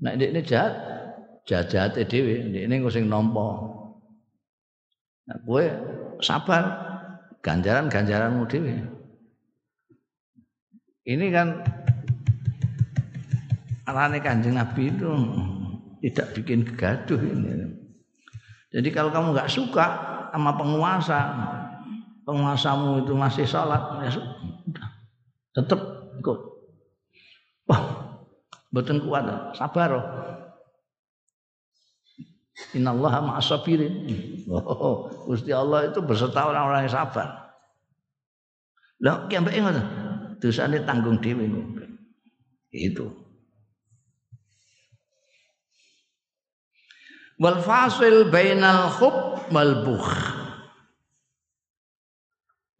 Nek 0.02 0.18
ini 0.18 0.42
jahat, 0.42 0.74
jahat-jahat 1.46 1.94
dhewe, 2.10 2.50
ndekne 2.50 2.82
engko 2.82 2.90
sing 2.90 3.06
nampa. 3.06 3.70
Nah, 5.30 5.38
kowe 5.46 5.62
sabar 6.18 6.64
ganjaran-ganjaranmu 7.46 8.42
dhewe. 8.50 8.82
Ini 11.06 11.26
kan 11.30 11.62
arane 13.86 14.18
Kanjeng 14.22 14.58
Nabi 14.58 14.90
itu 14.90 15.10
tidak 16.02 16.26
bikin 16.34 16.66
gaduh 16.74 17.18
ini. 17.22 17.81
Jadi 18.72 18.88
kalau 18.88 19.12
kamu 19.12 19.36
nggak 19.36 19.52
suka 19.52 19.86
sama 20.32 20.56
penguasa, 20.56 21.20
penguasamu 22.24 23.04
itu 23.04 23.12
masih 23.12 23.44
sholat, 23.44 24.00
ya 24.00 24.10
sudah, 24.16 24.88
tetap 25.52 25.80
ikut. 26.16 26.38
Wah, 27.68 28.02
Mboten 28.72 29.04
kuat, 29.04 29.52
sabar. 29.52 29.92
Innallaha 32.72 33.20
ma'as 33.20 33.52
sabirin. 33.52 34.08
Oh, 34.48 35.12
Gusti 35.28 35.52
Allah 35.52 35.92
itu 35.92 36.00
beserta 36.00 36.48
orang-orang 36.48 36.88
yang 36.88 36.96
sabar. 36.96 37.52
Lah 39.04 39.28
ambek 39.28 39.60
ngoten. 39.60 39.86
Dosane 40.40 40.82
tanggung 40.88 41.20
dhewe 41.20 41.44
Itu. 42.72 43.21
Wal 47.40 47.58
fasil 47.64 48.28
bainal 48.28 48.92
khub 48.92 49.48
wal 49.52 49.84
bukh 49.86 50.12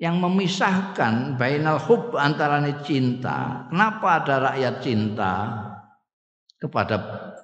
yang 0.03 0.19
memisahkan 0.19 1.39
bainal 1.39 1.79
hub 1.79 2.19
antara 2.19 2.59
cinta. 2.83 3.71
Kenapa 3.71 4.23
ada 4.23 4.35
rakyat 4.51 4.75
cinta? 4.83 5.35
kepada 6.63 6.97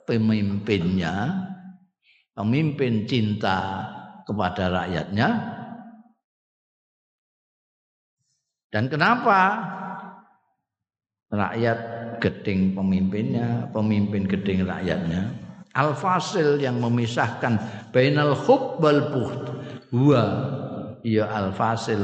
pemimpinnya, 0.06 1.42
pemimpin 2.38 3.02
cinta 3.10 3.82
kepada 4.22 4.70
rakyatnya. 4.70 5.28
Dan 8.70 8.86
kenapa 8.86 9.40
rakyat 11.34 11.78
geding 12.22 12.78
pemimpinnya, 12.78 13.66
pemimpin 13.74 14.22
geding 14.30 14.62
rakyatnya? 14.62 15.47
Al-fasil 15.78 16.58
yang 16.58 16.82
memisahkan 16.82 17.54
bainal 17.94 18.34
hub 18.34 18.82
wal 18.82 19.14
buht. 19.14 19.42
Huwa 19.94 20.24
ya 21.06 21.30
al-fasil 21.30 22.02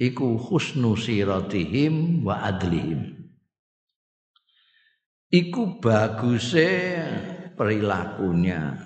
iku 0.00 0.40
husnu 0.40 0.96
siratihim 0.96 2.24
wa 2.24 2.40
adlihim. 2.40 3.12
Iku 5.28 5.80
baguse 5.80 6.68
perilakunya 7.52 8.80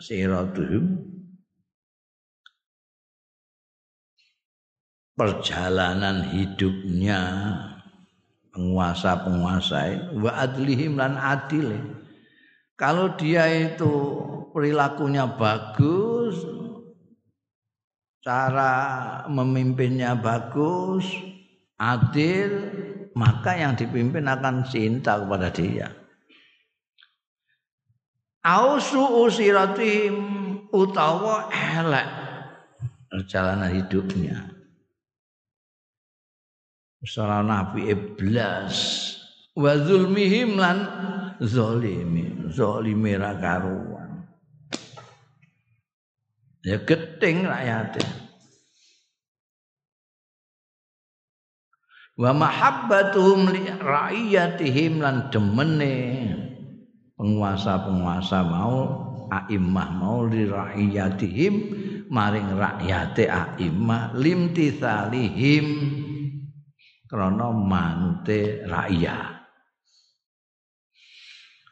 siratuhum 0.00 1.14
perjalanan 5.14 6.26
hidupnya 6.34 7.20
penguasa-penguasa 8.50 10.10
wa 10.18 10.30
adlihim 10.34 10.98
lan 10.98 11.14
adil 11.16 11.78
kalau 12.74 13.14
dia 13.14 13.46
itu 13.50 13.94
perilakunya 14.50 15.26
bagus 15.30 16.38
cara 18.24 18.72
memimpinnya 19.28 20.16
bagus 20.18 21.06
adil 21.78 22.50
maka 23.14 23.54
yang 23.54 23.78
dipimpin 23.78 24.26
akan 24.26 24.66
cinta 24.66 25.22
kepada 25.22 25.48
dia. 25.54 25.88
Ausu 28.44 29.00
usiratim 29.24 30.14
utawa 30.68 31.48
elek 31.48 32.08
perjalanan 33.08 33.70
hidupnya. 33.72 34.50
sarana 37.04 37.68
nabi 37.68 37.92
iblas 37.92 38.76
wa 39.52 39.76
zulmihim 39.76 40.56
lan 40.56 40.88
zalimi 41.42 42.50
zalimi 42.52 43.12
ra 43.18 43.34
karuan 43.38 44.26
ya 46.62 46.78
geting 46.82 47.48
rakyatnya 47.48 48.08
wa 52.14 52.30
mahabbatuhum 52.30 53.50
li 53.50 53.64
ra'iyatihim 53.74 55.02
lan 55.02 55.34
demene 55.34 55.94
penguasa-penguasa 57.18 58.38
mau 58.46 58.78
a'immah 59.30 59.88
mau 59.98 60.22
li 60.30 60.46
ra'iyatihim 60.46 61.54
maring 62.14 62.54
rakyate 62.54 63.26
a'immah 63.26 64.14
limtithalihim 64.14 65.66
krana 67.08 67.50
manute 67.54 68.66
rakyat. 68.66 69.33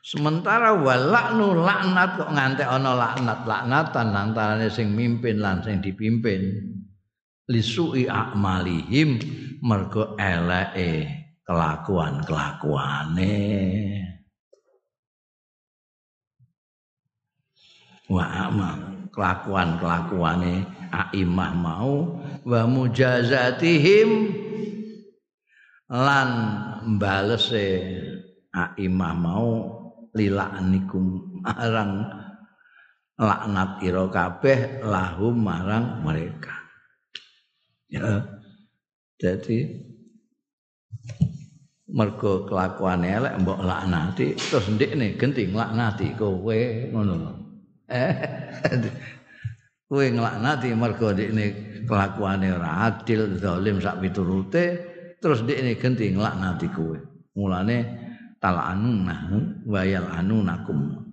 Sementara 0.03 0.75
walaknu 0.83 1.63
laknat 1.63 2.19
kok 2.19 2.35
ngantek 2.35 2.67
ana 2.67 2.91
laknat 2.99 3.47
laknatan 3.47 4.11
antarane 4.11 4.67
sing 4.67 4.99
mimpin 4.99 5.39
lan 5.39 5.63
sing 5.63 5.79
dipimpin 5.79 6.43
lisui 7.47 8.11
akmalihim 8.11 9.23
mergo 9.63 10.19
eleke 10.19 11.07
kelakuan-kelakuane. 11.47 13.39
Wa 18.11 18.51
amal 18.51 19.07
kelakuan-kelakuane 19.15 20.67
aimah 20.91 21.53
mau 21.55 22.19
wa 22.43 22.63
mujazatihim 22.67 24.35
lan 25.87 26.31
balese 26.99 27.87
aimah 28.51 29.15
mau 29.15 29.82
lilanikum 30.13 31.41
marang 31.41 32.09
laknat 33.17 33.81
ira 33.85 34.05
kabeh 34.09 34.85
lahum 34.85 35.37
marang 35.41 36.01
mereka. 36.05 36.55
Ya. 37.93 38.25
Jadi 39.21 39.69
mergo 41.93 42.49
kelakuan 42.49 43.05
elek 43.05 43.37
mbok 43.45 43.61
laknati 43.63 44.33
terus 44.33 44.65
ndekne 44.73 45.21
genting 45.21 45.53
laknati 45.53 46.17
kowe 46.17 46.57
ngono 46.89 47.37
eh 47.85 48.17
kowe 49.93 50.05
nglaknati 50.09 50.73
mergo 50.73 51.13
ndekne 51.13 51.45
kelakuane 51.85 52.49
ora 52.49 52.89
adil 52.89 53.37
zalim 53.37 53.77
sak 53.79 54.01
piturute 54.01 54.65
terus 55.23 55.45
dia 55.47 55.63
ini 55.63 55.79
ganti 55.79 56.11
ngelaknati 56.11 56.67
kowe. 56.75 56.99
Mulane 57.39 58.02
tal'anuna 58.43 59.31
wayal 59.63 60.11
anunakum. 60.11 61.07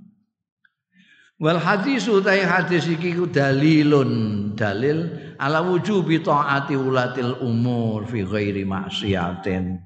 Wal 1.39 1.61
hadis 1.61 2.09
utai 2.09 2.43
hadis 2.43 2.89
iki 2.89 3.15
ku 3.15 3.29
dalilun 3.29 4.51
dalil 4.57 5.07
ala 5.37 5.61
wujubi 5.63 6.19
taati 6.19 6.75
ulatil 6.75 7.37
umur 7.39 8.03
fi 8.09 8.27
ghairi 8.27 8.67
maksiatin 8.67 9.79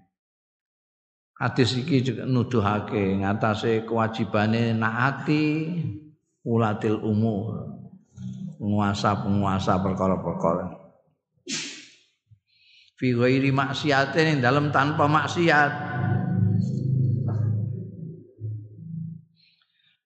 hadis 1.44 1.76
iki 1.76 1.99
juga 1.99 2.24
nuduhake 2.24 3.20
ngatasé 3.20 3.84
kewajibane 3.84 4.72
naati 4.72 5.44
ulatil 6.48 7.03
umur. 7.03 7.76
Penguasa-penguasa 8.64 9.76
perkara-perkara. 9.84 10.72
Fi 12.95 13.07
ghairi 13.11 13.52
maksiatin 13.52 14.40
dalam 14.40 14.72
tanpa 14.72 15.03
maksiat 15.03 15.93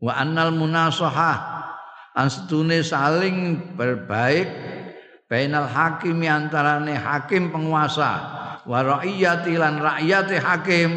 wa 0.01 0.13
annal 0.17 0.53
munasahah. 0.53 1.37
An 2.17 2.33
setune 2.33 2.81
saling 2.81 3.77
berbaik 3.77 4.49
bainal 5.29 5.69
hakimi 5.69 6.25
antarane 6.25 6.97
hakim 6.97 7.53
penguasa. 7.53 8.13
Wa 8.65 8.81
raiyati 8.81 9.53
lan 9.53 9.77
rakyate 9.79 10.37
hakim. 10.41 10.91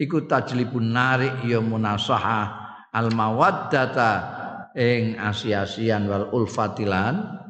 Iku 0.00 0.28
tajlibun 0.28 0.92
narik 0.92 1.44
ya 1.44 1.64
munasahah. 1.64 2.46
Al 2.92 3.08
mawaddata 3.12 4.12
ing 4.76 5.16
asiasian 5.16 6.08
wal 6.08 6.28
ulfatilan. 6.32 7.40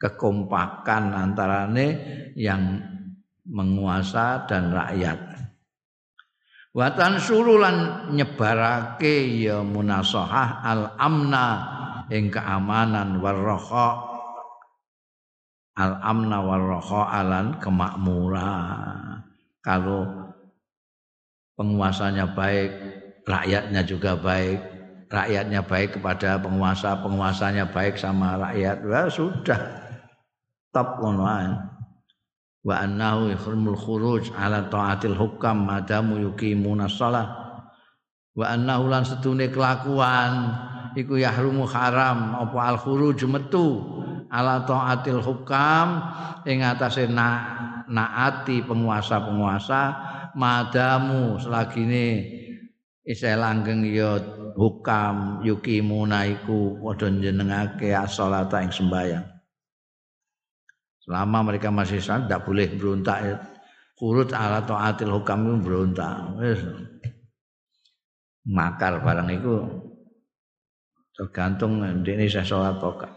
Kekompakan 0.00 1.12
antarane 1.12 1.88
yang 2.32 2.80
menguasa 3.44 4.48
dan 4.48 4.72
rakyat. 4.72 5.29
Watan 6.70 7.18
surulan 7.18 8.06
nyebarake 8.14 9.42
ya 9.42 9.58
munasahah 9.58 10.62
al 10.62 10.94
amna 11.02 11.46
ing 12.06 12.30
keamanan 12.30 13.18
warroha 13.18 14.06
al 15.74 15.98
amna 15.98 16.38
warroha 16.38 17.10
alan 17.10 17.58
kemakmuran. 17.58 19.18
Kalau 19.66 20.30
penguasanya 21.58 22.38
baik, 22.38 22.70
rakyatnya 23.26 23.82
juga 23.82 24.14
baik. 24.14 24.60
Rakyatnya 25.10 25.66
baik 25.66 25.98
kepada 25.98 26.38
penguasa, 26.38 27.02
penguasanya 27.02 27.66
baik 27.74 27.98
sama 27.98 28.38
rakyat. 28.38 28.78
Wah, 28.86 29.10
sudah 29.10 29.58
top 30.70 31.02
ngono 31.02 31.26
wa 32.60 32.84
annahu 32.84 33.32
yahrimul 33.32 33.78
khuruj 33.78 34.32
ala 34.36 34.68
taatil 34.68 35.16
hukam 35.16 35.64
madamu 35.64 36.20
yuqimuna 36.20 36.88
shalah. 36.88 37.28
Wa 38.36 38.52
annahu 38.54 38.88
lan 38.92 39.02
setune 39.04 39.48
kelakuan 39.48 40.54
iku 40.94 41.18
yahrumu 41.18 41.66
haram 41.66 42.36
apa 42.36 42.58
al 42.74 42.78
khuruj 42.78 43.24
metu 43.26 43.80
ala 44.30 44.62
taatil 44.64 45.18
hukam 45.18 46.04
ing 46.46 46.62
atase 46.62 47.10
na, 47.10 47.58
naati 47.90 48.62
penguasa-penguasa 48.62 49.82
madamu 50.38 51.36
selagine 51.42 52.38
isih 53.02 53.34
langgeng 53.34 53.82
ya 53.82 54.22
hukam 54.54 55.42
yuqimuna 55.42 56.30
iku 56.30 56.78
padha 56.78 57.10
jenengake 57.10 57.90
as-shalata 57.90 58.62
ing 58.62 58.70
sembahyang 58.70 59.26
Selama 61.10 61.50
mereka 61.50 61.74
masih 61.74 61.98
sah, 61.98 62.22
tidak 62.22 62.46
boleh 62.46 62.70
berontak. 62.70 63.18
Ya. 63.26 63.34
Kurut 63.98 64.30
ala 64.30 64.62
taatil 64.62 65.10
hukam 65.10 65.42
itu 65.42 65.54
berontak. 65.58 66.38
Makar 68.46 69.02
barang 69.02 69.28
itu 69.34 69.54
tergantung 71.18 71.82
ini 71.82 72.30
saya 72.30 72.46
sholat 72.46 72.78
pokak. 72.78 73.10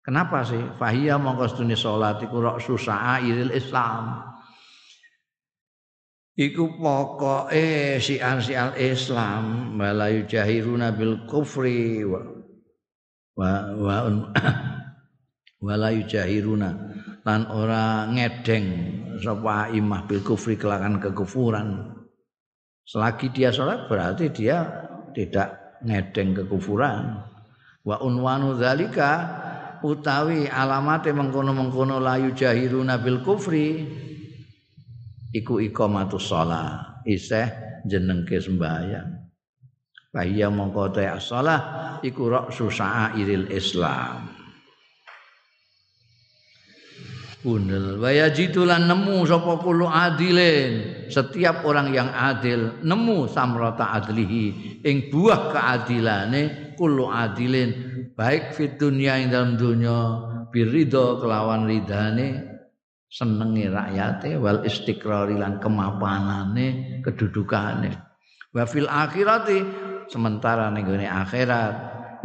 Kenapa 0.00 0.40
sih? 0.48 0.64
Fahiyya 0.80 1.20
mongko 1.20 1.44
sedune 1.52 1.76
salat 1.76 2.24
iku 2.24 2.40
rok 2.40 2.64
susah 2.64 3.20
iril 3.20 3.52
Islam. 3.52 4.24
Iku 6.40 6.80
pokoke 6.80 8.00
sian-sian 8.00 8.72
Islam 8.80 9.76
malayu 9.76 10.24
jahiruna 10.24 10.96
bil 10.96 11.28
kufri 11.28 12.00
wa, 12.08 12.24
wa 13.36 13.96
wala 15.62 15.90
yujahiruna. 15.94 16.70
Lan 17.26 17.50
ora 17.52 18.08
ngedeng 18.08 18.66
sapa 19.20 19.68
imah 19.74 20.08
bil 20.08 20.22
kufri 20.24 20.56
kelakan 20.56 21.02
kekufuran. 21.02 21.92
Selagi 22.88 23.28
dia 23.34 23.52
sholat 23.52 23.84
berarti 23.84 24.32
dia 24.32 24.64
tidak 25.12 25.80
ngedeng 25.84 26.32
kekufuran. 26.32 27.20
Wa 27.84 28.00
unwanu 28.00 28.56
zalika 28.56 29.12
utawi 29.84 30.48
alamate 30.48 31.12
mengkono-mengkono 31.12 32.00
layu 32.00 32.32
jahiruna 32.32 32.98
bil 32.98 33.20
kufri 33.22 33.86
iku 35.36 35.60
iqamatus 35.60 36.32
shalah 36.32 37.02
iseh 37.04 37.46
jenengke 37.84 38.40
sembahyang. 38.40 39.28
Bahaya 40.08 40.48
mongko 40.48 40.96
salah 41.20 41.60
iku 42.00 42.32
rak 42.32 42.48
susa'a 42.48 43.12
iril 43.20 43.52
Islam 47.38 47.62
Bunel 47.62 48.02
wayajitulan 48.02 48.90
nemu 48.90 49.22
sapa 49.22 49.62
kulo 49.62 49.86
adilin. 49.86 51.06
Setiap 51.06 51.62
orang 51.62 51.94
yang 51.94 52.10
adil 52.10 52.82
nemu 52.82 53.30
samrata 53.30 53.94
adlihi. 53.94 54.82
Ing 54.82 55.06
buah 55.06 55.54
keadilane 55.54 56.74
kulo 56.74 57.14
adilin. 57.14 57.70
Baik 58.18 58.58
fit 58.58 58.74
dunia 58.74 59.22
ing 59.22 59.30
dalam 59.30 59.54
dunia 59.54 60.26
birido 60.50 61.22
kelawan 61.22 61.70
ridane 61.70 62.42
senengi 63.06 63.70
rakyate 63.70 64.34
wal 64.42 64.66
istiqrari 64.66 65.38
lan 65.38 65.62
kemapanane 65.62 66.98
kedudukane. 67.06 67.94
Wa 68.50 68.66
fil 68.66 68.90
akhirati 68.90 69.62
sementara 70.10 70.74
ning 70.74 70.90
akhirat 71.06 71.74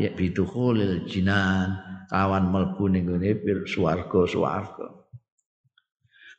ya 0.02 0.10
bidukhulil 0.18 1.06
jinan 1.06 1.78
kawan 2.10 2.50
melbu 2.50 2.90
ning 2.90 3.06
gone 3.06 3.62
swarga 3.70 4.26
swarga 4.26 5.03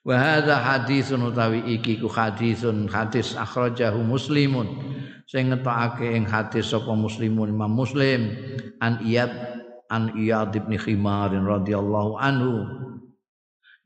Wa 0.05 0.21
hadza 0.21 0.61
hadisun 0.61 1.33
utawi 1.33 1.65
iki 1.81 1.97
ku 1.97 2.13
hadisun 2.13 2.93
hadis 2.93 3.33
akhrajahu 3.33 4.05
muslimun. 4.05 4.69
Sing 5.25 5.49
ngetokake 5.49 6.13
ing 6.13 6.29
hadis 6.29 6.69
sapa 6.69 6.93
muslimun 6.93 7.49
Imam 7.49 7.73
Muslim 7.73 8.37
an 8.85 9.01
Iyad 9.01 9.33
an 9.89 10.13
Iyad 10.13 10.53
bin 10.53 10.77
Khimar 10.77 11.33
radhiyallahu 11.33 12.21
anhu. 12.21 12.69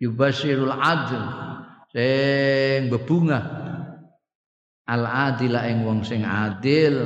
Yubashirul 0.02 0.74
adl 0.74 1.22
sing 1.94 2.90
bebungah 2.90 3.42
al 4.90 5.06
adila 5.06 5.70
ing 5.70 5.86
wong 5.86 6.02
sing 6.02 6.26
adil. 6.26 6.98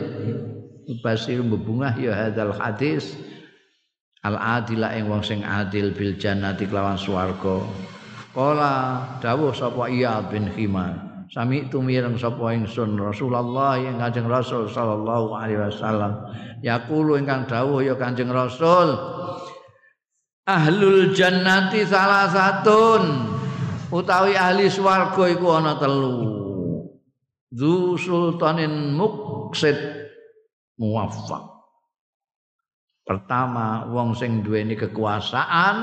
Yubashir 0.88 1.44
bebungah 1.44 2.00
ya 2.00 2.16
hadzal 2.16 2.56
hadis. 2.56 3.12
Al 4.24 4.40
adila 4.40 4.96
ing 4.96 5.12
wong 5.12 5.20
sing 5.20 5.44
adil 5.44 5.92
bil 5.92 6.16
jannati 6.16 6.64
kelawan 6.64 6.96
swarga 6.96 7.60
Kala 8.32 9.04
dawuh 9.20 9.52
sapa 9.52 9.92
Iyad 9.92 10.32
bin 10.32 10.48
Khimar. 10.48 11.12
Sami 11.28 11.68
itu 11.68 11.80
mireng 11.80 12.16
sapa 12.16 12.52
ingsun 12.52 12.96
Rasulullah 12.96 13.76
yang 13.80 14.00
Kanjeng 14.00 14.28
Rasul 14.28 14.68
sallallahu 14.68 15.36
alaihi 15.36 15.60
wasallam. 15.60 16.28
Yaqulu 16.64 17.20
ingkang 17.20 17.48
dawuh 17.48 17.84
ya 17.84 17.96
Kanjeng 17.96 18.32
Rasul. 18.32 18.96
Ahlul 20.48 21.12
jannati 21.12 21.84
salah 21.88 22.28
satun 22.28 23.32
utawi 23.92 24.36
ahli 24.36 24.68
swarga 24.68 25.24
iku 25.28 25.46
ana 25.52 25.76
telu. 25.76 26.16
Zu 27.52 28.00
sultanin 28.00 28.96
muksid 28.96 29.76
muwaffaq. 30.80 31.52
Pertama 33.04 33.92
wong 33.92 34.16
sing 34.16 34.40
duweni 34.40 34.72
kekuasaan 34.72 35.76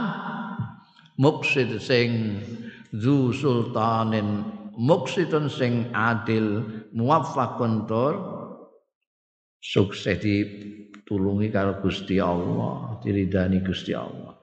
muksid 1.20 1.76
sing 1.84 2.40
zu 2.96 3.36
sultanin 3.36 4.48
muksidun 4.80 5.52
sing 5.52 5.92
adil 5.92 6.64
muwaffaqun 6.96 7.84
tur 7.86 8.14
sukses 9.60 10.24
ditulungi 10.24 11.52
karo 11.52 11.84
Gusti 11.84 12.24
Allah 12.24 12.98
diridani 13.04 13.60
Gusti 13.60 13.92
Allah. 13.92 14.40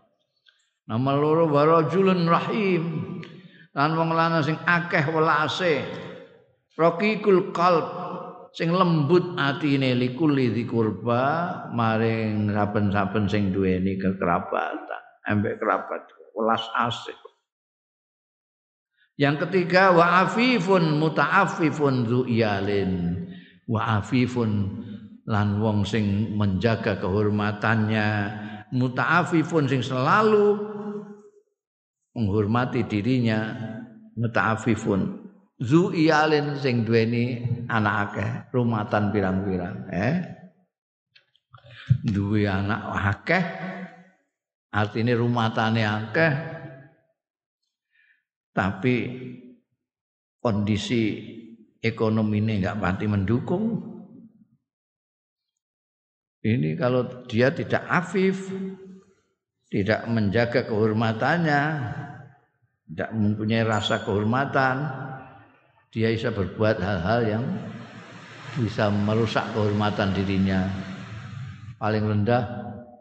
Nama 0.86 1.10
loro 1.18 1.50
warajulun 1.50 2.28
rahim. 2.28 2.84
Lan 3.74 3.92
wong 3.96 4.14
lanang 4.14 4.44
sing 4.44 4.56
akeh 4.64 5.04
welase 5.12 5.84
raqiqul 6.76 7.52
qalb 7.52 7.88
sing 8.56 8.72
lembut 8.72 9.36
atine 9.36 9.92
likuli 9.92 10.48
dikurba 10.48 11.24
maring 11.76 12.48
saben-saben 12.48 13.28
sing 13.28 13.52
duweni 13.52 14.00
kekerabatan 14.00 15.02
ambek 15.28 15.60
kerabat 15.60 16.15
welas 16.36 16.62
asih. 16.76 17.16
Yang 19.16 19.48
ketiga 19.48 19.96
wa 19.96 20.28
afifun 20.28 21.00
muta'affifun 21.00 22.04
iyalin. 22.28 23.24
Wa 23.64 24.04
afifun 24.04 24.84
lan 25.24 25.58
wong 25.58 25.88
sing 25.88 26.36
menjaga 26.36 27.00
kehormatannya, 27.00 28.08
muta'affifun 28.76 29.64
sing 29.66 29.80
selalu 29.80 30.60
menghormati 32.12 32.84
dirinya, 32.84 33.56
muta'affifun 34.20 35.26
zu 35.56 35.90
iyalin 35.96 36.60
sing 36.60 36.84
duweni 36.84 37.42
anak 37.72 38.12
akeh, 38.12 38.30
rumatan 38.52 39.10
pirang-pirang, 39.10 39.88
eh. 39.90 40.16
Duwe 42.02 42.44
anak 42.50 42.82
akeh 42.98 43.44
Artinya 44.76 45.16
rumatane 45.16 45.82
akeh 45.88 46.34
tapi 48.52 48.96
kondisi 50.40 51.24
ekonomi 51.80 52.40
ini 52.40 52.60
enggak 52.60 52.80
pasti 52.80 53.04
mendukung. 53.08 53.64
Ini 56.46 56.78
kalau 56.78 57.26
dia 57.26 57.50
tidak 57.50 57.82
afif, 57.90 58.52
tidak 59.68 60.06
menjaga 60.06 60.62
kehormatannya, 60.68 61.62
tidak 62.86 63.10
mempunyai 63.12 63.66
rasa 63.66 64.00
kehormatan, 64.06 64.86
dia 65.90 66.14
bisa 66.14 66.30
berbuat 66.30 66.78
hal-hal 66.78 67.20
yang 67.26 67.44
bisa 68.56 68.88
merusak 68.88 69.42
kehormatan 69.52 70.14
dirinya. 70.14 70.70
Paling 71.82 72.04
rendah 72.08 72.44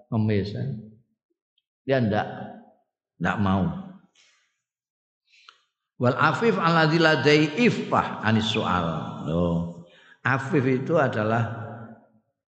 ngemis. 0.09 0.51
Ya. 0.51 0.84
Dia 1.85 2.01
ndak 2.01 2.27
ndak 3.21 3.37
mau. 3.39 3.63
Wal 5.95 6.17
afif 6.17 6.59
alladzi 6.59 6.99
ladai 6.99 7.41
ifah 7.61 8.25
anis 8.25 8.51
soal. 8.51 8.85
Oh. 9.31 9.59
Afif 10.25 10.65
itu 10.65 10.97
adalah 10.97 11.53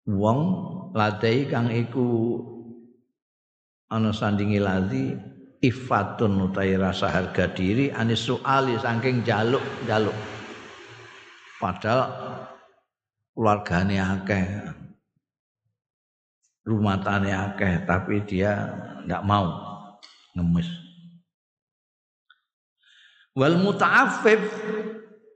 wong 0.10 0.40
ladai 0.92 1.46
kang 1.48 1.70
iku 1.72 2.42
ana 3.88 4.12
sandingi 4.12 4.60
ladzi 4.60 5.16
ifatun 5.62 6.50
utai 6.50 6.76
rasa 6.76 7.08
harga 7.08 7.48
diri 7.54 7.94
anis 7.94 8.26
soali 8.26 8.76
saking 8.82 9.24
jaluk 9.24 9.64
jaluk. 9.86 10.18
Padahal 11.62 12.10
keluargane 13.38 13.98
akeh 14.02 14.46
rumah 16.68 17.00
tanya 17.00 17.56
akeh 17.56 17.88
tapi 17.88 18.28
dia 18.28 18.68
tidak 19.02 19.24
mau. 19.24 19.48
Ngemis. 20.36 20.68
Wal 23.34 23.56
muta'affif 23.58 24.44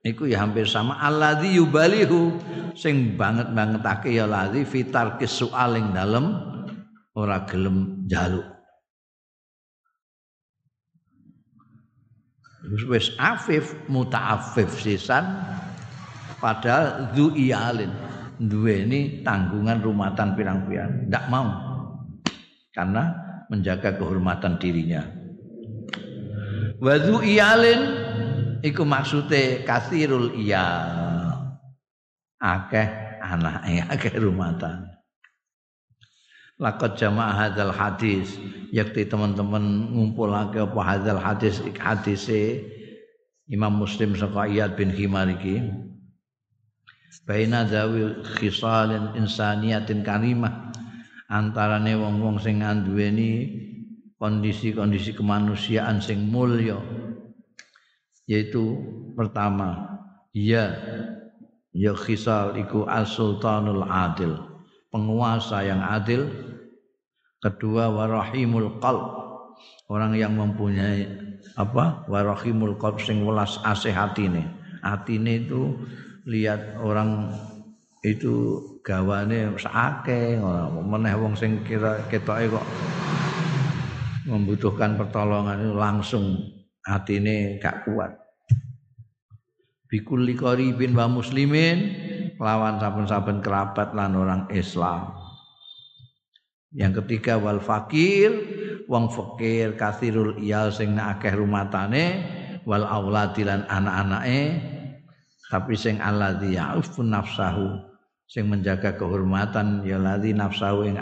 iku 0.04 0.28
ya 0.28 0.44
hampir 0.44 0.68
sama. 0.68 1.00
Alladzi 1.00 1.56
yubalihu 1.56 2.36
sing 2.76 3.16
banget 3.16 3.48
bangetake 3.56 4.12
ya 4.12 4.28
ladzi 4.28 4.68
fitar 4.68 5.16
kisualing 5.16 5.96
dalem 5.96 6.36
ora 7.16 7.44
gelem 7.48 8.08
jaluk 8.08 8.48
wis 12.88 13.12
afif 13.20 13.76
muta'affif 13.92 14.72
sisan 14.80 15.44
padahal 16.40 17.12
zu 17.12 17.36
iyalin 17.36 17.92
duweni 18.42 19.22
tanggungan 19.22 19.86
rumatan 19.86 20.34
pirang-pirang. 20.34 21.06
Ndak 21.12 21.26
mau. 21.30 21.50
Karena 22.74 23.14
menjaga 23.52 24.00
kehormatan 24.00 24.58
dirinya. 24.58 25.06
Wazu 26.82 27.22
iyalin 27.22 27.82
iku 28.66 28.82
maksude 28.82 29.62
kasirul 29.68 30.34
iyal. 30.34 31.62
Akeh 32.42 33.22
anake 33.22 33.86
akeh 33.86 34.14
rumatan. 34.18 34.90
Lakot 36.58 36.98
jamaah 36.98 37.50
hadal 37.50 37.74
hadis. 37.74 38.38
Yakti 38.74 39.06
teman-teman 39.06 39.94
ngumpulake 39.94 40.62
apa 40.62 40.82
hadal 40.82 41.20
hadis 41.22 41.62
hadise 41.78 42.66
Imam 43.52 43.84
Muslim 43.84 44.16
saka 44.16 44.48
Iyad 44.48 44.80
bin 44.80 44.88
Himar 44.88 45.28
iki 45.28 45.60
baina 47.28 47.68
zawil 47.68 48.24
khisalin 48.40 49.16
insaniyatin 49.20 50.04
karimah. 50.04 50.72
Antarane 51.32 51.96
wong-wong 51.96 52.44
sing 52.44 52.60
nduweni 52.60 53.48
kondisi-kondisi 54.20 55.16
kemanusiaan 55.16 56.04
sing 56.04 56.28
mulya. 56.28 56.80
Yaitu 58.28 58.80
pertama 59.16 60.00
ya 60.32 60.76
ya 61.72 61.96
khisal 61.96 62.56
iku 62.60 62.84
as-sultanul 62.88 63.88
adil 63.88 64.40
penguasa 64.92 65.64
yang 65.64 65.80
adil. 65.84 66.28
Kedua 67.42 67.90
warahimul 67.90 68.78
qalb 68.78 69.02
orang 69.90 70.14
yang 70.14 70.38
mempunyai 70.38 71.10
apa 71.58 72.06
warahimul 72.06 72.78
qalb 72.78 73.02
sing 73.02 73.26
welas 73.26 73.58
asih 73.66 73.96
atine. 73.96 74.46
Atine 74.86 75.42
itu 75.42 75.74
lihat 76.30 76.78
orang 76.78 77.34
itu 78.02 78.58
gawane 78.82 79.54
sakake 79.58 80.38
meneh 80.86 81.14
wong 81.18 81.38
sing 81.38 81.62
kira 81.62 82.02
ketoke 82.10 82.50
kok 82.50 82.68
membutuhkan 84.26 84.98
pertolongan 84.98 85.62
itu 85.62 85.74
langsung 85.74 86.26
hatine 86.86 87.58
gak 87.62 87.86
kuat. 87.86 88.14
Bikul 89.90 90.24
bin 90.78 90.96
wa 90.96 91.06
muslimin 91.12 91.78
lawan 92.40 92.80
saben-saben 92.80 93.44
kerabat 93.44 93.92
lan 93.92 94.16
orang 94.16 94.44
Islam. 94.50 95.14
Yang 96.72 97.04
ketiga 97.04 97.36
wal 97.36 97.60
fakir 97.60 98.32
wong 98.88 99.12
fakir 99.12 99.76
kasirul 99.76 100.40
iyal 100.40 100.72
sing 100.72 100.96
akeh 100.96 101.36
rumatane 101.36 102.24
wal 102.64 102.88
auladilan 102.88 103.68
anak-anake 103.68 104.71
tapi 105.52 105.76
sing 105.76 106.00
alladzi 106.00 106.56
ya'ufun 106.56 107.12
nafsahu 107.12 107.92
sing 108.24 108.48
menjaga 108.48 108.96
kehormatan 108.96 109.84
ya 109.84 110.00
ladzi 110.00 110.32
nafsahu 110.32 110.88
ing 110.88 110.96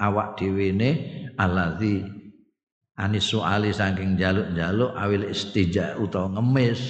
awak 0.00 0.40
dhewe 0.40 0.72
ne 0.72 0.90
alladzi 1.36 2.00
anis 2.96 3.28
saking 3.76 4.16
jaluk-jaluk 4.16 4.96
awil 4.96 5.28
istija 5.28 6.00
utawa 6.00 6.40
ngemis. 6.40 6.80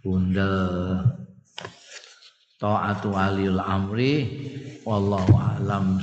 Bundel 0.00 1.02
taatu 2.56 3.12
alil 3.12 3.60
amri 3.60 4.14
wallahu 4.86 5.34
alam 5.36 6.00